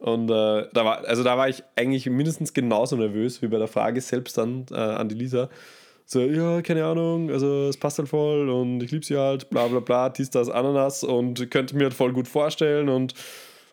Und 0.00 0.28
äh, 0.30 0.66
da 0.72 0.84
war, 0.84 1.04
also 1.06 1.22
da 1.22 1.38
war 1.38 1.48
ich 1.48 1.62
eigentlich 1.76 2.06
mindestens 2.06 2.52
genauso 2.52 2.96
nervös 2.96 3.42
wie 3.42 3.48
bei 3.48 3.58
der 3.58 3.68
Frage 3.68 4.00
selbst 4.00 4.36
dann 4.36 4.66
äh, 4.70 4.74
an 4.74 5.08
die 5.08 5.14
Lisa. 5.14 5.48
So, 6.06 6.20
ja, 6.20 6.60
keine 6.60 6.84
Ahnung, 6.84 7.30
also 7.30 7.68
es 7.68 7.78
passt 7.78 7.98
halt 7.98 8.08
voll 8.08 8.50
und 8.50 8.82
ich 8.82 8.90
liebe 8.90 9.04
sie 9.04 9.16
halt, 9.16 9.48
bla 9.48 9.68
bla 9.68 9.80
bla, 9.80 10.10
dies, 10.10 10.28
das, 10.28 10.50
Ananas 10.50 11.02
und 11.02 11.50
könnte 11.50 11.76
mir 11.76 11.84
halt 11.84 11.94
voll 11.94 12.12
gut 12.12 12.28
vorstellen 12.28 12.90
und 12.90 13.14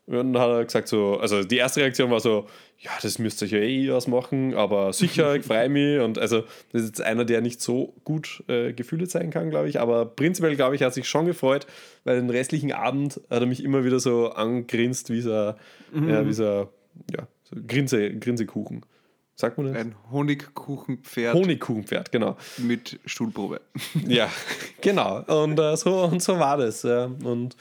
und 0.08 0.34
dann 0.34 0.42
hat 0.42 0.50
er 0.50 0.66
gesagt 0.66 0.88
so, 0.88 1.18
also 1.20 1.44
die 1.44 1.58
erste 1.58 1.82
Reaktion 1.82 2.10
war 2.10 2.20
so, 2.20 2.48
ja, 2.82 2.90
das 3.00 3.20
müsst 3.20 3.44
ihr 3.44 3.48
ja 3.48 3.60
eh 3.60 3.92
ausmachen, 3.92 4.56
aber 4.56 4.92
sicher, 4.94 5.36
ich 5.36 5.46
freue 5.46 5.70
mich. 5.70 6.00
Und 6.00 6.18
also 6.18 6.42
das 6.72 6.82
ist 6.82 6.88
jetzt 6.88 7.02
einer, 7.02 7.26
der 7.26 7.42
nicht 7.42 7.62
so 7.62 7.94
gut 8.04 8.44
äh, 8.48 8.74
Gefühle 8.74 9.08
zeigen 9.08 9.30
kann, 9.30 9.52
glaube 9.52 9.70
ich. 9.70 9.80
Aber 9.80 10.06
prinzipiell, 10.06 10.56
glaube 10.56 10.76
ich, 10.76 10.82
hat 10.82 10.94
sich 10.94 11.08
schon 11.08 11.28
gefreut, 11.28 11.68
weil 12.06 12.20
den 12.20 12.32
restlichen 12.32 12.72
Abend 12.72 13.22
hat 13.30 13.42
er 13.42 13.46
mich 13.46 13.64
immer 13.64 13.84
wieder 13.84 14.00
so 14.00 14.32
angrinst, 14.32 15.12
wie 15.12 15.22
so, 15.22 15.54
mhm. 15.94 16.10
ja, 16.10 16.26
wie 16.26 16.34
so, 16.34 16.70
ja, 17.12 17.28
so 17.44 17.56
Grinse, 17.68 18.18
Grinsekuchen. 18.18 18.84
Sagt 19.36 19.60
man 19.60 19.68
das? 19.68 19.76
Ein 19.76 19.96
Honigkuchenpferd. 20.12 21.36
Honigkuchenpferd, 21.36 22.12
genau. 22.12 22.36
Mit 22.58 23.00
Stuhlprobe. 23.06 23.62
ja, 24.08 24.28
genau. 24.82 25.22
Und, 25.22 25.60
äh, 25.60 25.78
so, 25.78 26.04
und 26.04 26.22
so 26.22 26.40
war 26.40 26.58
das. 26.58 26.82
Ja. 26.82 27.06
Und 27.06 27.56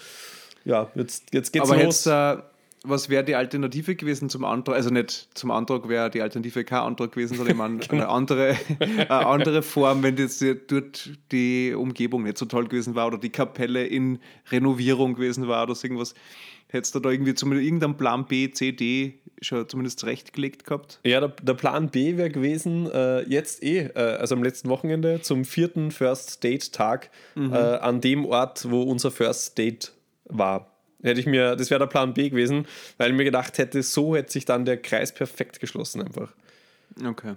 ja, 0.65 0.91
jetzt, 0.95 1.33
jetzt 1.33 1.53
geht's 1.53 1.71
Aber 1.71 1.83
los. 1.83 2.05
Jetzt, 2.05 2.07
äh, 2.07 2.43
was 2.83 3.11
wäre 3.11 3.25
die 3.25 3.35
Alternative 3.35 3.95
gewesen 3.95 4.31
zum 4.31 4.45
Antrag? 4.45 4.77
Also 4.77 4.91
nicht 4.91 5.29
zum 5.35 5.51
Antrag 5.51 5.89
wäre 5.89 6.11
die 6.11 6.23
Alternative 6.23 6.65
kein 6.65 6.81
Antrag 6.81 7.13
gewesen, 7.13 7.37
sondern 7.37 7.53
ich 7.53 7.59
meine 7.59 7.79
genau. 7.89 7.93
eine, 7.93 8.09
andere, 8.09 8.57
eine 8.79 9.27
andere 9.27 9.63
Form, 9.63 10.03
wenn 10.03 10.17
jetzt 10.17 10.43
dort 10.69 11.11
die 11.31 11.75
Umgebung 11.75 12.23
nicht 12.23 12.39
so 12.39 12.47
toll 12.47 12.69
gewesen 12.69 12.95
war 12.95 13.07
oder 13.07 13.19
die 13.19 13.31
Kapelle 13.31 13.87
in 13.87 14.19
Renovierung 14.51 15.15
gewesen 15.15 15.47
war 15.47 15.65
oder 15.65 15.75
so 15.75 15.87
irgendwas. 15.87 16.15
Hättest 16.69 16.95
du 16.95 17.01
da 17.01 17.11
irgendwie 17.11 17.35
zumindest 17.35 17.67
irgendeinen 17.67 17.97
Plan 17.97 18.27
B, 18.27 18.51
C, 18.51 18.73
D 18.73 19.19
schon 19.43 19.69
zumindest 19.69 19.99
zurechtgelegt 19.99 20.65
gehabt? 20.65 21.01
Ja, 21.05 21.21
der, 21.21 21.31
der 21.31 21.55
Plan 21.55 21.91
B 21.91 22.17
wäre 22.17 22.31
gewesen, 22.31 22.89
äh, 22.91 23.23
jetzt 23.23 23.63
eh, 23.63 23.89
äh, 23.95 24.17
also 24.19 24.37
am 24.37 24.43
letzten 24.43 24.69
Wochenende 24.69 25.21
zum 25.21 25.45
vierten 25.45 25.91
First 25.91 26.45
Date 26.45 26.73
Tag 26.73 27.11
mhm. 27.35 27.53
äh, 27.53 27.57
an 27.57 28.01
dem 28.01 28.25
Ort, 28.25 28.71
wo 28.71 28.83
unser 28.83 29.11
First 29.11 29.59
Date 29.59 29.93
war. 30.27 30.71
Hätte 31.03 31.21
ich 31.21 31.27
mir, 31.27 31.57
das 31.57 31.71
wäre 31.71 31.79
der 31.79 31.87
Plan 31.87 32.15
B 32.15 32.29
gewesen, 32.29 32.67
weil 32.99 33.11
ich 33.11 33.17
mir 33.17 33.25
gedacht 33.25 33.59
hätte, 33.59 33.83
so 33.83 34.17
hätte 34.17 34.33
sich 34.33 34.45
dann 34.45 34.65
der 34.65 34.77
Kreis 34.77 35.15
perfekt 35.15 35.61
geschlossen 35.61 36.03
einfach. 36.03 36.33
Okay. 37.05 37.35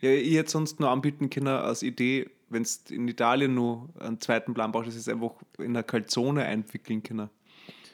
Ja, 0.00 0.10
ich 0.10 0.34
hätte 0.34 0.50
sonst 0.50 0.80
nur 0.80 0.90
anbieten 0.90 1.30
können 1.30 1.48
als 1.48 1.82
Idee, 1.82 2.30
wenn 2.48 2.62
es 2.62 2.84
in 2.90 3.08
Italien 3.08 3.54
nur 3.54 3.88
einen 3.98 4.20
zweiten 4.20 4.54
Plan 4.54 4.70
brauchst, 4.70 4.88
dass 4.88 4.96
es 4.96 5.08
einfach 5.08 5.32
in 5.58 5.70
einer 5.70 5.82
Calzone 5.82 6.44
einwickeln 6.44 7.02
können. 7.02 7.30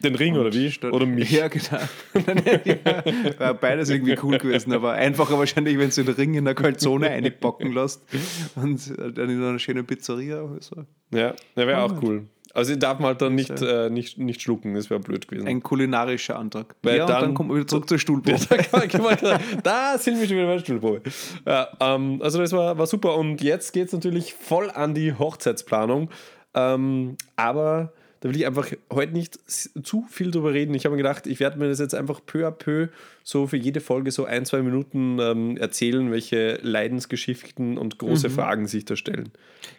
Den 0.02 0.14
Ring 0.14 0.34
Und 0.34 0.40
oder 0.40 0.52
wie? 0.52 0.72
Oder 0.86 1.06
mich? 1.06 1.30
Ja, 1.30 1.48
genau. 1.48 1.80
ja, 3.40 3.52
beides 3.52 3.90
irgendwie 3.90 4.16
cool 4.22 4.38
gewesen, 4.38 4.72
aber 4.72 4.92
einfacher 4.92 5.38
wahrscheinlich, 5.38 5.76
wenn 5.76 5.90
du 5.90 6.04
den 6.04 6.14
Ring 6.14 6.34
in 6.34 6.46
einer 6.46 6.54
Calzone 6.54 7.11
einpacken 7.11 7.72
lässt 7.72 8.02
und 8.54 8.96
dann 8.96 9.28
in 9.28 9.42
einer 9.42 9.59
schönen 9.59 9.86
Pizzeria. 9.86 10.44
Also. 10.44 10.84
Ja, 11.12 11.34
der 11.56 11.66
wäre 11.66 11.82
auch 11.82 12.00
cool. 12.02 12.26
Also 12.59 12.74
darf 12.74 12.98
man 12.98 13.11
halt 13.11 13.22
dann 13.22 13.36
nicht, 13.36 13.62
äh, 13.62 13.88
nicht, 13.88 14.18
nicht 14.18 14.42
schlucken, 14.42 14.74
das 14.74 14.90
wäre 14.90 14.98
blöd 14.98 15.28
gewesen. 15.28 15.46
Ein 15.46 15.62
kulinarischer 15.62 16.36
Antrag. 16.36 16.74
Weil 16.82 16.96
ja, 16.96 17.06
dann, 17.06 17.20
dann 17.20 17.34
kommen 17.34 17.50
wir 17.50 17.56
wieder 17.59 17.68
zurück 17.68 17.88
zur 17.88 18.00
Stuhlprobe. 18.00 18.36
da, 19.20 19.38
da 19.62 19.96
sind 19.96 20.18
wir 20.18 20.26
schon 20.26 20.36
wieder 20.36 20.46
bei 20.46 20.54
der 20.54 20.59
Stuhlprobe. 20.59 21.02
Ja, 21.46 21.68
ähm, 21.78 22.20
also 22.20 22.40
das 22.40 22.50
war, 22.50 22.76
war 22.76 22.88
super 22.88 23.16
und 23.16 23.40
jetzt 23.42 23.72
geht 23.72 23.86
es 23.86 23.92
natürlich 23.92 24.34
voll 24.34 24.72
an 24.72 24.92
die 24.92 25.12
Hochzeitsplanung. 25.12 26.11
Ähm, 26.54 27.16
aber 27.36 27.92
da 28.20 28.28
will 28.28 28.36
ich 28.36 28.46
einfach 28.46 28.68
heute 28.92 29.12
nicht 29.12 29.38
zu 29.48 30.06
viel 30.10 30.30
drüber 30.30 30.52
reden. 30.52 30.74
Ich 30.74 30.84
habe 30.84 30.96
mir 30.96 31.02
gedacht, 31.02 31.26
ich 31.26 31.38
werde 31.40 31.58
mir 31.58 31.68
das 31.68 31.78
jetzt 31.78 31.94
einfach 31.94 32.20
peu 32.24 32.46
à 32.46 32.50
peu 32.50 32.88
so 33.22 33.46
für 33.46 33.56
jede 33.56 33.80
Folge 33.80 34.10
so 34.10 34.24
ein, 34.24 34.44
zwei 34.44 34.62
Minuten 34.62 35.18
ähm, 35.20 35.56
erzählen, 35.56 36.10
welche 36.10 36.58
Leidensgeschichten 36.62 37.78
und 37.78 37.98
große 37.98 38.28
mhm. 38.28 38.32
Fragen 38.32 38.66
sich 38.66 38.84
da 38.84 38.96
stellen. 38.96 39.30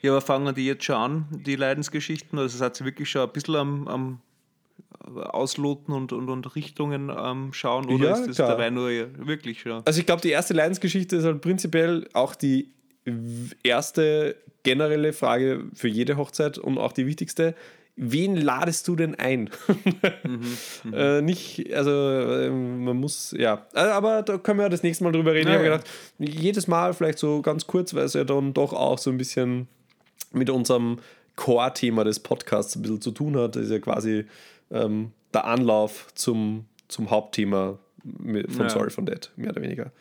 Ja, 0.01 0.11
aber 0.11 0.21
fangen 0.21 0.55
die 0.55 0.65
jetzt 0.65 0.85
schon 0.85 0.95
an, 0.95 1.25
die 1.31 1.55
Leidensgeschichten? 1.55 2.39
Also, 2.39 2.63
hat 2.63 2.75
sie 2.75 2.85
wirklich 2.85 3.09
schon 3.09 3.23
ein 3.23 3.33
bisschen 3.33 3.55
am, 3.55 3.87
am 3.87 4.21
Ausloten 5.15 5.93
und, 5.93 6.13
und, 6.13 6.29
und 6.29 6.55
Richtungen 6.55 7.11
ähm, 7.15 7.51
schauen 7.51 7.89
oder 7.89 8.09
ja, 8.09 8.13
ist 8.13 8.27
das 8.27 8.35
klar. 8.35 8.49
dabei 8.49 8.69
nur 8.69 8.89
wirklich 8.89 9.61
schon? 9.61 9.81
Also 9.85 9.99
ich 9.99 10.05
glaube, 10.05 10.21
die 10.21 10.29
erste 10.29 10.53
Leidensgeschichte 10.53 11.15
ist 11.15 11.23
halt 11.23 11.41
prinzipiell 11.41 12.07
auch 12.13 12.35
die 12.35 12.71
erste 13.63 14.35
generelle 14.63 15.13
Frage 15.13 15.65
für 15.73 15.87
jede 15.87 16.17
Hochzeit 16.17 16.57
und 16.57 16.77
auch 16.77 16.91
die 16.91 17.07
wichtigste 17.07 17.55
wen 18.01 18.37
ladest 18.37 18.87
du 18.87 18.95
denn 18.95 19.15
ein? 19.15 19.49
mhm, 20.23 20.57
mhm. 20.85 20.93
äh, 20.93 21.21
nicht, 21.21 21.73
also 21.73 21.91
äh, 21.91 22.49
man 22.49 22.97
muss, 22.97 23.35
ja, 23.37 23.65
äh, 23.73 23.79
aber 23.79 24.23
da 24.23 24.37
können 24.37 24.59
wir 24.59 24.63
ja 24.63 24.69
das 24.69 24.83
nächste 24.83 25.03
Mal 25.03 25.11
drüber 25.11 25.33
reden. 25.33 25.49
Ja, 25.49 25.55
ich 25.55 25.69
habe 25.69 25.79
gedacht, 25.79 25.89
jedes 26.17 26.67
Mal 26.67 26.93
vielleicht 26.93 27.19
so 27.19 27.41
ganz 27.41 27.67
kurz, 27.67 27.93
weil 27.93 28.05
es 28.05 28.13
ja 28.13 28.23
dann 28.23 28.53
doch 28.53 28.73
auch 28.73 28.97
so 28.97 29.09
ein 29.09 29.17
bisschen 29.17 29.67
mit 30.31 30.49
unserem 30.49 30.99
Core-Thema 31.35 32.03
des 32.05 32.19
Podcasts 32.19 32.75
ein 32.75 32.81
bisschen 32.81 33.01
zu 33.01 33.11
tun 33.11 33.37
hat. 33.37 33.55
Das 33.55 33.63
ist 33.63 33.71
ja 33.71 33.79
quasi 33.79 34.25
ähm, 34.71 35.11
der 35.33 35.45
Anlauf 35.45 36.07
zum, 36.15 36.65
zum 36.87 37.09
Hauptthema 37.09 37.79
von 38.01 38.45
ja. 38.59 38.69
Sorry 38.69 38.89
von 38.89 39.05
Dead, 39.05 39.29
mehr 39.35 39.51
oder 39.51 39.61
weniger. 39.61 39.91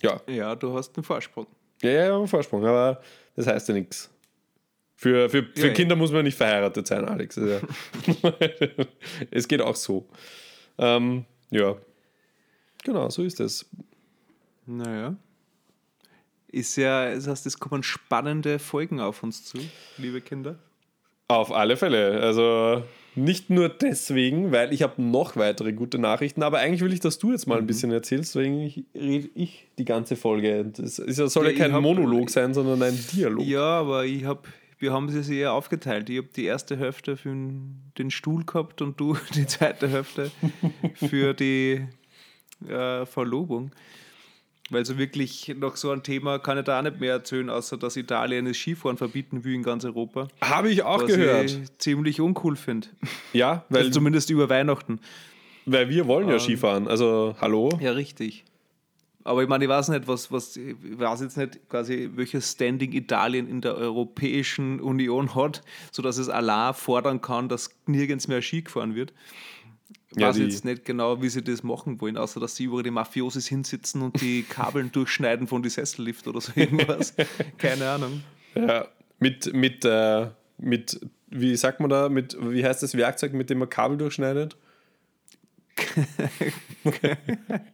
Ja. 0.00 0.20
Ja, 0.26 0.54
du 0.54 0.74
hast 0.74 0.96
einen 0.96 1.04
Vorsprung. 1.04 1.46
Ja, 1.82 1.90
ja, 1.90 2.16
einen 2.16 2.26
Vorsprung, 2.26 2.64
aber 2.64 3.00
das 3.36 3.46
heißt 3.46 3.68
ja 3.68 3.74
nichts. 3.74 4.11
Für, 5.02 5.28
für, 5.28 5.42
für 5.42 5.66
ja, 5.66 5.72
Kinder 5.72 5.96
ja. 5.96 5.98
muss 5.98 6.12
man 6.12 6.22
nicht 6.22 6.36
verheiratet 6.36 6.86
sein, 6.86 7.04
Alex. 7.04 7.36
es 9.32 9.48
geht 9.48 9.60
auch 9.60 9.74
so. 9.74 10.06
Ähm, 10.78 11.24
ja. 11.50 11.74
Genau, 12.84 13.10
so 13.10 13.24
ist 13.24 13.40
es. 13.40 13.68
Naja. 14.64 15.16
Ist 16.46 16.76
ja, 16.76 17.12
das 17.12 17.26
heißt, 17.26 17.46
es 17.46 17.58
kommen 17.58 17.82
spannende 17.82 18.60
Folgen 18.60 19.00
auf 19.00 19.24
uns 19.24 19.44
zu, 19.44 19.58
liebe 19.98 20.20
Kinder. 20.20 20.60
Auf 21.26 21.50
alle 21.50 21.76
Fälle. 21.76 22.20
Also 22.20 22.84
nicht 23.16 23.50
nur 23.50 23.70
deswegen, 23.70 24.52
weil 24.52 24.72
ich 24.72 24.82
habe 24.82 25.02
noch 25.02 25.34
weitere 25.34 25.72
gute 25.72 25.98
Nachrichten, 25.98 26.44
aber 26.44 26.58
eigentlich 26.58 26.82
will 26.82 26.92
ich, 26.92 27.00
dass 27.00 27.18
du 27.18 27.32
jetzt 27.32 27.48
mal 27.48 27.56
ein 27.56 27.64
mhm. 27.64 27.66
bisschen 27.66 27.90
erzählst, 27.90 28.36
deswegen 28.36 28.86
rede 28.94 29.30
ich 29.34 29.66
die 29.78 29.84
ganze 29.84 30.14
Folge. 30.14 30.64
Das 30.64 31.00
ist, 31.00 31.16
soll 31.16 31.46
ja, 31.46 31.50
ja 31.50 31.58
kein 31.58 31.72
hab, 31.72 31.82
Monolog 31.82 32.30
sein, 32.30 32.54
sondern 32.54 32.80
ein 32.84 32.96
Dialog. 33.12 33.44
Ja, 33.44 33.80
aber 33.80 34.04
ich 34.04 34.24
habe 34.24 34.42
wir 34.82 34.92
haben 34.92 35.08
sie 35.08 35.38
eher 35.38 35.52
aufgeteilt. 35.52 36.10
Ich 36.10 36.18
habe 36.18 36.28
die 36.34 36.44
erste 36.44 36.76
Hälfte 36.76 37.16
für 37.16 37.30
den 37.30 38.10
Stuhl 38.10 38.44
gehabt 38.44 38.82
und 38.82 38.98
du 38.98 39.16
die 39.34 39.46
zweite 39.46 39.88
Hälfte 39.88 40.32
für 40.94 41.34
die 41.34 41.86
äh, 42.68 43.06
Verlobung. 43.06 43.70
Weil 44.70 44.84
so 44.84 44.98
wirklich 44.98 45.54
noch 45.56 45.76
so 45.76 45.92
ein 45.92 46.02
Thema 46.02 46.38
kann 46.38 46.58
ich 46.58 46.64
da 46.64 46.78
auch 46.78 46.82
nicht 46.82 46.98
mehr 46.98 47.12
erzählen, 47.12 47.48
außer 47.48 47.76
dass 47.76 47.96
Italien 47.96 48.46
das 48.46 48.56
Skifahren 48.56 48.96
verbieten 48.96 49.44
will 49.44 49.54
in 49.54 49.62
ganz 49.62 49.84
Europa. 49.84 50.26
Habe 50.40 50.70
ich 50.70 50.82
auch 50.82 51.06
gehört. 51.06 51.50
Ich 51.50 51.78
ziemlich 51.78 52.20
uncool 52.20 52.56
finde. 52.56 52.88
Ja, 53.32 53.64
weil. 53.68 53.82
Also 53.82 53.90
zumindest 53.92 54.30
über 54.30 54.48
Weihnachten. 54.48 54.98
Weil 55.64 55.90
wir 55.90 56.08
wollen 56.08 56.26
ja 56.26 56.34
ähm, 56.34 56.40
Skifahren. 56.40 56.88
Also, 56.88 57.36
hallo? 57.40 57.68
Ja, 57.80 57.92
richtig. 57.92 58.44
Aber 59.24 59.42
ich 59.42 59.48
meine, 59.48 59.64
ich 59.64 59.70
weiß 59.70 59.88
nicht, 59.88 60.08
was, 60.08 60.32
was, 60.32 60.56
ich 60.56 60.76
weiß 60.80 61.20
jetzt 61.20 61.36
nicht 61.36 61.68
quasi, 61.68 62.10
welches 62.14 62.50
Standing 62.50 62.92
Italien 62.92 63.48
in 63.48 63.60
der 63.60 63.76
Europäischen 63.76 64.80
Union 64.80 65.34
hat, 65.34 65.62
sodass 65.92 66.18
es 66.18 66.28
Allah 66.28 66.72
fordern 66.72 67.20
kann, 67.20 67.48
dass 67.48 67.70
nirgends 67.86 68.28
mehr 68.28 68.42
Ski 68.42 68.62
gefahren 68.62 68.94
wird. 68.94 69.12
Ich 70.14 70.20
ja, 70.20 70.28
weiß 70.28 70.38
jetzt 70.38 70.64
nicht 70.64 70.84
genau, 70.84 71.22
wie 71.22 71.28
sie 71.28 71.42
das 71.42 71.62
machen 71.62 72.00
wollen, 72.00 72.18
außer 72.18 72.38
dass 72.38 72.56
sie 72.56 72.64
über 72.64 72.82
die 72.82 72.90
Mafiosis 72.90 73.46
hinsitzen 73.46 74.02
und 74.02 74.20
die 74.20 74.42
Kabeln 74.48 74.92
durchschneiden 74.92 75.46
von 75.46 75.62
die 75.62 75.70
Sessellift 75.70 76.26
oder 76.28 76.40
so 76.40 76.52
irgendwas. 76.54 77.14
Keine 77.58 77.88
Ahnung. 77.88 78.22
Ja, 78.54 78.88
mit, 79.18 79.54
mit, 79.54 79.84
äh, 79.84 80.26
mit, 80.58 81.00
wie 81.28 81.56
sagt 81.56 81.80
man 81.80 81.88
da, 81.88 82.08
mit, 82.08 82.36
wie 82.40 82.64
heißt 82.64 82.82
das 82.82 82.96
Werkzeug, 82.96 83.32
mit 83.32 83.48
dem 83.48 83.58
man 83.58 83.70
Kabel 83.70 83.96
durchschneidet? 83.96 84.56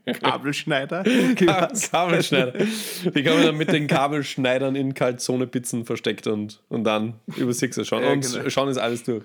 Kabelschneider? 0.20 1.04
Kabelschneider. 1.90 2.52
Die 3.14 3.22
kann 3.22 3.34
man 3.34 3.42
dann 3.44 3.56
mit 3.56 3.72
den 3.72 3.86
Kabelschneidern 3.86 4.76
in 4.76 4.94
Calzone-Pizzen 4.94 5.84
versteckt 5.84 6.26
und, 6.26 6.62
und 6.68 6.84
dann 6.84 7.14
über 7.36 7.52
Sixer 7.52 7.84
schauen. 7.84 8.02
Ja, 8.02 8.12
und 8.12 8.20
genau. 8.20 8.48
schauen 8.50 8.68
ist 8.68 8.78
alles 8.78 9.04
durch. 9.04 9.24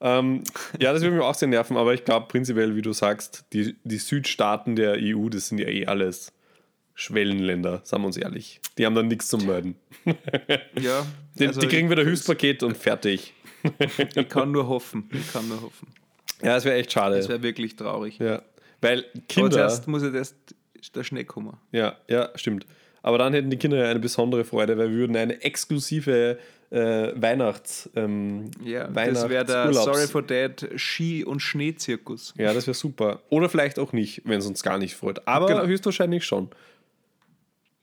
Ähm, 0.00 0.44
ja, 0.78 0.92
das 0.92 1.02
würde 1.02 1.16
mich 1.16 1.24
auch 1.24 1.34
sehr 1.34 1.48
nerven, 1.48 1.76
aber 1.76 1.92
ich 1.92 2.04
glaube 2.04 2.26
prinzipiell, 2.28 2.74
wie 2.74 2.82
du 2.82 2.92
sagst, 2.92 3.44
die, 3.52 3.76
die 3.84 3.98
Südstaaten 3.98 4.74
der 4.74 4.96
EU, 4.98 5.28
das 5.28 5.48
sind 5.48 5.58
ja 5.58 5.68
eh 5.68 5.86
alles 5.86 6.32
Schwellenländer, 6.94 7.80
sagen 7.84 8.02
wir 8.02 8.06
uns 8.06 8.16
ehrlich. 8.16 8.60
Die 8.78 8.86
haben 8.86 8.94
dann 8.94 9.08
nichts 9.08 9.28
zum 9.28 9.46
Melden. 9.46 9.76
Ja. 10.80 11.06
Die, 11.38 11.46
also 11.46 11.60
die 11.60 11.68
kriegen 11.68 11.90
wieder 11.90 12.04
Höchstpaket 12.04 12.62
und 12.62 12.76
fertig. 12.76 13.34
Ich 14.14 14.28
kann 14.28 14.50
nur 14.50 14.66
hoffen. 14.66 15.08
Ich 15.12 15.32
kann 15.32 15.48
nur 15.48 15.62
hoffen. 15.62 15.88
Ja, 16.42 16.54
das 16.54 16.64
wäre 16.64 16.76
echt 16.76 16.92
schade. 16.92 17.16
Das 17.16 17.28
wäre 17.28 17.42
wirklich 17.42 17.76
traurig. 17.76 18.18
ja. 18.18 18.42
Weil 18.82 19.00
Aber 19.14 19.22
Kinder. 19.28 19.50
zuerst 19.50 19.88
muss 19.88 20.02
jetzt 20.02 20.14
erst 20.14 20.34
der 20.94 21.04
Schnee 21.04 21.24
kommen. 21.24 21.58
Ja, 21.70 21.96
ja, 22.08 22.30
stimmt. 22.34 22.64
Aber 23.02 23.18
dann 23.18 23.32
hätten 23.34 23.50
die 23.50 23.58
Kinder 23.58 23.76
ja 23.78 23.90
eine 23.90 24.00
besondere 24.00 24.44
Freude, 24.44 24.76
weil 24.78 24.90
wir 24.90 24.96
würden 24.96 25.16
eine 25.16 25.42
exklusive 25.42 26.38
äh, 26.70 26.78
Weihnachts. 27.14 27.90
Ähm, 27.96 28.50
Ja, 28.64 28.86
das 28.88 29.28
wäre 29.28 29.44
der 29.44 29.66
Weihnachtsurlaubs- 29.66 29.84
Sorry 29.84 30.06
for 30.06 30.22
Dad 30.22 30.68
Ski- 30.76 31.24
und 31.24 31.40
Schneezirkus. 31.40 32.32
Ja, 32.38 32.54
das 32.54 32.66
wäre 32.66 32.74
super. 32.74 33.20
Oder 33.28 33.48
vielleicht 33.50 33.78
auch 33.78 33.92
nicht, 33.92 34.22
wenn 34.24 34.38
es 34.38 34.46
uns 34.46 34.62
gar 34.62 34.78
nicht 34.78 34.94
freut. 34.94 35.26
Aber 35.26 35.46
Genau. 35.48 35.66
höchstwahrscheinlich 35.66 36.24
schon. 36.24 36.48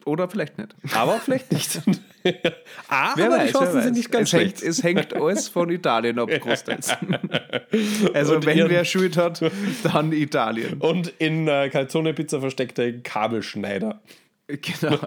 Oder 0.06 0.30
vielleicht 0.30 0.58
nicht. 0.58 0.74
Aber 0.96 1.20
vielleicht 1.20 1.52
nicht. 1.52 1.82
ah, 2.90 3.14
Wer 3.16 3.26
aber 3.28 3.38
weiß, 3.38 3.48
die 3.48 3.58
Chancen 3.58 3.82
sind 3.82 3.96
nicht 3.96 4.12
ganz 4.12 4.28
es 4.28 4.40
hängt, 4.40 4.58
schlecht. 4.58 4.64
es 4.64 4.84
hängt 4.84 5.14
alles 5.14 5.48
von 5.48 5.70
Italien 5.70 6.20
ab, 6.20 6.30
großteils. 6.42 6.90
also, 8.14 8.36
Und 8.36 8.46
wenn 8.46 8.70
wer 8.70 8.86
Schuld 8.86 9.18
hat, 9.18 9.42
dann 9.84 10.12
Italien. 10.12 10.80
Und 10.80 11.14
in 11.20 11.48
äh, 11.48 11.70
Calzone 11.70 12.14
Pizza 12.14 12.40
versteckte 12.40 13.02
Kabelschneider. 13.02 14.02
Genau. 14.48 14.98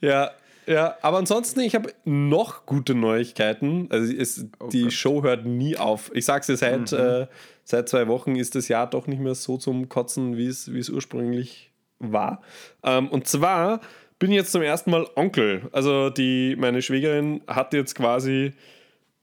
Ja, 0.00 0.30
ja, 0.68 0.96
aber 1.00 1.16
ansonsten, 1.16 1.60
ich 1.60 1.74
habe 1.74 1.94
noch 2.04 2.66
gute 2.66 2.94
Neuigkeiten. 2.94 3.86
Also 3.90 4.12
es, 4.12 4.36
die 4.36 4.48
Gott. 4.58 4.72
Mhm. 4.72 4.90
Show 4.90 5.22
hört 5.22 5.46
nie 5.46 5.78
auf. 5.78 6.10
Ich 6.14 6.26
sag's 6.26 6.46
dir, 6.46 6.58
seit, 6.58 6.92
äh, 6.92 7.26
seit 7.64 7.88
zwei 7.88 8.06
Wochen 8.06 8.36
ist 8.36 8.54
das 8.54 8.68
Jahr 8.68 8.88
doch 8.88 9.06
nicht 9.06 9.20
mehr 9.20 9.34
so 9.34 9.56
zum 9.56 9.88
Kotzen, 9.88 10.36
wie 10.36 10.46
es 10.46 10.70
wie 10.72 10.78
es 10.78 10.90
ursprünglich 10.90 11.72
war. 12.00 12.42
Ähm, 12.84 13.08
und 13.08 13.26
zwar 13.26 13.80
bin 14.18 14.32
jetzt 14.32 14.52
zum 14.52 14.62
ersten 14.62 14.90
Mal 14.90 15.06
Onkel. 15.14 15.68
Also 15.72 16.10
die, 16.10 16.56
meine 16.58 16.82
Schwägerin 16.82 17.40
hat 17.46 17.72
jetzt 17.72 17.94
quasi 17.94 18.52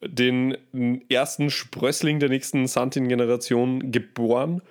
den 0.01 0.57
ersten 1.09 1.49
Sprössling 1.49 2.19
der 2.19 2.29
nächsten 2.29 2.67
Santin-Generation 2.67 3.91
geboren. 3.91 4.61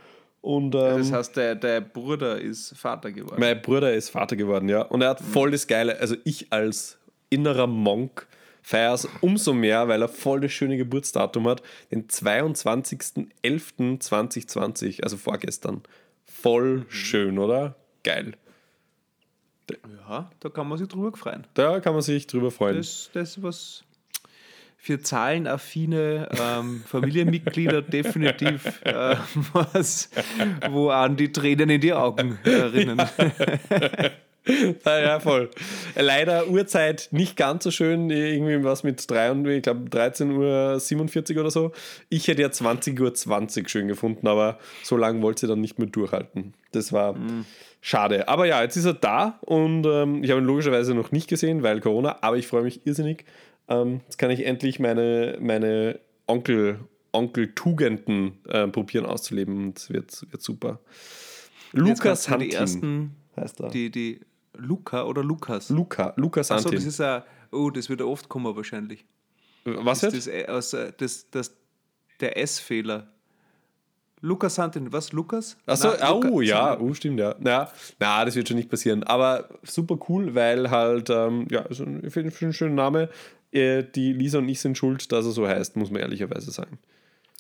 Und, 0.41 0.75
ähm, 0.75 0.99
Das 0.99 1.13
heißt, 1.13 1.37
der, 1.37 1.55
der 1.55 1.81
Bruder 1.81 2.41
ist 2.41 2.77
Vater 2.77 3.13
geworden. 3.13 3.41
mein 3.41 3.61
Bruder 3.63 3.95
ist 3.95 4.11
Vater 4.11 4.37
geworden, 4.37 4.69
ja. 4.69 4.83
Und 4.83 5.01
er 5.03 5.11
hat 5.11 5.21
voll 5.21 5.51
das 5.51 5.67
Geile. 5.67 5.99
Also 5.99 6.17
ich 6.25 6.53
als 6.53 6.99
innerer 7.31 7.67
Monk 7.67 8.27
feiere 8.63 8.95
es 8.95 9.09
umso 9.23 9.53
mehr, 9.55 9.89
weil 9.89 10.03
er 10.03 10.09
voll 10.09 10.41
das 10.41 10.53
schöne 10.53 10.77
Geburtsdatum 10.77 11.49
hat. 11.49 11.63
Den 11.91 12.07
22.11.2020, 12.09 15.03
also 15.03 15.17
vorgestern. 15.17 15.83
Voll 16.27 16.85
schön, 16.89 17.39
oder? 17.39 17.77
Geil. 18.03 18.35
Ja, 20.09 20.31
da 20.41 20.49
kann 20.49 20.69
man 20.69 20.79
sich 20.79 20.89
drüber 20.89 21.17
freuen. 21.17 21.47
Da 21.55 21.81
kann 21.81 21.95
man 21.95 22.03
sich 22.03 22.27
drüber 22.27 22.51
freuen. 22.51 22.77
Das, 22.77 23.11
das 23.13 23.43
was 23.43 23.85
für 24.85 25.01
zahlenaffine 25.01 26.29
ähm, 26.39 26.83
Familienmitglieder 26.87 27.81
definitiv 27.83 28.83
äh, 28.85 29.17
was, 29.55 30.11
wo 30.71 30.91
an 30.91 31.17
die 31.17 31.33
Tränen 31.33 31.71
in 31.71 31.81
die 31.81 31.95
Augen 31.95 32.39
erinnern. 32.45 33.09
Ja, 34.85 35.01
ja, 35.01 35.21
voll. 35.21 35.49
Leider 35.97 36.49
Uhrzeit 36.49 37.09
nicht 37.13 37.35
ganz 37.35 37.65
so 37.65 37.71
schön, 37.71 38.11
irgendwie 38.11 38.63
was 38.63 38.83
mit 38.83 39.11
3 39.11 39.31
und 39.31 39.47
ich 39.47 39.63
glaube 39.63 39.89
13.47 39.89 41.35
Uhr 41.35 41.41
oder 41.41 41.51
so. 41.51 41.73
Ich 42.11 42.29
hätte 42.29 42.43
ja 42.43 42.49
20.20 42.49 43.63
Uhr 43.63 43.69
schön 43.71 43.89
gefunden, 43.89 44.27
aber 44.27 44.59
so 44.83 44.99
lange 44.99 45.23
wollte 45.23 45.41
sie 45.41 45.47
dann 45.47 45.63
nicht 45.63 45.79
mehr 45.79 45.89
durchhalten. 45.89 46.53
Das 46.73 46.93
war 46.93 47.15
schade. 47.85 48.29
Aber 48.29 48.47
ja, 48.47 48.63
jetzt 48.63 48.77
ist 48.77 48.87
er 48.87 48.95
da 48.95 49.39
und 49.43 49.85
ähm, 49.87 50.25
ich 50.25 50.31
habe 50.31 50.41
ihn 50.41 50.47
logischerweise 50.47 50.95
noch 50.95 51.13
nicht 51.13 51.29
gesehen, 51.29 51.63
weil 51.63 51.81
Corona, 51.81 52.19
aber 52.23 52.39
ich 52.39 52.47
freue 52.47 52.63
mich 52.63 52.87
irrsinnig. 52.87 53.27
Ähm, 53.69 54.01
jetzt 54.05 54.17
kann 54.17 54.31
ich 54.31 54.45
endlich 54.47 54.81
meine, 54.81 55.37
meine 55.39 56.01
Onkel, 56.27 56.81
Onkel-Tugenden 57.13 58.39
äh, 58.49 58.67
probieren 58.69 59.05
auszuleben 59.05 59.67
und 59.67 59.79
es 59.79 59.91
wird, 59.91 60.27
wird 60.31 60.43
super. 60.43 60.81
Lukas 61.73 62.25
du 62.25 62.29
die 62.29 62.33
Hantin 62.33 62.59
ersten, 62.59 63.17
heißt 63.37 63.61
er. 63.61 63.69
die, 63.69 63.91
die 63.91 64.21
Luca 64.55 65.05
oder 65.05 65.23
Lukas. 65.23 65.69
Luca, 65.69 66.15
Lukas 66.17 66.51
Achso, 66.51 66.71
Hantin. 66.71 66.79
das 66.79 66.87
ist 66.87 67.01
ein, 67.01 67.23
oh, 67.53 67.69
das 67.71 67.89
wird 67.91 68.01
oft 68.01 68.29
kommen 68.31 68.57
wahrscheinlich. 68.57 69.05
Was 69.65 70.01
Das, 70.01 70.15
jetzt? 70.15 70.27
das, 70.27 70.35
äh, 70.35 70.47
aus, 70.47 70.73
äh, 70.73 70.93
das, 70.97 71.31
das, 71.31 71.55
der 72.21 72.39
S-Fehler. 72.39 73.14
Lukas 74.25 74.59
Hantin, 74.59 74.91
was? 74.93 75.13
Lukas? 75.13 75.57
Achso, 75.67 75.89
Nein, 75.89 75.99
Luca- 76.01 76.29
oh 76.31 76.41
ja, 76.41 76.81
oh, 76.81 76.95
stimmt, 76.95 77.21
ja. 77.21 77.35
Na, 77.41 77.69
na, 78.01 78.25
das 78.25 78.35
wird 78.37 78.49
schon 78.49 78.57
nicht 78.57 78.71
passieren. 78.71 79.03
Aber 79.05 79.49
super 79.63 79.99
cool, 80.09 80.35
weil 80.35 80.71
halt, 80.71 81.11
ähm, 81.11 81.47
ja, 81.51 81.65
ich 81.69 81.77
finde 81.77 82.11
find 82.11 82.43
einen 82.43 82.53
schönen 82.55 82.75
Name. 82.75 83.11
Äh, 83.53 83.85
Die 83.95 84.13
Lisa 84.15 84.39
und 84.39 84.49
ich 84.49 84.61
sind 84.61 84.79
schuld, 84.79 85.13
dass 85.13 85.27
er 85.27 85.33
so 85.33 85.47
heißt, 85.47 85.77
muss 85.77 85.91
man 85.91 86.01
ehrlicherweise 86.01 86.51
sagen. 86.51 86.79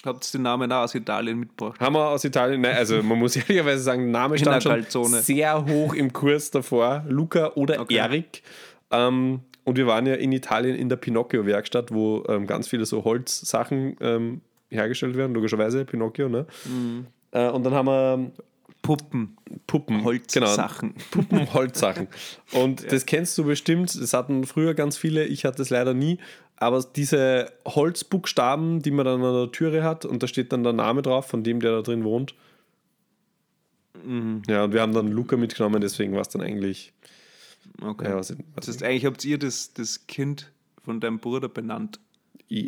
Habt 0.05 0.27
ihr 0.29 0.39
den 0.39 0.43
Namen 0.43 0.71
auch 0.71 0.83
aus 0.83 0.95
Italien 0.95 1.39
mitgebracht? 1.41 1.81
Haben 1.81 1.95
wir 1.95 2.07
aus 2.11 2.23
Italien, 2.25 2.61
nein, 2.61 2.77
also 2.77 3.03
man 3.03 3.19
muss 3.19 3.35
ehrlicherweise 3.37 3.83
sagen, 3.83 4.03
der 4.03 4.13
Name 4.21 4.37
stand 4.39 4.63
schon 4.93 5.07
sehr 5.07 5.65
hoch 5.65 5.95
im 5.95 6.13
Kurs 6.13 6.51
davor. 6.51 7.05
Luca 7.09 7.53
oder 7.55 7.81
Okay. 7.81 7.97
Erik. 7.97 8.43
Ähm, 8.91 9.41
und 9.65 9.79
wir 9.79 9.87
waren 9.87 10.05
ja 10.05 10.15
in 10.17 10.31
Italien 10.33 10.77
in 10.77 10.91
der 10.91 10.97
Pinocchio-Werkstatt, 10.97 11.91
wo 11.95 12.23
ähm, 12.29 12.47
ganz 12.47 12.69
viele 12.69 12.85
so 12.85 13.03
Holzsachen 13.05 13.97
ähm, 14.03 14.43
hergestellt 14.75 15.17
werden, 15.17 15.35
logischerweise, 15.35 15.85
Pinocchio, 15.85 16.29
ne? 16.29 16.47
Mhm. 16.65 17.07
Äh, 17.31 17.49
und 17.51 17.65
dann 17.65 17.75
haben 17.75 17.87
wir 17.87 18.33
Puppen. 18.83 19.37
Puppen, 19.67 20.05
Holzsachen. 20.05 20.95
Genau, 20.95 21.05
Puppen, 21.11 21.53
Holzsachen. 21.55 22.09
Und 22.53 22.93
das 22.93 23.07
kennst 23.07 23.37
du 23.39 23.45
bestimmt, 23.45 23.99
das 24.01 24.13
hatten 24.13 24.45
früher 24.45 24.75
ganz 24.75 24.99
viele, 24.99 25.25
ich 25.25 25.45
hatte 25.45 25.63
es 25.63 25.71
leider 25.71 25.95
nie, 25.95 26.19
aber 26.57 26.85
diese 26.95 27.51
Holzbuchstaben, 27.67 28.83
die 28.83 28.91
man 28.91 29.07
dann 29.07 29.23
an 29.23 29.35
der 29.35 29.53
Türe 29.53 29.83
hat 29.83 30.05
und 30.05 30.23
da 30.23 30.27
steht 30.27 30.53
dann 30.53 30.63
der 30.63 30.75
Name 30.75 31.03
drauf 31.03 31.27
von 31.27 31.43
dem, 31.43 31.61
der 31.61 31.73
da 31.73 31.83
drin 31.83 32.05
wohnt. 32.05 32.35
Ja, 34.49 34.65
und 34.65 34.73
wir 34.73 34.81
haben 34.81 34.93
dann 34.93 35.09
Luca 35.09 35.37
mitgenommen, 35.37 35.81
deswegen 35.81 36.13
war 36.13 36.21
es 36.21 36.29
dann 36.29 36.43
eigentlich. 36.43 36.93
Okay. 37.81 38.11
Ja, 38.11 38.17
was, 38.17 38.37
was 38.55 38.67
das 38.67 38.77
heißt, 38.77 38.83
eigentlich 38.83 39.07
habt 39.07 39.25
ihr 39.25 39.39
das, 39.39 39.73
das 39.73 40.07
Kind 40.07 40.53
von 40.85 41.01
deinem 41.01 41.19
Bruder 41.19 41.49
benannt. 41.49 41.99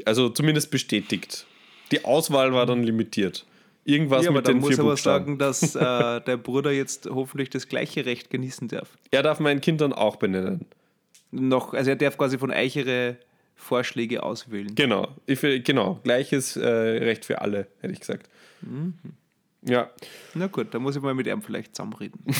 also 0.06 0.30
zumindest 0.30 0.70
bestätigt. 0.70 1.46
Die 1.92 2.04
Auswahl 2.04 2.52
war 2.52 2.66
dann 2.66 2.82
limitiert. 2.82 3.46
Irgendwas 3.84 4.24
ja, 4.24 4.30
aber 4.30 4.38
mit 4.40 4.48
den 4.48 4.58
muss 4.58 4.70
vier 4.70 4.80
aber 4.80 4.90
Buchstaben. 4.90 5.24
sagen, 5.24 5.38
dass 5.38 5.74
äh, 5.76 6.20
der 6.26 6.36
Bruder 6.36 6.72
jetzt 6.72 7.06
hoffentlich 7.08 7.50
das 7.50 7.68
gleiche 7.68 8.04
Recht 8.04 8.30
genießen 8.30 8.66
darf. 8.68 8.96
Er 9.12 9.22
darf 9.22 9.38
mein 9.38 9.60
Kind 9.60 9.80
dann 9.80 9.92
auch 9.92 10.16
benennen. 10.16 10.64
Noch, 11.30 11.72
also 11.74 11.90
er 11.90 11.96
darf 11.96 12.16
quasi 12.18 12.38
von 12.38 12.50
euch 12.50 12.74
ihre 12.76 13.16
Vorschläge 13.54 14.22
auswählen. 14.24 14.74
Genau, 14.74 15.08
ich, 15.26 15.40
will- 15.42 15.62
genau. 15.62 16.00
Gleiches 16.02 16.56
äh, 16.56 16.66
Recht 16.68 17.24
für 17.24 17.40
alle, 17.40 17.68
hätte 17.80 17.92
ich 17.92 18.00
gesagt. 18.00 18.28
Mhm. 18.62 18.94
Ja, 19.62 19.90
Na 20.34 20.46
gut, 20.48 20.72
da 20.74 20.78
muss 20.78 20.94
ich 20.96 21.02
mal 21.02 21.14
mit 21.14 21.26
ihm 21.26 21.42
vielleicht 21.42 21.74
zusammenreden. 21.76 22.20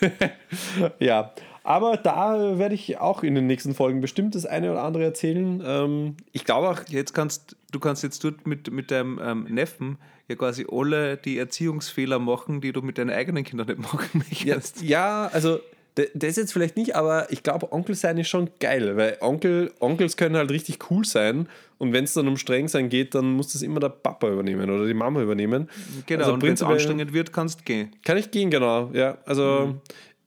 ja. 1.00 1.32
Aber 1.68 1.98
da 1.98 2.56
werde 2.58 2.74
ich 2.74 2.96
auch 2.98 3.22
in 3.22 3.34
den 3.34 3.46
nächsten 3.46 3.74
Folgen 3.74 4.00
bestimmt 4.00 4.34
das 4.34 4.46
eine 4.46 4.70
oder 4.70 4.82
andere 4.84 5.04
erzählen. 5.04 5.62
Ähm, 5.64 6.16
ich 6.32 6.44
glaube 6.46 6.70
auch, 6.70 6.80
Jetzt 6.88 7.12
kannst 7.12 7.56
du 7.72 7.78
kannst 7.78 8.02
jetzt 8.02 8.24
dort 8.24 8.46
mit, 8.46 8.70
mit 8.72 8.90
deinem 8.90 9.20
ähm, 9.22 9.44
Neffen 9.50 9.98
ja 10.28 10.36
quasi 10.36 10.66
alle 10.70 11.18
die 11.18 11.36
Erziehungsfehler 11.36 12.18
machen, 12.18 12.62
die 12.62 12.72
du 12.72 12.80
mit 12.80 12.96
deinen 12.96 13.10
eigenen 13.10 13.44
Kindern 13.44 13.66
nicht 13.66 13.80
machen 13.80 14.08
möchtest. 14.30 14.80
ja, 14.82 15.28
also 15.32 15.58
d- 15.98 16.08
das 16.14 16.36
jetzt 16.36 16.54
vielleicht 16.54 16.78
nicht, 16.78 16.96
aber 16.96 17.30
ich 17.30 17.42
glaube, 17.42 17.70
Onkel 17.70 17.94
sein 17.94 18.16
ist 18.16 18.28
schon 18.28 18.48
geil, 18.60 18.96
weil 18.96 19.18
Onkel, 19.20 19.70
Onkels 19.78 20.16
können 20.16 20.36
halt 20.36 20.50
richtig 20.50 20.90
cool 20.90 21.04
sein 21.04 21.48
und 21.76 21.92
wenn 21.92 22.04
es 22.04 22.14
dann 22.14 22.28
um 22.28 22.36
streng 22.38 22.68
sein 22.68 22.88
geht, 22.88 23.14
dann 23.14 23.32
muss 23.32 23.52
das 23.52 23.60
immer 23.62 23.80
der 23.80 23.90
Papa 23.90 24.30
übernehmen 24.30 24.70
oder 24.70 24.86
die 24.86 24.94
Mama 24.94 25.20
übernehmen. 25.22 25.68
Genau, 26.06 26.20
Also 26.22 26.34
und 26.34 26.42
wenn 26.42 26.54
es 26.54 26.62
anstrengend 26.62 27.12
wird, 27.12 27.32
kannst 27.32 27.60
du 27.60 27.64
gehen. 27.64 27.92
Kann 28.04 28.16
ich 28.16 28.30
gehen, 28.30 28.50
genau. 28.50 28.90
Ja, 28.94 29.18
also 29.26 29.74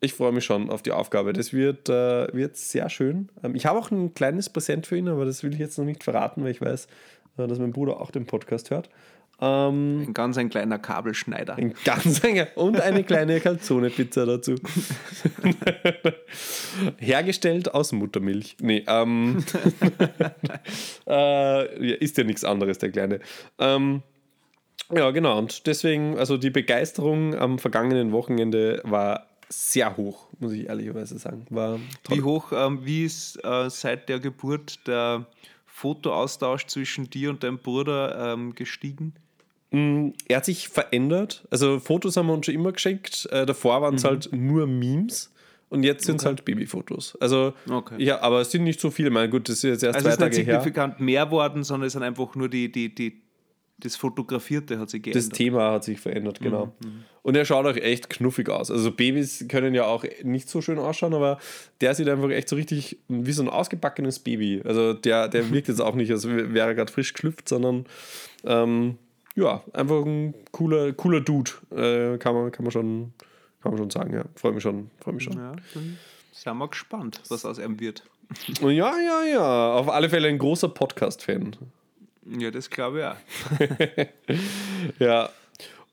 ich 0.01 0.13
freue 0.13 0.31
mich 0.31 0.43
schon 0.43 0.69
auf 0.69 0.81
die 0.81 0.91
Aufgabe. 0.91 1.31
Das 1.31 1.53
wird, 1.53 1.87
äh, 1.87 2.33
wird 2.33 2.57
sehr 2.57 2.89
schön. 2.89 3.29
Ähm, 3.43 3.55
ich 3.55 3.67
habe 3.67 3.79
auch 3.79 3.91
ein 3.91 4.13
kleines 4.13 4.49
Präsent 4.49 4.87
für 4.87 4.97
ihn, 4.97 5.07
aber 5.07 5.25
das 5.25 5.43
will 5.43 5.53
ich 5.53 5.59
jetzt 5.59 5.77
noch 5.77 5.85
nicht 5.85 6.03
verraten, 6.03 6.43
weil 6.43 6.51
ich 6.51 6.59
weiß, 6.59 6.87
äh, 7.37 7.47
dass 7.47 7.59
mein 7.59 7.71
Bruder 7.71 8.01
auch 8.01 8.11
den 8.11 8.25
Podcast 8.25 8.71
hört. 8.71 8.89
Ähm, 9.43 10.05
Ein 10.07 10.13
ganz 10.13 10.37
ein 10.37 10.49
kleiner 10.49 10.77
Kabelschneider. 10.77 11.55
ein 11.55 11.73
ganz 11.83 12.23
enger 12.23 12.47
und 12.55 12.79
eine 12.79 13.03
kleine 13.03 13.39
Calzone-Pizza 13.39 14.27
dazu. 14.27 14.55
Hergestellt 16.97 17.73
aus 17.73 17.91
Muttermilch. 17.91 18.57
Nee, 18.59 18.83
ähm, 18.87 19.43
äh, 21.07 21.95
ist 21.95 22.17
ja 22.17 22.23
nichts 22.23 22.43
anderes, 22.43 22.77
der 22.77 22.91
Kleine. 22.91 23.19
Ähm, 23.57 24.03
ja, 24.93 25.09
genau. 25.09 25.39
Und 25.39 25.65
deswegen, 25.65 26.19
also 26.19 26.37
die 26.37 26.51
Begeisterung 26.51 27.33
am 27.33 27.57
vergangenen 27.57 28.11
Wochenende 28.11 28.81
war 28.83 29.30
sehr 29.51 29.97
hoch, 29.97 30.27
muss 30.39 30.53
ich 30.53 30.67
ehrlicherweise 30.67 31.17
sagen. 31.17 31.45
War 31.49 31.79
toll. 32.03 32.17
Wie 32.17 32.21
hoch, 32.21 32.51
ähm, 32.53 32.79
wie 32.85 33.03
ist 33.05 33.37
äh, 33.43 33.69
seit 33.69 34.07
der 34.09 34.19
Geburt 34.19 34.79
der 34.87 35.25
Fotoaustausch 35.65 36.67
zwischen 36.67 37.09
dir 37.09 37.29
und 37.31 37.43
deinem 37.43 37.57
Bruder 37.57 38.33
ähm, 38.33 38.53
gestiegen? 38.55 39.13
Er 39.73 40.35
hat 40.37 40.43
sich 40.45 40.67
verändert. 40.67 41.47
Also 41.49 41.79
Fotos 41.79 42.17
haben 42.17 42.27
wir 42.27 42.33
uns 42.33 42.45
schon 42.45 42.55
immer 42.55 42.73
geschenkt. 42.73 43.27
Äh, 43.31 43.45
davor 43.45 43.81
waren 43.81 43.95
es 43.95 44.03
halt 44.03 44.29
nur 44.33 44.67
Memes. 44.67 45.31
Und 45.69 45.83
jetzt 45.83 46.05
sind 46.05 46.19
es 46.19 46.25
halt 46.25 46.43
Babyfotos. 46.43 47.17
Also, 47.21 47.53
Okay. 47.69 47.95
ja, 48.03 48.19
aber 48.21 48.41
es 48.41 48.51
sind 48.51 48.65
nicht 48.65 48.81
so 48.81 48.91
viele. 48.91 49.09
Mein 49.09 49.31
gut, 49.31 49.47
das 49.47 49.55
ist 49.57 49.63
jetzt 49.63 49.83
erst 49.83 49.95
Also 49.95 50.09
es 50.09 50.15
zwei 50.17 50.25
ist 50.25 50.29
nicht 50.31 50.39
Tage 50.39 50.51
her. 50.51 50.59
signifikant 50.61 50.99
mehr 50.99 51.31
worden, 51.31 51.63
sondern 51.63 51.87
es 51.87 51.93
sind 51.93 52.03
einfach 52.03 52.35
nur 52.35 52.49
die, 52.49 52.69
die, 52.69 52.93
die, 52.93 53.21
das 53.81 53.95
Fotografierte 53.95 54.79
hat 54.79 54.89
sich 54.89 55.01
Das 55.01 55.13
geändert. 55.13 55.33
Thema 55.37 55.71
hat 55.73 55.83
sich 55.83 55.99
verändert, 55.99 56.39
genau. 56.39 56.73
Mhm, 56.83 57.03
Und 57.23 57.35
er 57.35 57.45
schaut 57.45 57.65
auch 57.65 57.75
echt 57.75 58.09
knuffig 58.09 58.49
aus. 58.49 58.71
Also 58.71 58.91
Babys 58.91 59.45
können 59.49 59.75
ja 59.75 59.85
auch 59.85 60.05
nicht 60.23 60.49
so 60.49 60.61
schön 60.61 60.79
ausschauen, 60.79 61.13
aber 61.13 61.39
der 61.81 61.93
sieht 61.93 62.07
einfach 62.09 62.29
echt 62.29 62.49
so 62.49 62.55
richtig 62.55 62.97
wie 63.07 63.31
so 63.31 63.43
ein 63.43 63.49
ausgebackenes 63.49 64.19
Baby. 64.19 64.61
Also 64.63 64.93
der, 64.93 65.27
der 65.27 65.51
wirkt 65.51 65.67
jetzt 65.67 65.81
auch 65.81 65.95
nicht, 65.95 66.11
als 66.11 66.27
wäre 66.27 66.69
er 66.69 66.75
gerade 66.75 66.91
frisch 66.91 67.13
geschlüpft, 67.13 67.49
sondern 67.49 67.85
ähm, 68.43 68.97
ja, 69.35 69.63
einfach 69.73 70.03
ein 70.05 70.33
cooler, 70.51 70.93
cooler 70.93 71.21
Dude. 71.21 71.51
Äh, 71.71 72.17
kann, 72.17 72.33
man, 72.35 72.51
kann, 72.51 72.63
man 72.63 72.71
schon, 72.71 73.13
kann 73.61 73.71
man 73.71 73.77
schon 73.77 73.89
sagen, 73.89 74.13
ja. 74.13 74.23
Freue 74.35 74.53
mich 74.53 74.63
schon. 74.63 74.89
Freu 74.99 75.11
mich 75.13 75.23
schon. 75.23 75.33
ja, 75.33 75.55
dann 75.73 75.97
sind 76.31 76.57
wir 76.57 76.67
gespannt, 76.67 77.21
was 77.29 77.45
aus 77.45 77.59
ihm 77.59 77.79
wird. 77.79 78.03
Ja, 78.61 78.69
ja, 78.97 79.23
ja. 79.29 79.73
Auf 79.73 79.89
alle 79.89 80.09
Fälle 80.09 80.27
ein 80.29 80.37
großer 80.37 80.69
Podcast-Fan. 80.69 81.55
Ja, 82.25 82.51
das 82.51 82.69
glaube 82.69 82.99
ich 82.99 83.05
auch. 83.05 84.07
Ja. 84.99 85.29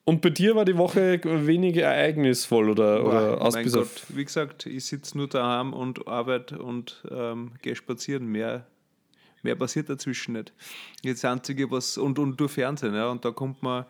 Und 0.05 0.23
bei 0.23 0.31
dir 0.31 0.57
war 0.57 0.65
die 0.65 0.79
Woche 0.79 1.21
weniger 1.23 1.83
ereignisvoll 1.83 2.71
oder, 2.71 3.05
oder 3.05 3.37
Boah, 3.37 3.43
ausbesagt? 3.43 4.05
Wie 4.09 4.25
gesagt, 4.25 4.65
ich 4.65 4.87
sitze 4.87 5.19
nur 5.19 5.29
daheim 5.29 5.75
und 5.75 6.09
arbeite 6.09 6.59
und 6.59 7.05
ähm, 7.11 7.53
gehe 7.61 7.77
spazieren. 7.77 8.27
Mehr, 8.27 8.67
mehr 9.43 9.55
passiert 9.55 9.91
dazwischen 9.91 10.33
nicht. 10.33 10.55
Jetzt 11.03 11.25
das 11.25 11.31
Einzige, 11.31 11.71
was, 11.71 11.99
und, 11.99 12.19
und 12.19 12.41
durch 12.41 12.53
Fernsehen, 12.53 12.95
ja, 12.95 13.11
und 13.11 13.23
da 13.27 13.33
kommt 13.33 13.63
man, 13.63 13.85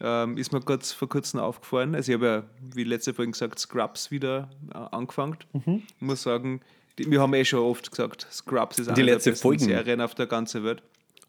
ähm, 0.00 0.36
ist 0.36 0.52
mir 0.52 0.60
kurz 0.62 0.90
vor 0.90 1.08
kurzem 1.08 1.38
aufgefallen. 1.38 1.94
Also 1.94 2.10
ich 2.10 2.18
habe 2.18 2.26
ja, 2.26 2.42
wie 2.74 2.82
letzte 2.82 3.14
Folge 3.14 3.30
gesagt, 3.30 3.60
Scrubs 3.60 4.10
wieder 4.10 4.50
äh, 4.74 4.78
angefangen. 4.78 5.36
Mhm. 5.52 5.82
Ich 5.86 6.02
muss 6.02 6.22
sagen, 6.22 6.60
die, 6.98 7.08
wir 7.08 7.20
haben 7.20 7.34
eh 7.34 7.44
schon 7.44 7.60
oft 7.60 7.88
gesagt, 7.88 8.26
Scrubs 8.32 8.80
ist 8.80 8.88
eine 8.88 8.96
Die 8.96 9.04
der 9.04 9.14
letzte 9.14 9.30
besten 9.30 9.42
Folgen. 9.42 9.64
Serien 9.64 10.00
auf 10.00 10.16
der 10.16 10.26
ganzen 10.26 10.64
Welt 10.64 10.82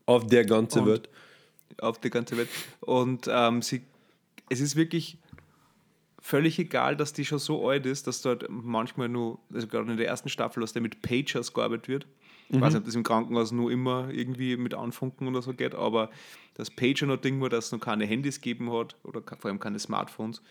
Auf 0.06 0.28
der 0.28 0.46
ganze 0.46 0.82
Und- 0.82 0.88
Welt. 0.88 1.10
auf 1.80 2.00
die 2.00 2.10
ganze 2.10 2.38
Welt. 2.38 2.50
Und 2.82 3.28
ähm, 3.32 3.62
sie, 3.62 3.82
es 4.50 4.60
ist 4.62 4.76
wirklich 4.76 5.18
völlig 6.22 6.58
egal, 6.60 6.96
dass 6.96 7.14
die 7.14 7.26
schon 7.26 7.40
so 7.40 7.68
alt 7.68 7.86
ist, 7.86 8.08
dass 8.08 8.22
dort 8.22 8.46
manchmal 8.50 9.10
nur, 9.10 9.40
also 9.54 9.68
gerade 9.68 9.92
in 9.92 9.98
der 9.98 10.08
ersten 10.08 10.30
Staffel, 10.30 10.62
dass 10.62 10.72
der 10.74 10.82
mit 10.82 11.02
Pagers 11.02 11.54
gearbeitet 11.54 11.88
wird. 11.88 12.08
Ich 12.50 12.62
weiß 12.62 12.74
nicht, 12.74 12.82
ob 12.82 12.86
das 12.86 12.96
im 12.96 13.04
Krankenhaus 13.04 13.52
nur 13.52 13.72
immer 13.72 14.10
irgendwie 14.12 14.56
mit 14.58 14.74
Anfunken 14.76 15.28
oder 15.28 15.42
so 15.42 15.54
geht, 15.54 15.74
aber 15.74 16.12
das 16.54 16.70
Pager 16.70 17.08
noch 17.08 17.18
Ding 17.18 17.42
war, 17.42 17.50
dass 17.50 17.66
es 17.68 17.72
noch 17.72 17.80
keine 17.80 18.06
Handys 18.06 18.40
gegeben 18.42 18.72
hat 18.72 18.96
oder 19.04 19.22
vor 19.40 19.50
allem 19.50 19.60
keine 19.60 19.80
Smartphones. 19.80 20.42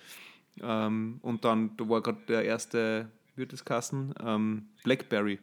Ähm, 0.60 1.18
und 1.22 1.44
dann, 1.44 1.76
da 1.76 1.88
war 1.88 2.02
gerade 2.02 2.18
der 2.28 2.44
erste, 2.44 3.08
wie 3.34 3.42
wird 3.42 3.52
das 3.52 3.64
Kassen? 3.64 4.14
Ähm, 4.24 4.66
Blackberry 4.82 5.38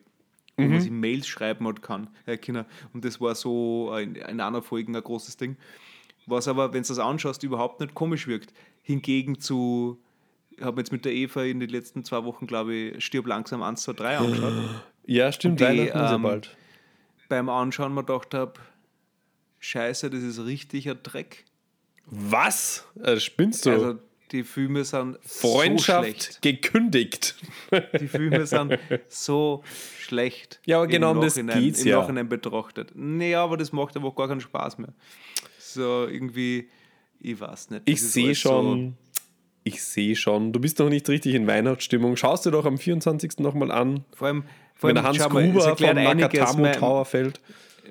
wo 0.64 0.68
man 0.68 0.82
sich 0.82 0.92
Mails 0.92 1.28
schreiben 1.28 1.68
hat 1.68 1.82
kann, 1.82 2.10
äh, 2.26 2.38
können. 2.38 2.66
Und 2.94 3.06
das 3.06 3.20
war 3.20 3.36
so 3.36 3.96
in, 3.98 4.16
in 4.16 4.40
einer 4.42 4.62
Folge 4.62 4.92
ein 4.92 5.02
großes 5.02 5.38
Ding. 5.38 5.58
Was 6.26 6.48
aber, 6.48 6.74
wenn 6.74 6.84
du 6.84 6.88
das 6.88 7.00
anschaust, 7.00 7.44
überhaupt 7.44 7.80
nicht 7.80 7.94
komisch 7.96 8.28
wirkt. 8.28 8.54
Hingegen 8.82 9.40
zu, 9.40 10.00
ich 10.52 10.62
habe 10.62 10.82
jetzt 10.82 10.92
mit 10.92 11.06
der 11.06 11.14
Eva 11.14 11.44
in 11.44 11.60
den 11.60 11.70
letzten 11.70 12.04
zwei 12.04 12.24
Wochen, 12.24 12.48
glaube 12.48 12.74
ich, 12.74 13.06
Stirb 13.06 13.28
langsam 13.28 13.64
1, 13.64 13.82
2, 13.84 13.94
3 13.94 14.18
angeschaut. 14.18 14.54
Ja, 15.06 15.32
stimmt. 15.32 15.60
die, 15.60 15.64
ähm, 15.64 16.22
bald. 16.22 16.56
Beim 17.30 17.50
Anschauen 17.50 17.94
mir 17.94 18.04
gedacht 18.04 18.34
habe, 18.34 18.54
Scheiße, 19.60 20.10
das 20.10 20.22
ist 20.22 20.40
richtiger 20.40 20.96
Dreck. 20.96 21.46
Was? 22.06 22.88
Äh, 23.02 23.20
spinnst 23.20 23.66
du? 23.66 23.72
Also 23.72 24.00
die 24.32 24.44
Filme 24.44 24.84
sind 24.84 25.18
so 25.24 25.48
Freundschaft 25.50 26.04
schlecht. 26.06 26.42
gekündigt. 26.42 27.36
Die 28.00 28.08
Filme 28.08 28.46
sind 28.46 28.78
so 29.08 29.64
schlecht. 30.00 30.60
Ja, 30.66 30.78
aber 30.78 30.86
im 30.86 30.92
genau 30.92 31.12
um 31.12 31.22
das 31.22 31.36
geht's 31.36 31.82
Im 31.82 31.88
ja. 31.88 32.00
Nachhinein 32.02 32.30
betrachtet. 32.30 32.92
Naja, 32.96 33.44
aber 33.44 33.58
das 33.58 33.72
macht 33.72 33.96
einfach 33.96 34.16
gar 34.16 34.28
keinen 34.28 34.42
Spaß 34.42 34.78
mehr. 34.78 34.94
So 35.58 36.08
irgendwie, 36.08 36.70
ich 37.20 37.40
weiß 37.40 37.72
nicht. 37.72 37.84
Ich 37.86 38.02
sehe 38.02 38.36
schon. 38.36 38.98
Ich 39.64 39.84
sehe 39.84 40.16
schon. 40.16 40.52
Du 40.54 40.60
bist 40.60 40.80
noch 40.80 40.90
nicht 40.90 41.08
richtig 41.10 41.36
in 41.36 41.46
Weihnachtsstimmung. 41.46 42.16
Schaust 42.16 42.46
dir 42.46 42.52
doch 42.52 42.66
am 42.66 42.78
24. 42.78 43.40
nochmal 43.40 43.72
an, 43.72 44.06
So, 44.12 44.18
vor 44.18 44.28
allem, 44.28 44.44
vor 44.74 44.90
wenn 44.90 44.98
allem 44.98 45.14
der 45.18 45.24
Hans 45.26 45.34
mal, 45.34 45.52
Gruber 45.52 45.96
einiges. 45.98 46.40
Nakatamo 46.40 46.62
Mein, 46.62 46.74
Tower 46.74 47.06
fällt. 47.06 47.42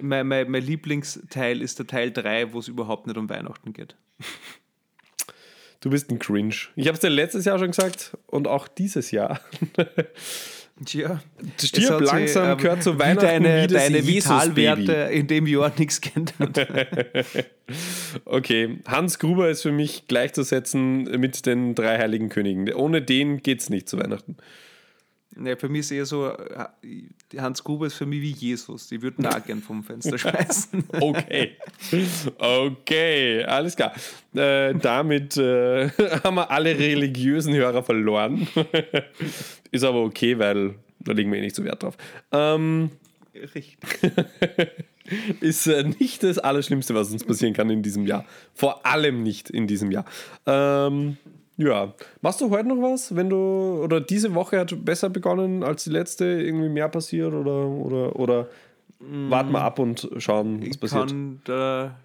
mein, 0.00 0.26
mein, 0.26 0.50
mein 0.50 0.62
Lieblingsteil 0.62 1.60
ist 1.62 1.78
der 1.78 1.86
Teil 1.86 2.10
3, 2.10 2.52
wo 2.52 2.58
es 2.58 2.68
überhaupt 2.68 3.06
nicht 3.06 3.16
um 3.16 3.28
Weihnachten 3.28 3.72
geht. 3.72 3.96
Du 5.80 5.90
bist 5.90 6.10
ein 6.10 6.18
Cringe. 6.18 6.54
Ich 6.74 6.86
habe 6.88 6.94
es 6.94 7.00
dir 7.00 7.08
letztes 7.08 7.44
Jahr 7.44 7.58
schon 7.58 7.68
gesagt 7.68 8.16
und 8.26 8.48
auch 8.48 8.66
dieses 8.66 9.10
Jahr. 9.10 9.40
Tja, 10.84 11.20
Stirb 11.60 12.02
langsam 12.02 12.52
ähm, 12.52 12.58
gehört 12.58 12.84
zu 12.84 12.94
wie 12.94 12.98
Weihnachten 13.00 13.42
deine, 13.42 13.62
wie 13.64 13.66
deine. 13.66 14.06
Vitalwerte 14.06 14.92
in 14.92 15.26
dem 15.26 15.46
Jahr 15.46 15.72
nichts 15.78 16.00
geändert. 16.00 16.68
Okay, 18.24 18.78
Hans 18.86 19.18
Gruber 19.18 19.50
ist 19.50 19.60
für 19.60 19.72
mich 19.72 20.08
gleichzusetzen 20.08 21.02
mit 21.20 21.44
den 21.44 21.74
drei 21.74 21.98
heiligen 21.98 22.30
Königen. 22.30 22.72
Ohne 22.72 23.02
den 23.02 23.42
geht 23.42 23.60
es 23.60 23.68
nicht 23.68 23.90
zu 23.90 23.98
Weihnachten. 23.98 24.38
Ja, 25.44 25.56
für 25.56 25.68
mich 25.68 25.80
ist 25.80 25.90
eher 25.90 26.06
so, 26.06 26.28
äh, 26.28 27.38
Hans 27.38 27.62
Gruber 27.62 27.86
ist 27.86 27.94
für 27.94 28.06
mich 28.06 28.20
wie 28.20 28.32
Jesus. 28.32 28.88
Die 28.88 29.00
würden 29.00 29.26
auch 29.26 29.44
gern 29.44 29.60
vom 29.60 29.84
Fenster 29.84 30.18
schmeißen. 30.18 30.84
Okay. 31.00 31.56
Okay, 32.38 33.44
alles 33.44 33.76
klar. 33.76 33.92
Äh, 34.34 34.74
damit 34.74 35.36
äh, 35.36 35.90
haben 36.24 36.36
wir 36.36 36.50
alle 36.50 36.78
religiösen 36.78 37.54
Hörer 37.54 37.82
verloren. 37.82 38.48
Ist 39.70 39.84
aber 39.84 40.02
okay, 40.02 40.38
weil 40.38 40.74
da 41.00 41.12
legen 41.12 41.30
wir 41.30 41.38
eh 41.38 41.42
nicht 41.42 41.56
so 41.56 41.64
Wert 41.64 41.82
drauf. 41.82 41.96
Ähm, 42.32 42.90
Richtig. 43.34 43.78
ist 45.40 45.66
äh, 45.66 45.84
nicht 46.00 46.22
das 46.22 46.38
Allerschlimmste, 46.38 46.94
was 46.94 47.10
uns 47.10 47.24
passieren 47.24 47.54
kann 47.54 47.70
in 47.70 47.82
diesem 47.82 48.06
Jahr. 48.06 48.24
Vor 48.54 48.84
allem 48.84 49.22
nicht 49.22 49.48
in 49.50 49.66
diesem 49.66 49.90
Jahr. 49.92 50.04
Ähm, 50.46 51.16
ja, 51.58 51.92
machst 52.22 52.40
du 52.40 52.50
heute 52.50 52.68
noch 52.68 52.80
was, 52.80 53.14
wenn 53.14 53.28
du 53.28 53.82
oder 53.82 54.00
diese 54.00 54.34
Woche 54.34 54.60
hat 54.60 54.84
besser 54.84 55.10
begonnen 55.10 55.62
als 55.62 55.84
die 55.84 55.90
letzte, 55.90 56.24
irgendwie 56.24 56.68
mehr 56.68 56.88
passiert 56.88 57.34
oder 57.34 57.66
oder 57.66 58.16
oder 58.16 58.48
warten 59.00 59.52
wir 59.52 59.60
ab 59.62 59.78
und 59.78 60.08
schauen, 60.18 60.60
was 60.60 60.68
Ich 60.68 60.80
passiert. 60.80 61.08
kann, 61.08 61.40
da, 61.44 61.96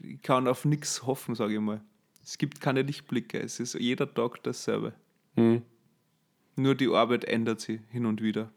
ich 0.00 0.22
kann 0.22 0.48
auf 0.48 0.64
nichts 0.64 1.06
hoffen, 1.06 1.34
sage 1.34 1.54
ich 1.54 1.60
mal. 1.60 1.80
Es 2.24 2.38
gibt 2.38 2.60
keine 2.60 2.82
Lichtblicke. 2.82 3.38
Es 3.38 3.60
ist 3.60 3.74
jeder 3.74 4.12
Tag 4.12 4.42
dasselbe. 4.42 4.92
Hm. 5.36 5.62
Nur 6.56 6.74
die 6.74 6.88
Arbeit 6.88 7.24
ändert 7.24 7.60
sich 7.60 7.80
hin 7.90 8.06
und 8.06 8.20
wieder. 8.22 8.50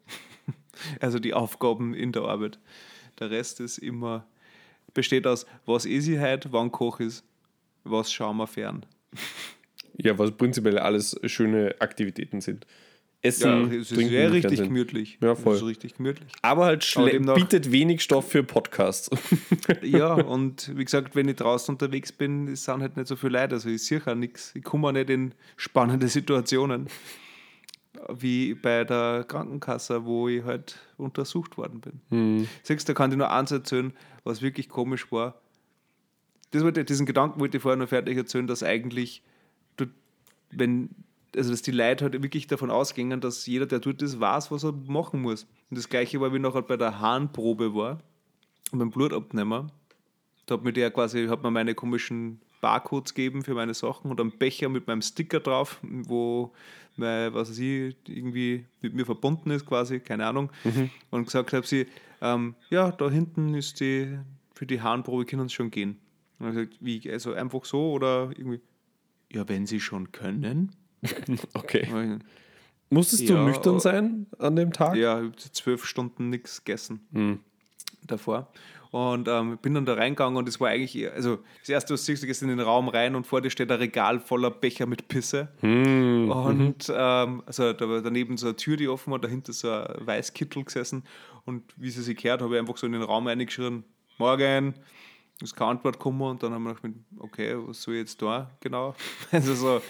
also 1.00 1.20
die 1.20 1.34
Aufgaben 1.34 1.94
in 1.94 2.12
der 2.12 2.24
Arbeit. 2.24 2.60
Der 3.20 3.30
Rest 3.30 3.60
ist 3.60 3.78
immer, 3.78 4.26
besteht 4.94 5.28
aus, 5.28 5.46
was 5.66 5.86
ist 5.86 6.08
ich 6.08 6.20
heute, 6.20 6.52
wann 6.52 6.72
koche 6.72 7.04
ich, 7.04 7.22
was 7.84 8.12
schauen 8.12 8.38
wir 8.38 8.48
fern. 8.48 8.86
Ja, 10.02 10.18
was 10.18 10.32
prinzipiell 10.32 10.78
alles 10.80 11.20
schöne 11.26 11.76
Aktivitäten 11.80 12.42
sind. 12.42 12.66
Essen, 13.22 13.50
Ja, 13.50 13.68
es 13.68 13.82
ist 13.82 13.90
trinken, 13.96 14.10
sehr 14.12 14.32
richtig 14.32 14.44
Fernsehen. 14.60 14.68
gemütlich. 14.70 15.18
Ja, 15.22 15.36
voll. 15.36 15.56
Es 15.56 15.62
ist 15.62 15.68
richtig 15.68 15.96
gemütlich. 15.98 16.32
Aber 16.42 16.66
halt 16.68 16.90
Aber 16.96 17.10
demnach- 17.10 17.36
bietet 17.36 17.70
wenig 17.70 18.02
Stoff 18.02 18.32
für 18.32 18.44
Podcasts. 18.44 19.10
Ja, 19.82 20.14
und 20.14 20.72
wie 20.78 20.86
gesagt, 20.86 21.16
wenn 21.16 21.28
ich 21.28 21.36
draußen 21.36 21.76
unterwegs 21.76 22.12
bin, 22.14 22.48
es 22.48 22.64
sind 22.64 22.82
halt 22.82 22.96
nicht 22.96 23.08
so 23.08 23.16
viele 23.18 23.40
Leute. 23.42 23.56
Also 23.56 23.68
ich 23.70 23.84
sehe 23.84 24.02
auch 24.06 24.16
nichts. 24.16 24.56
Ich 24.56 24.64
komme 24.64 24.88
auch 24.88 24.92
nicht 24.94 25.10
in 25.10 25.34
spannende 25.58 26.08
Situationen. 26.18 26.88
Wie 28.18 28.54
bei 28.54 28.86
der 28.86 29.26
Krankenkasse, 29.28 30.06
wo 30.06 30.30
ich 30.30 30.44
halt 30.44 30.80
untersucht 30.98 31.58
worden 31.58 31.82
bin. 31.82 32.02
Hm. 32.10 32.48
Siehst 32.64 32.88
du, 32.88 32.94
da 32.94 32.98
kann 32.98 33.12
ich 33.12 33.18
nur 33.18 33.30
eins 33.32 33.52
erzählen, 33.52 33.92
was 34.24 34.42
wirklich 34.42 34.70
komisch 34.70 35.12
war. 35.12 35.42
Das 36.52 36.64
wollte, 36.64 36.86
diesen 36.86 37.06
Gedanken 37.06 37.40
wollte 37.40 37.58
ich 37.58 37.64
vorher 37.64 37.78
noch 37.78 37.90
fertig 37.90 38.16
erzählen, 38.18 38.48
dass 38.48 38.64
eigentlich, 38.64 39.24
wenn, 40.52 40.90
also 41.36 41.52
dass 41.52 41.62
die 41.62 41.72
Leute 41.72 42.06
halt 42.06 42.22
wirklich 42.22 42.48
davon 42.48 42.72
ausgingen, 42.72 43.22
dass 43.22 43.46
jeder, 43.46 43.66
der 43.66 43.80
dort 43.80 44.02
ist, 44.02 44.20
weiß, 44.20 44.52
was 44.52 44.64
er 44.64 44.74
machen 44.74 45.22
muss. 45.22 45.44
Und 45.70 45.78
das 45.78 45.90
gleiche 45.90 46.20
war, 46.20 46.34
wie 46.34 46.40
nachher 46.40 46.62
bei 46.62 46.78
der 46.78 47.00
Harnprobe 47.00 47.76
war, 47.76 48.00
beim 48.72 48.90
Blutabnehmer. 48.90 49.68
Da 50.46 50.56
hat 50.56 50.64
mir 50.64 50.74
der 50.74 50.92
quasi, 50.92 51.28
hat 51.28 51.44
mir 51.44 51.52
meine 51.52 51.76
komischen 51.76 52.40
Barcodes 52.62 53.14
gegeben 53.14 53.44
für 53.44 53.54
meine 53.54 53.74
Sachen 53.74 54.12
und 54.12 54.20
einen 54.20 54.32
Becher 54.32 54.70
mit 54.70 54.88
meinem 54.88 55.02
Sticker 55.02 55.40
drauf, 55.40 55.80
wo 55.82 56.52
mein, 56.96 57.34
was 57.34 57.50
weiß 57.50 57.60
ich, 57.60 57.96
irgendwie 58.08 58.66
mit 58.82 58.94
mir 58.94 59.06
verbunden 59.06 59.52
ist, 59.52 59.66
quasi, 59.66 60.00
keine 60.00 60.26
Ahnung. 60.26 60.50
Und 61.12 61.26
gesagt 61.26 61.54
habe 61.54 61.66
sie, 61.66 61.88
ähm, 62.22 62.56
ja, 62.70 62.92
da 62.92 63.10
hinten 63.10 63.54
ist 63.54 63.80
die, 63.80 64.18
für 64.54 64.66
die 64.66 64.82
Harnprobe 64.82 65.26
können 65.26 65.48
sie 65.48 65.56
schon 65.56 65.72
gehen. 65.72 65.98
Und 66.40 66.50
ich 66.50 66.56
gesagt, 66.56 66.78
wie, 66.80 67.12
also 67.12 67.34
einfach 67.34 67.66
so 67.66 67.92
oder 67.92 68.32
irgendwie, 68.36 68.60
ja, 69.32 69.48
wenn 69.48 69.66
sie 69.66 69.80
schon 69.80 70.12
können. 70.12 70.72
Okay. 71.54 71.88
Musstest 72.90 73.30
du 73.30 73.34
Ja, 73.36 73.46
nüchtern 73.46 73.78
äh, 73.78 73.80
sein 73.80 74.26
an 74.38 74.56
dem 74.56 74.74
Tag? 74.74 74.96
Ja, 74.96 75.20
ich 75.22 75.28
habe 75.28 75.38
zwölf 75.38 75.86
Stunden 75.86 76.30
nichts 76.30 76.64
gegessen. 76.64 77.00
Hm. 77.14 77.40
davor. 78.06 78.52
Und 78.92 79.28
ähm, 79.28 79.60
bin 79.62 79.76
dann 79.76 79.86
da 79.86 79.94
reingegangen 79.94 80.36
und 80.36 80.50
es 80.50 80.60
war 80.60 80.70
eigentlich, 80.70 81.10
also 81.12 81.38
das 81.60 81.70
erste, 81.70 81.94
was 81.94 82.02
du 82.02 82.06
siehst, 82.08 82.24
du 82.24 82.28
gehst 82.28 82.42
in 82.42 82.48
den 82.48 82.60
Raum 82.60 82.90
rein 82.90 83.16
und 83.16 83.28
vor 83.28 83.40
dir 83.40 83.52
steht 83.52 83.72
ein 83.72 83.78
Regal 83.78 84.20
voller 84.20 84.50
Becher 84.50 84.88
mit 84.88 85.08
Pisse. 85.08 85.50
Hm. 85.60 86.32
Und 86.32 86.92
ähm, 86.92 87.44
also 87.46 87.72
da 87.74 87.88
war 87.88 88.02
daneben 88.02 88.38
so 88.38 88.48
eine 88.48 88.56
Tür, 88.56 88.78
die 88.78 88.88
offen 88.88 89.12
war, 89.12 89.20
dahinter 89.20 89.54
so 89.54 89.72
ein 89.72 90.08
Weißkittel 90.08 90.64
gesessen. 90.64 91.04
Und 91.46 91.64
wie 91.78 91.92
sie 91.92 92.02
sich 92.02 92.18
gehört, 92.18 92.42
habe 92.42 92.56
ich 92.56 92.60
einfach 92.60 92.78
so 92.78 92.88
in 92.88 92.94
den 92.94 93.04
Raum 93.04 93.28
reingeschrien, 93.28 93.84
morgen, 94.18 94.74
ist 95.42 95.56
keine 95.56 95.72
Antwort 95.72 95.98
gekommen 95.98 96.22
und 96.22 96.44
dann 96.44 96.54
haben 96.54 96.64
wir 96.64 96.76
gedacht, 96.76 96.96
okay, 97.20 97.56
was 97.58 97.82
soll 97.82 97.96
ich 97.96 98.02
jetzt 98.02 98.22
da 98.22 98.52
genau? 98.60 98.96
Also 99.32 99.56
so, 99.56 99.82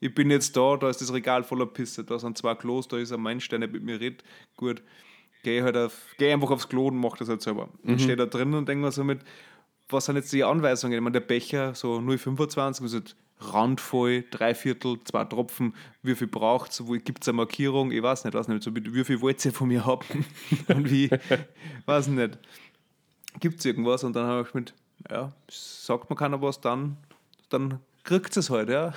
ich 0.00 0.14
bin 0.14 0.30
jetzt 0.30 0.56
da, 0.56 0.76
da 0.76 0.88
ist 0.88 1.00
das 1.00 1.12
Regal 1.12 1.44
voller 1.44 1.66
Pisse, 1.66 2.04
da 2.04 2.18
sind 2.18 2.38
zwei 2.38 2.54
Klos, 2.54 2.88
da 2.88 2.98
ist 2.98 3.12
ein 3.12 3.22
Mensch, 3.22 3.48
der 3.48 3.58
nicht 3.58 3.72
mit 3.72 3.82
mir 3.82 4.00
redet, 4.00 4.24
gut, 4.56 4.82
geh 5.42 5.62
halt 5.62 5.76
auf, 5.76 6.14
geh 6.18 6.32
einfach 6.32 6.50
aufs 6.50 6.68
Klo 6.68 6.88
und 6.88 6.98
mach 6.98 7.16
das 7.16 7.28
halt 7.28 7.42
selber. 7.42 7.68
Mhm. 7.82 7.92
Und 7.92 8.00
stehe 8.00 8.16
da 8.16 8.26
drin 8.26 8.54
und 8.54 8.68
denke 8.68 8.84
mir 8.84 8.92
so 8.92 9.04
mit, 9.04 9.20
was 9.88 10.06
sind 10.06 10.16
jetzt 10.16 10.32
die 10.32 10.44
Anweisungen? 10.44 10.94
Ich 10.94 11.00
meine, 11.00 11.12
der 11.12 11.20
Becher, 11.20 11.74
so 11.74 11.98
0,25, 11.98 12.82
also 12.82 13.00
randvoll, 13.40 14.24
drei 14.30 14.54
Viertel, 14.54 14.98
zwei 15.04 15.24
Tropfen, 15.24 15.74
wie 16.02 16.14
viel 16.14 16.26
braucht 16.26 16.70
es, 16.70 16.86
wo 16.86 16.92
gibt 16.92 17.22
es 17.22 17.28
eine 17.28 17.36
Markierung, 17.36 17.90
ich 17.92 18.02
weiß 18.02 18.24
nicht, 18.24 18.34
weiß 18.34 18.48
nicht, 18.48 18.62
so 18.62 18.74
wie 18.74 19.04
viel 19.04 19.20
wollt 19.20 19.44
ihr 19.44 19.52
von 19.52 19.68
mir 19.68 19.84
haben 19.84 20.24
und 20.68 20.90
wie, 20.90 21.10
weiß 21.86 22.08
nicht, 22.08 22.38
gibt 23.40 23.58
es 23.58 23.64
irgendwas 23.64 24.04
und 24.04 24.14
dann 24.14 24.26
habe 24.26 24.46
ich 24.48 24.54
mit, 24.54 24.74
ja, 25.10 25.32
sagt 25.48 26.10
mir 26.10 26.16
keiner 26.16 26.40
was, 26.42 26.60
dann, 26.60 26.96
dann 27.48 27.80
kriegt 28.04 28.36
es 28.36 28.50
halt, 28.50 28.68
ja. 28.68 28.92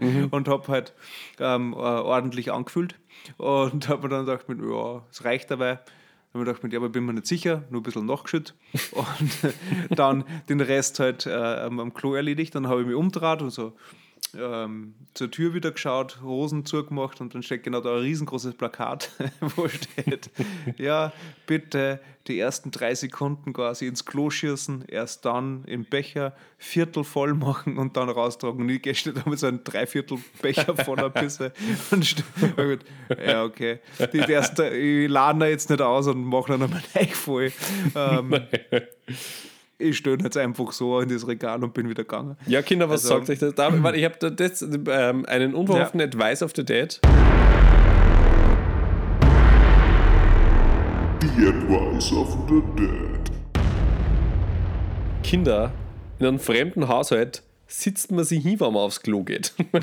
Mhm. 0.00 0.28
Und 0.30 0.48
habe 0.48 0.68
halt 0.68 0.94
ähm, 1.38 1.74
ordentlich 1.74 2.52
angefühlt 2.52 2.96
und 3.36 3.88
habe 3.88 4.02
mir 4.02 4.08
dann 4.08 4.26
gedacht, 4.26 4.46
ja, 4.48 5.02
es 5.10 5.24
reicht 5.24 5.50
dabei. 5.50 5.80
Dann 6.32 6.40
habe 6.40 6.50
ich 6.50 6.56
gedacht, 6.56 6.72
ja, 6.72 6.78
aber 6.78 6.88
bin 6.88 7.04
mir 7.04 7.12
nicht 7.12 7.26
sicher, 7.26 7.64
nur 7.70 7.80
ein 7.80 7.82
bisschen 7.82 8.06
nachgeschüttet. 8.06 8.54
Und 8.92 9.54
dann 9.90 10.24
den 10.48 10.60
Rest 10.60 10.98
halt 10.98 11.26
äh, 11.26 11.32
am 11.32 11.92
Klo 11.92 12.14
erledigt. 12.14 12.54
Dann 12.54 12.68
habe 12.68 12.80
ich 12.80 12.86
mich 12.86 12.96
umgedreht 12.96 13.42
und 13.42 13.50
so 13.50 13.74
ähm, 14.38 14.94
zur 15.14 15.30
Tür 15.30 15.54
wieder 15.54 15.70
geschaut, 15.70 16.20
Hosen 16.22 16.64
zugemacht 16.64 17.20
und 17.20 17.34
dann 17.34 17.42
steht 17.42 17.62
genau 17.62 17.80
da 17.80 17.94
ein 17.94 18.02
riesengroßes 18.02 18.54
Plakat, 18.54 19.10
wo 19.40 19.68
steht, 19.68 20.30
ja, 20.78 21.12
bitte 21.46 22.00
die 22.28 22.38
ersten 22.38 22.70
drei 22.70 22.94
Sekunden 22.94 23.52
quasi 23.52 23.86
ins 23.86 24.04
Klo 24.04 24.30
schießen, 24.30 24.84
erst 24.86 25.24
dann 25.24 25.64
im 25.64 25.84
Becher 25.84 26.34
Viertel 26.56 27.04
voll 27.04 27.34
machen 27.34 27.78
und 27.78 27.96
dann 27.96 28.08
raustragen. 28.08 28.60
Und 28.60 28.68
ich 28.68 28.82
gehe 28.82 28.94
da 29.12 29.28
mit 29.28 29.38
so 29.38 29.48
einem 29.48 29.64
Dreiviertel 29.64 30.18
Becher 30.40 30.76
voller 30.76 31.10
Pisse 31.10 31.52
und 31.90 32.24
ja, 33.26 33.44
okay. 33.44 33.80
Die, 34.12 34.18
erste, 34.18 34.68
ich 34.68 35.10
lade 35.10 35.40
da 35.40 35.46
jetzt 35.46 35.68
nicht 35.70 35.82
aus 35.82 36.06
und 36.06 36.24
mache 36.24 36.52
dann 36.52 36.60
nochmal 36.60 36.82
voll. 37.12 37.52
Ähm, 37.94 38.40
ich 39.82 39.96
stelle 39.96 40.18
jetzt 40.22 40.36
einfach 40.36 40.70
so 40.72 41.00
in 41.00 41.08
das 41.08 41.26
Regal 41.26 41.62
und 41.62 41.72
bin 41.74 41.88
wieder 41.88 42.04
gegangen. 42.04 42.36
Ja, 42.46 42.62
Kinder, 42.62 42.88
was 42.88 43.04
also, 43.04 43.16
sagt 43.16 43.30
euch 43.30 43.40
das? 43.40 43.54
Da, 43.54 43.68
ich 43.92 44.04
habe 44.04 44.30
das, 44.30 44.62
ähm, 44.62 45.26
einen 45.26 45.54
unverhofften 45.54 46.00
ja. 46.00 46.06
Advice 46.06 46.42
of 46.42 46.52
the 46.54 46.64
Dad. 46.64 47.00
The 51.20 51.48
Advice 51.48 52.12
of 52.12 52.38
the 52.48 52.62
Dad. 52.76 53.30
Kinder, 55.24 55.72
in 56.18 56.26
einem 56.26 56.38
fremden 56.38 56.88
Haushalt 56.88 57.42
sitzt 57.66 58.12
man 58.12 58.24
sich 58.24 58.42
hin, 58.42 58.60
wenn 58.60 58.72
man 58.72 58.82
aufs 58.82 59.00
Klo 59.00 59.24
geht. 59.24 59.54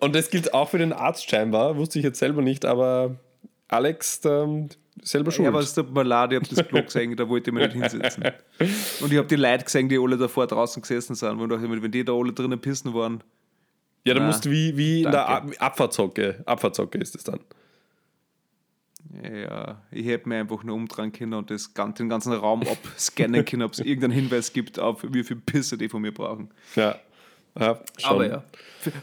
und 0.00 0.14
das 0.14 0.30
gilt 0.30 0.54
auch 0.54 0.70
für 0.70 0.78
den 0.78 0.92
Arzt 0.92 1.28
scheinbar, 1.28 1.76
wusste 1.76 1.98
ich 1.98 2.04
jetzt 2.04 2.18
selber 2.18 2.42
nicht, 2.42 2.64
aber 2.64 3.16
Alex, 3.68 4.20
der, 4.20 4.68
selber 5.02 5.30
schuld. 5.30 5.44
Ja, 5.44 5.50
aber 5.50 5.60
es 5.60 5.74
tut 5.74 5.92
mir 5.92 6.02
leid, 6.02 6.32
ich 6.32 6.36
habe 6.36 6.54
das 6.54 6.68
Klo 6.68 6.82
gesehen, 6.82 7.16
da 7.16 7.28
wollte 7.28 7.50
ich 7.50 7.54
mich 7.54 7.74
nicht 7.74 7.92
hinsetzen. 7.92 8.24
Und 9.00 9.12
ich 9.12 9.18
habe 9.18 9.28
die 9.28 9.36
Leute 9.36 9.64
gesehen, 9.64 9.88
die 9.88 9.98
alle 9.98 10.16
davor 10.16 10.46
draußen 10.46 10.80
gesessen 10.82 11.14
sind. 11.14 11.40
Und 11.40 11.48
dachte, 11.48 11.82
wenn 11.82 11.90
die 11.90 12.04
da 12.04 12.12
alle 12.12 12.32
drinnen 12.32 12.60
pissen 12.60 12.94
waren. 12.94 13.22
Ja, 14.06 14.14
dann 14.14 14.26
musst 14.26 14.44
du 14.44 14.50
wie, 14.50 14.76
wie 14.76 15.02
in 15.02 15.10
der 15.10 15.28
Abfahrtzocke. 15.60 16.42
Abfahrtzocke 16.44 16.98
ist 16.98 17.16
es 17.16 17.24
dann. 17.24 17.40
Ja, 19.22 19.82
ich 19.90 20.06
hätte 20.06 20.28
mir 20.28 20.40
einfach 20.40 20.64
nur 20.64 20.74
umdrehen 20.74 21.12
können 21.12 21.34
und 21.34 21.50
das, 21.50 21.72
den 21.72 22.08
ganzen 22.08 22.32
Raum 22.32 22.62
abscannen 22.62 23.44
können, 23.44 23.62
ob 23.62 23.72
es 23.72 23.78
irgendeinen 23.78 24.12
Hinweis 24.12 24.52
gibt, 24.52 24.78
auf 24.78 25.04
wie 25.08 25.22
viel 25.22 25.36
Pisse 25.36 25.78
die 25.78 25.88
von 25.88 26.02
mir 26.02 26.12
brauchen. 26.12 26.50
Ja. 26.74 26.96
Ja, 27.58 27.78
Aber 28.02 28.26
ja, 28.26 28.42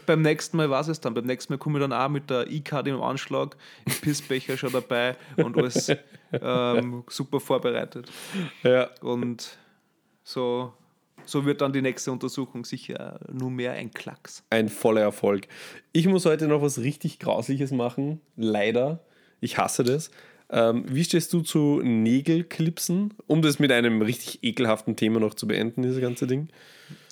beim 0.04 0.20
nächsten 0.20 0.58
Mal 0.58 0.68
war 0.68 0.86
es 0.86 1.00
dann. 1.00 1.14
Beim 1.14 1.24
nächsten 1.24 1.52
Mal 1.52 1.58
komme 1.58 1.78
ich 1.78 1.82
dann 1.82 1.92
auch 1.92 2.08
mit 2.08 2.28
der 2.28 2.50
E-Card 2.50 2.86
im 2.86 3.00
Anschlag, 3.02 3.56
Pissbecher 4.02 4.56
schon 4.58 4.72
dabei 4.72 5.16
und 5.36 5.56
alles 5.56 5.88
ähm, 6.32 7.04
super 7.08 7.40
vorbereitet. 7.40 8.10
Ja. 8.62 8.90
Und 9.00 9.56
so, 10.22 10.74
so 11.24 11.46
wird 11.46 11.62
dann 11.62 11.72
die 11.72 11.82
nächste 11.82 12.12
Untersuchung 12.12 12.64
sicher 12.66 13.20
nur 13.32 13.50
mehr 13.50 13.72
ein 13.72 13.90
Klacks. 13.90 14.44
Ein 14.50 14.68
voller 14.68 15.00
Erfolg. 15.00 15.48
Ich 15.92 16.06
muss 16.06 16.26
heute 16.26 16.46
noch 16.46 16.60
was 16.60 16.78
richtig 16.78 17.18
Grausliches 17.18 17.70
machen. 17.70 18.20
Leider. 18.36 19.00
Ich 19.40 19.56
hasse 19.56 19.82
das. 19.82 20.10
Ähm, 20.54 20.84
wie 20.86 21.02
stehst 21.02 21.32
du 21.32 21.40
zu 21.40 21.80
Nägelklipsen? 21.82 23.14
Um 23.26 23.40
das 23.40 23.58
mit 23.58 23.72
einem 23.72 24.02
richtig 24.02 24.44
ekelhaften 24.44 24.96
Thema 24.96 25.18
noch 25.18 25.32
zu 25.32 25.48
beenden, 25.48 25.82
dieses 25.82 26.00
ganze 26.00 26.26
Ding. 26.26 26.48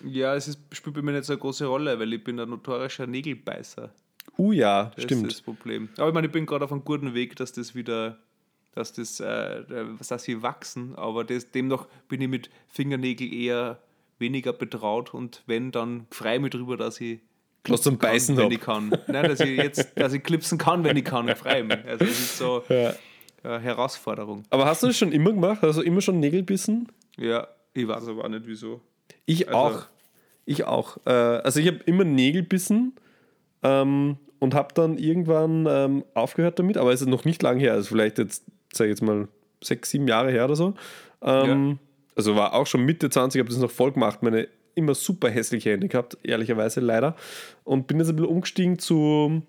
Ja, 0.05 0.35
es 0.35 0.47
ist, 0.47 0.61
spielt 0.73 0.95
bei 0.95 1.03
mir 1.03 1.13
nicht 1.13 1.25
so 1.25 1.33
eine 1.33 1.41
große 1.41 1.65
Rolle, 1.65 1.99
weil 1.99 2.13
ich 2.13 2.23
bin 2.23 2.39
ein 2.39 2.51
notorischer 2.51 3.07
Nägelbeißer. 3.07 3.91
Uh 4.37 4.53
ja, 4.53 4.93
das 4.95 5.05
stimmt. 5.05 5.23
Das 5.25 5.33
ist 5.33 5.39
das 5.39 5.45
Problem. 5.45 5.89
Aber 5.97 6.09
ich 6.09 6.15
meine, 6.15 6.27
ich 6.27 6.33
bin 6.33 6.45
gerade 6.45 6.67
auf 6.67 6.73
einem 6.73 6.85
guten 6.85 7.15
Weg, 7.15 7.35
dass 7.37 7.53
das 7.53 7.75
wieder, 7.75 8.19
dass 8.75 8.93
das, 8.93 9.21
äh, 9.21 9.63
dass 10.07 10.23
sie 10.23 10.43
wachsen, 10.43 10.95
aber 10.97 11.25
das, 11.25 11.51
demnach 11.51 11.87
bin 12.09 12.21
ich 12.21 12.29
mit 12.29 12.51
Fingernägeln 12.69 13.33
eher 13.33 13.79
weniger 14.19 14.53
betraut 14.53 15.15
und 15.15 15.43
wenn, 15.47 15.73
dann 15.73 16.07
frei 16.11 16.39
mich 16.39 16.51
drüber, 16.51 16.77
dass 16.77 17.01
ich 17.01 17.21
was 17.69 17.83
zum 17.83 17.97
Beißen 17.99 18.37
kann, 18.37 18.45
wenn 18.45 18.53
ich 18.53 18.61
kann. 18.61 18.91
Nein, 19.07 19.29
dass 19.29 19.41
ich 19.41 19.57
jetzt, 19.57 19.93
dass 19.97 20.13
ich 20.13 20.23
klipsen 20.23 20.59
kann, 20.59 20.85
wenn 20.85 20.97
ich 20.97 21.05
kann, 21.05 21.29
frei 21.37 21.63
mich. 21.63 21.79
Also 21.87 22.05
das 22.05 22.19
ist 22.19 22.39
so 22.39 22.65
ja. 22.69 22.95
Eine 23.43 23.61
Herausforderung. 23.61 24.45
Aber 24.51 24.67
hast 24.67 24.83
du 24.83 24.89
das 24.89 24.97
schon 24.97 25.13
immer 25.13 25.33
gemacht? 25.33 25.63
Also 25.63 25.83
immer 25.83 26.01
schon 26.01 26.21
Nägel 26.21 26.43
bissen? 26.43 26.89
Ja, 27.17 27.49
ich 27.73 27.87
weiß 27.87 28.09
aber 28.09 28.25
auch 28.25 28.29
nicht 28.29 28.47
wieso. 28.47 28.81
Ich 29.27 29.49
also, 29.49 29.59
auch. 29.59 29.87
Ich 30.45 30.65
auch. 30.65 30.99
Äh, 31.07 31.11
also 31.11 31.61
ich 31.61 31.67
habe 31.67 31.79
immer 31.87 32.05
Nägel 32.05 32.43
bissen 32.43 32.95
ähm, 33.63 34.17
und 34.39 34.55
habe 34.55 34.75
dann 34.75 34.99
irgendwann 34.99 35.67
ähm, 35.69 36.05
aufgehört 36.15 36.59
damit, 36.59 36.77
aber 36.77 36.93
es 36.93 37.01
ist 37.01 37.09
noch 37.09 37.25
nicht 37.25 37.43
lange 37.43 37.61
her, 37.61 37.75
also 37.75 37.89
vielleicht 37.89 38.19
jetzt, 38.19 38.45
sage 38.73 38.91
ich 38.91 38.95
jetzt 38.95 39.03
mal, 39.03 39.29
sechs, 39.63 39.91
sieben 39.91 40.09
Jahre 40.09 40.31
her 40.31 40.47
oder 40.47 40.57
so. 40.57 40.75
Ähm, 41.23 41.69
ja. 41.69 41.77
Also 42.17 42.37
war 42.37 42.55
auch 42.55 42.67
schon 42.67 42.85
Mitte 42.85 43.11
20, 43.11 43.39
habe 43.39 43.51
das 43.51 43.59
noch 43.59 43.71
voll 43.71 43.93
gemacht, 43.93 44.23
meine 44.23 44.49
immer 44.75 44.95
super 44.95 45.29
hässliche 45.29 45.71
Hände 45.71 45.89
gehabt, 45.89 46.19
ehrlicherweise 46.23 46.81
leider. 46.81 47.17
Und 47.65 47.87
bin 47.87 47.99
jetzt 47.99 48.09
ein 48.09 48.17
bisschen 48.17 48.31
umgestiegen 48.31 48.79
zu, 48.79 49.43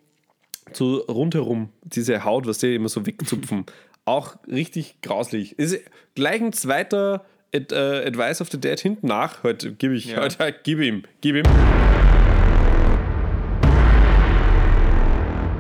zu 0.73 0.97
rundherum, 0.97 1.69
diese 1.83 2.23
Haut, 2.23 2.47
was 2.47 2.59
die 2.59 2.75
immer 2.75 2.89
so 2.89 3.05
wegzupfen. 3.05 3.65
auch 4.05 4.35
richtig 4.47 5.01
grauslich. 5.01 5.57
Ist 5.59 5.79
gleich 6.15 6.41
ein 6.41 6.53
zweiter 6.53 7.25
Ad, 7.53 7.73
uh, 7.75 8.07
Advice 8.07 8.41
of 8.41 8.49
the 8.49 8.59
Dead 8.59 8.79
hinten 8.79 9.07
nach. 9.07 9.43
Heute 9.43 9.73
gebe 9.73 9.93
ich, 9.95 10.05
ja. 10.05 10.21
heute 10.21 10.55
gib 10.63 10.79
ihm, 10.79 11.03
gib 11.21 11.35
ihm. 11.35 11.43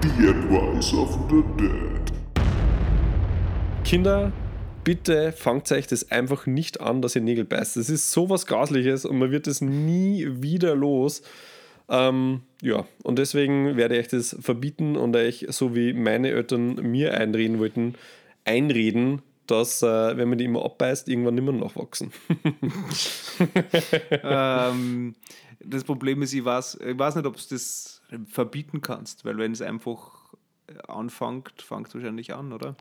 The 0.01 0.27
Advice 0.29 0.93
of 0.93 1.19
the 1.29 1.43
Dead. 1.57 2.01
Kinder, 3.83 4.31
bitte 4.83 5.31
fangt 5.33 5.71
euch 5.71 5.87
das 5.87 6.11
einfach 6.11 6.45
nicht 6.45 6.81
an, 6.81 7.01
dass 7.01 7.15
ihr 7.15 7.21
Nägel 7.21 7.45
beißt. 7.45 7.77
Das 7.77 7.89
ist 7.89 8.11
sowas 8.11 8.45
Grausliches 8.45 9.05
und 9.05 9.19
man 9.19 9.31
wird 9.31 9.47
es 9.47 9.61
nie 9.61 10.27
wieder 10.29 10.75
los. 10.75 11.21
Ähm, 11.89 12.41
ja, 12.61 12.85
und 13.03 13.17
deswegen 13.17 13.75
werde 13.75 13.99
ich 13.99 14.07
das 14.07 14.35
verbieten 14.39 14.95
und 14.95 15.15
euch, 15.15 15.45
so 15.49 15.75
wie 15.75 15.93
meine 15.93 16.29
Eltern 16.29 16.75
mir 16.75 17.13
einreden 17.13 17.59
wollten, 17.59 17.95
einreden, 18.45 19.21
dass, 19.47 19.81
äh, 19.81 20.15
wenn 20.17 20.29
man 20.29 20.37
die 20.37 20.45
immer 20.45 20.63
abbeißt, 20.63 21.09
irgendwann 21.09 21.35
nicht 21.35 21.43
mehr 21.43 21.53
nachwachsen. 21.53 22.11
ähm, 24.23 25.15
das 25.59 25.83
Problem 25.83 26.21
ist, 26.21 26.33
ich 26.33 26.45
weiß, 26.45 26.79
ich 26.85 26.97
weiß 26.97 27.15
nicht, 27.15 27.25
ob 27.25 27.35
du 27.35 27.41
das 27.49 28.01
verbieten 28.27 28.81
kannst, 28.81 29.25
weil 29.25 29.37
wenn 29.37 29.51
es 29.51 29.61
einfach 29.61 30.33
anfängt, 30.87 31.61
fängt 31.61 31.87
es 31.87 31.95
wahrscheinlich 31.95 32.33
an, 32.33 32.53
oder? 32.53 32.75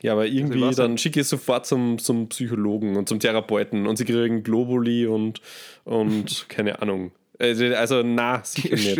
Ja, 0.00 0.12
aber 0.12 0.22
also 0.22 0.34
irgendwie, 0.34 0.62
also 0.62 0.82
dann 0.82 0.98
schicke 0.98 1.20
ich 1.20 1.24
es 1.24 1.30
sofort 1.30 1.66
zum, 1.66 1.98
zum 1.98 2.28
Psychologen 2.28 2.96
und 2.96 3.08
zum 3.08 3.18
Therapeuten 3.18 3.86
und 3.86 3.96
sie 3.96 4.04
kriegen 4.04 4.42
Globuli 4.42 5.06
und, 5.06 5.40
und 5.84 6.46
keine 6.48 6.80
Ahnung. 6.80 7.12
Also, 7.38 7.64
also 7.66 8.02
na, 8.02 8.42
sicher 8.44 8.70
nicht. 8.76 8.98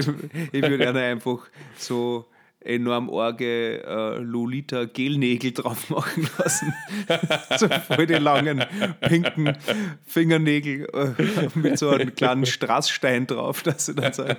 Ich 0.53 0.63
würde 0.63 0.79
gerne 0.79 1.01
einfach 1.01 1.47
so 1.77 2.27
enorm 2.61 3.09
arge 3.11 3.83
äh, 3.85 4.19
Lolita 4.19 4.85
Gelnägel 4.85 5.53
drauf 5.53 5.91
machen 5.91 6.29
lassen. 6.39 6.75
so 7.57 7.69
voll 7.69 8.07
die 8.07 8.15
langen, 8.15 8.65
pinken 9.01 9.57
Fingernägel 10.05 10.89
äh, 10.93 11.59
mit 11.59 11.79
so 11.79 11.91
einem 11.91 12.15
kleinen 12.15 12.47
Strassstein 12.47 13.27
drauf, 13.27 13.63
dass 13.63 13.87
sie 13.87 13.95
dann 13.95 14.13
sagen, 14.13 14.37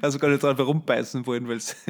also 0.00 0.18
gar 0.18 0.28
nicht 0.30 0.42
drauf 0.42 0.56
herumbeißen 0.56 1.26
wollen, 1.26 1.48
weil 1.48 1.56
es. 1.58 1.76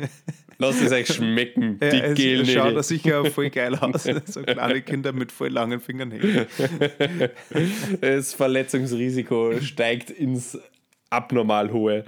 Lass 0.61 0.81
es 0.81 0.91
euch 0.91 1.07
schmecken, 1.07 1.79
die 1.79 1.87
Ja, 1.87 2.05
es 2.07 2.15
Gelnägel. 2.17 2.55
schaut 2.55 2.77
da 2.77 2.83
sicher 2.83 3.25
voll 3.27 3.49
geil 3.49 3.77
aus. 3.77 4.09
So 4.25 4.43
kleine 4.43 4.83
Kinder 4.83 5.13
mit 5.13 5.31
voll 5.31 5.51
langen 5.51 5.79
Fingernägeln. 5.79 6.47
Das 8.01 8.35
Verletzungsrisiko 8.35 9.61
steigt 9.61 10.11
ins 10.11 10.59
abnormal 11.11 11.73
hohe. 11.73 12.05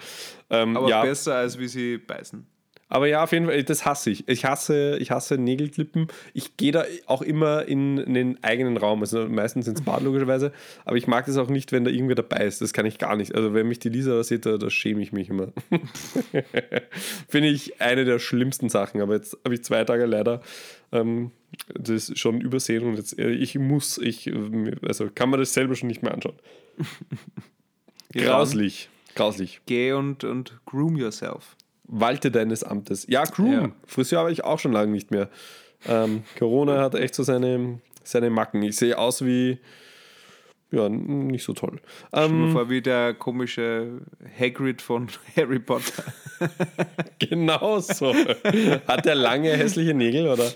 Ähm, 0.51 0.76
Aber 0.76 0.88
ja, 0.88 1.03
besser 1.03 1.36
als 1.36 1.59
wie 1.59 1.68
sie 1.68 1.98
beißen. 1.98 2.46
aber 2.88 3.07
ja, 3.07 3.22
auf 3.22 3.30
jeden 3.32 3.46
Fall, 3.46 3.62
das 3.62 3.84
hasse 3.84 4.11
ich. 4.11 4.26
Ich 4.28 4.44
hasse, 4.44 4.98
ich 4.98 5.12
hasse 5.12 5.38
Nägelklippen. 5.38 6.09
Ich 6.34 6.57
gehe 6.57 6.72
da 6.72 6.84
auch 7.07 7.22
immer 7.22 7.66
in 7.66 8.12
den 8.12 8.42
eigenen 8.42 8.76
Raum, 8.76 9.01
also 9.01 9.28
meistens 9.28 9.68
ins 9.68 9.82
Bad 9.82 10.03
logischerweise. 10.03 10.53
Aber 10.84 10.96
ich 10.96 11.07
mag 11.07 11.26
das 11.26 11.36
auch 11.36 11.48
nicht, 11.48 11.70
wenn 11.70 11.84
da 11.84 11.90
irgendwer 11.92 12.16
dabei 12.16 12.44
ist. 12.44 12.61
Das 12.61 12.72
kann 12.72 12.86
ich 12.86 12.98
gar 12.98 13.14
nicht. 13.16 13.34
Also 13.34 13.55
wenn 13.55 13.68
mich 13.68 13.78
die 13.78 13.90
Lisa 13.90 14.11
da 14.16 14.24
sieht, 14.24 14.44
da, 14.44 14.59
da 14.59 14.68
schäme 14.70 15.03
ich 15.03 15.12
mich 15.12 15.28
immer. 15.28 15.53
Finde 17.28 17.48
ich 17.48 17.80
eine 17.80 18.05
der 18.05 18.18
schlimmsten 18.18 18.68
Sachen. 18.68 19.01
Aber 19.01 19.14
jetzt 19.14 19.38
habe 19.44 19.55
ich 19.55 19.62
zwei 19.62 19.84
Tage 19.84 20.05
leider 20.07 20.42
ähm, 20.90 21.30
das 21.72 22.12
schon 22.18 22.40
übersehen 22.40 22.84
und 22.84 22.96
jetzt, 22.96 23.16
äh, 23.18 23.30
ich 23.30 23.57
muss, 23.57 23.98
ich, 23.98 24.26
äh, 24.26 24.72
also 24.86 25.09
kann 25.14 25.30
man 25.30 25.38
das 25.38 25.55
selber 25.55 25.76
schon 25.76 25.86
nicht 25.86 26.03
mehr 26.03 26.12
anschauen. 26.12 26.34
Grauslich. 28.12 28.89
Grauslich. 29.21 29.61
Geh 29.66 29.93
und, 29.93 30.25
und 30.25 30.59
groom 30.64 30.97
yourself. 30.97 31.57
Walte 31.85 32.31
deines 32.31 32.64
Amtes. 32.64 33.07
Ja, 33.07 33.25
Groom. 33.25 33.53
Ja. 33.53 33.71
Friseur 33.87 34.21
habe 34.21 34.33
ich 34.33 34.45
auch 34.45 34.59
schon 34.59 34.73
lange 34.73 34.93
nicht 34.93 35.11
mehr. 35.11 35.29
Ähm, 35.87 36.23
Corona 36.39 36.79
hat 36.81 36.95
echt 36.95 37.14
so 37.14 37.23
seine, 37.23 37.81
seine 38.03 38.31
Macken. 38.31 38.62
Ich 38.62 38.77
sehe 38.77 38.97
aus 38.97 39.23
wie. 39.25 39.59
Ja, 40.71 40.89
nicht 40.89 41.45
so 41.45 41.53
toll. 41.53 41.81
Stell 42.09 42.25
Ähm, 42.31 42.53
vor, 42.53 42.71
wie 42.71 42.81
der 42.81 43.12
komische 43.12 44.01
Hagrid 44.39 44.81
von 44.81 45.09
Harry 45.37 45.59
Potter. 45.59 46.05
genau 47.18 47.81
so. 47.81 48.14
Hat 48.87 49.05
der 49.05 49.16
lange, 49.16 49.51
hässliche 49.51 49.93
Nägel 49.93 50.29
oder? 50.29 50.51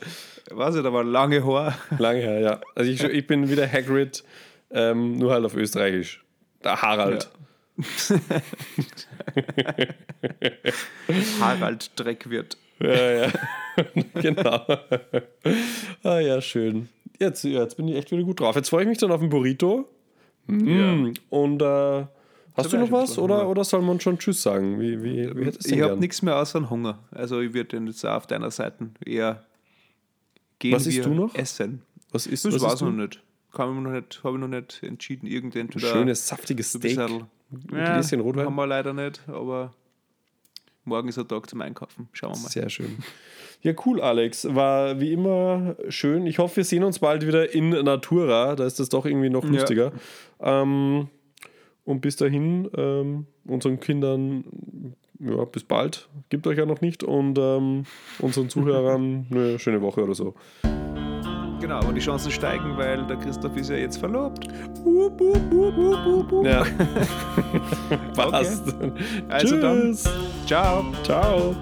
Weiß 0.53 0.77
ich, 0.77 0.83
da 0.83 0.91
war 0.93 1.05
lange 1.05 1.45
Haar. 1.45 1.77
Lange 1.99 2.21
her, 2.21 2.41
ja. 2.41 2.61
Also 2.75 2.91
ich, 2.91 3.03
ich 3.03 3.27
bin 3.27 3.51
wieder 3.51 3.71
Hagrid, 3.71 4.25
ähm, 4.71 5.19
nur 5.19 5.33
halt 5.33 5.45
auf 5.45 5.55
Österreichisch. 5.55 6.25
Der 6.62 6.81
Harald. 6.81 7.29
Harald 11.41 11.91
Dreckwirt. 11.97 12.57
Ja, 12.81 13.11
ja. 13.27 13.33
genau. 14.20 14.61
ah 16.03 16.18
ja, 16.20 16.41
schön. 16.41 16.89
Jetzt, 17.18 17.45
ja, 17.45 17.62
jetzt 17.62 17.77
bin 17.77 17.89
ich 17.89 17.97
echt 17.97 18.11
wieder 18.11 18.22
gut 18.22 18.41
drauf. 18.41 18.57
Jetzt 18.57 18.70
freue 18.70 18.83
ich 18.83 18.89
mich 18.89 18.99
dann 18.99 19.12
auf 19.12 19.20
den 19.20 19.29
Burrito. 19.29 19.89
Mm. 20.47 21.12
Und 21.31 21.62
äh, 21.62 22.05
hast 22.55 22.72
du 22.72 22.79
noch 22.79 22.91
was 22.93 23.18
oder, 23.18 23.39
Hunger. 23.39 23.49
oder 23.49 23.64
soll 23.64 23.83
man 23.83 24.01
schon 24.01 24.18
Tschüss 24.18 24.43
sagen? 24.43 24.79
Wie, 24.81 25.03
wie, 25.03 25.31
wie 25.35 25.53
Ich 25.64 25.81
habe 25.81 25.97
nichts 25.97 26.22
mehr 26.22 26.37
außer 26.37 26.68
Hunger. 26.68 26.99
Also 27.12 27.41
ich 27.41 27.55
würde 27.55 27.79
jetzt 27.79 28.05
auf 28.05 28.27
deiner 28.27 28.51
Seite 28.51 28.91
eher 29.05 29.45
gehen 30.59 30.75
Was 30.75 30.87
isst 30.87 31.05
du 31.05 31.14
noch? 31.14 31.35
essen. 31.35 31.83
Was 32.11 32.27
ist 32.27 32.45
Das 32.45 32.55
was 32.55 32.62
weiß 32.62 32.72
isst 32.75 32.83
ich 32.83 32.89
du? 32.89 32.93
noch 32.93 33.03
nicht. 33.05 33.22
Kann 33.53 33.77
ich 33.77 33.83
noch 33.83 33.91
nicht, 33.93 34.20
habe 34.25 34.35
ich 34.37 34.41
noch 34.41 34.49
nicht 34.49 34.83
entschieden. 34.83 35.27
Irgendentweder 35.29 35.79
Schönes, 35.79 36.27
saftiges 36.27 36.72
so 36.72 36.81
ein 37.70 37.76
ein 37.76 37.94
Gläschen 37.94 38.20
Rotwein. 38.20 38.46
Haben 38.46 38.55
wir 38.57 38.66
leider 38.66 38.92
nicht, 38.92 39.22
aber 39.28 39.72
morgen 40.84 41.09
ist 41.09 41.18
ein 41.18 41.28
Tag 41.28 41.48
zum 41.48 41.61
Einkaufen. 41.61 42.09
Schauen 42.12 42.34
wir 42.34 42.42
mal. 42.42 42.48
Sehr 42.48 42.68
schön. 42.70 42.98
Ja, 43.62 43.72
cool, 43.86 44.00
Alex. 44.02 44.46
War 44.55 45.00
wie 45.00 45.12
immer 45.12 45.76
schön. 45.88 46.26
Ich 46.26 46.38
hoffe, 46.38 46.57
wir 46.57 46.64
sehen 46.64 46.84
uns 46.84 46.98
bald 46.98 47.26
wieder 47.26 47.55
in 47.55 47.70
Natura. 47.70 48.57
Da 48.57 48.66
ist 48.66 48.78
das 48.78 48.90
doch 48.90 49.07
irgendwie 49.07 49.30
noch 49.30 49.44
Ja. 49.44 49.50
lustiger. 49.52 49.92
Ähm, 50.40 51.09
und 51.84 52.00
bis 52.02 52.16
dahin, 52.16 52.68
ähm, 52.76 53.26
unseren 53.46 53.80
Kindern, 53.80 54.94
ja, 55.18 55.44
bis 55.44 55.64
bald. 55.64 56.09
Gibt 56.28 56.46
euch 56.46 56.59
ja 56.59 56.66
noch 56.66 56.82
nicht. 56.82 57.02
Und 57.05 57.38
ähm, 57.38 57.84
unseren 58.18 58.50
Zuhörern 58.50 59.26
eine 59.30 59.59
schöne 59.59 59.80
Woche 59.80 60.02
oder 60.02 60.14
so. 60.14 60.34
Genau, 61.61 61.76
aber 61.76 61.92
die 61.92 62.00
Chancen 62.00 62.30
steigen, 62.30 62.76
weil 62.76 63.05
der 63.07 63.16
Christoph 63.16 63.57
ist 63.57 63.70
ja 63.70 63.76
jetzt 63.76 63.98
verlobt. 63.98 64.48
Ja. 66.44 66.64
Passt. 68.14 68.74
Also 69.28 69.61
dann. 69.61 69.92
Tschüss. 69.92 70.05
Ciao. 70.46 70.84
Ciao. 71.02 71.55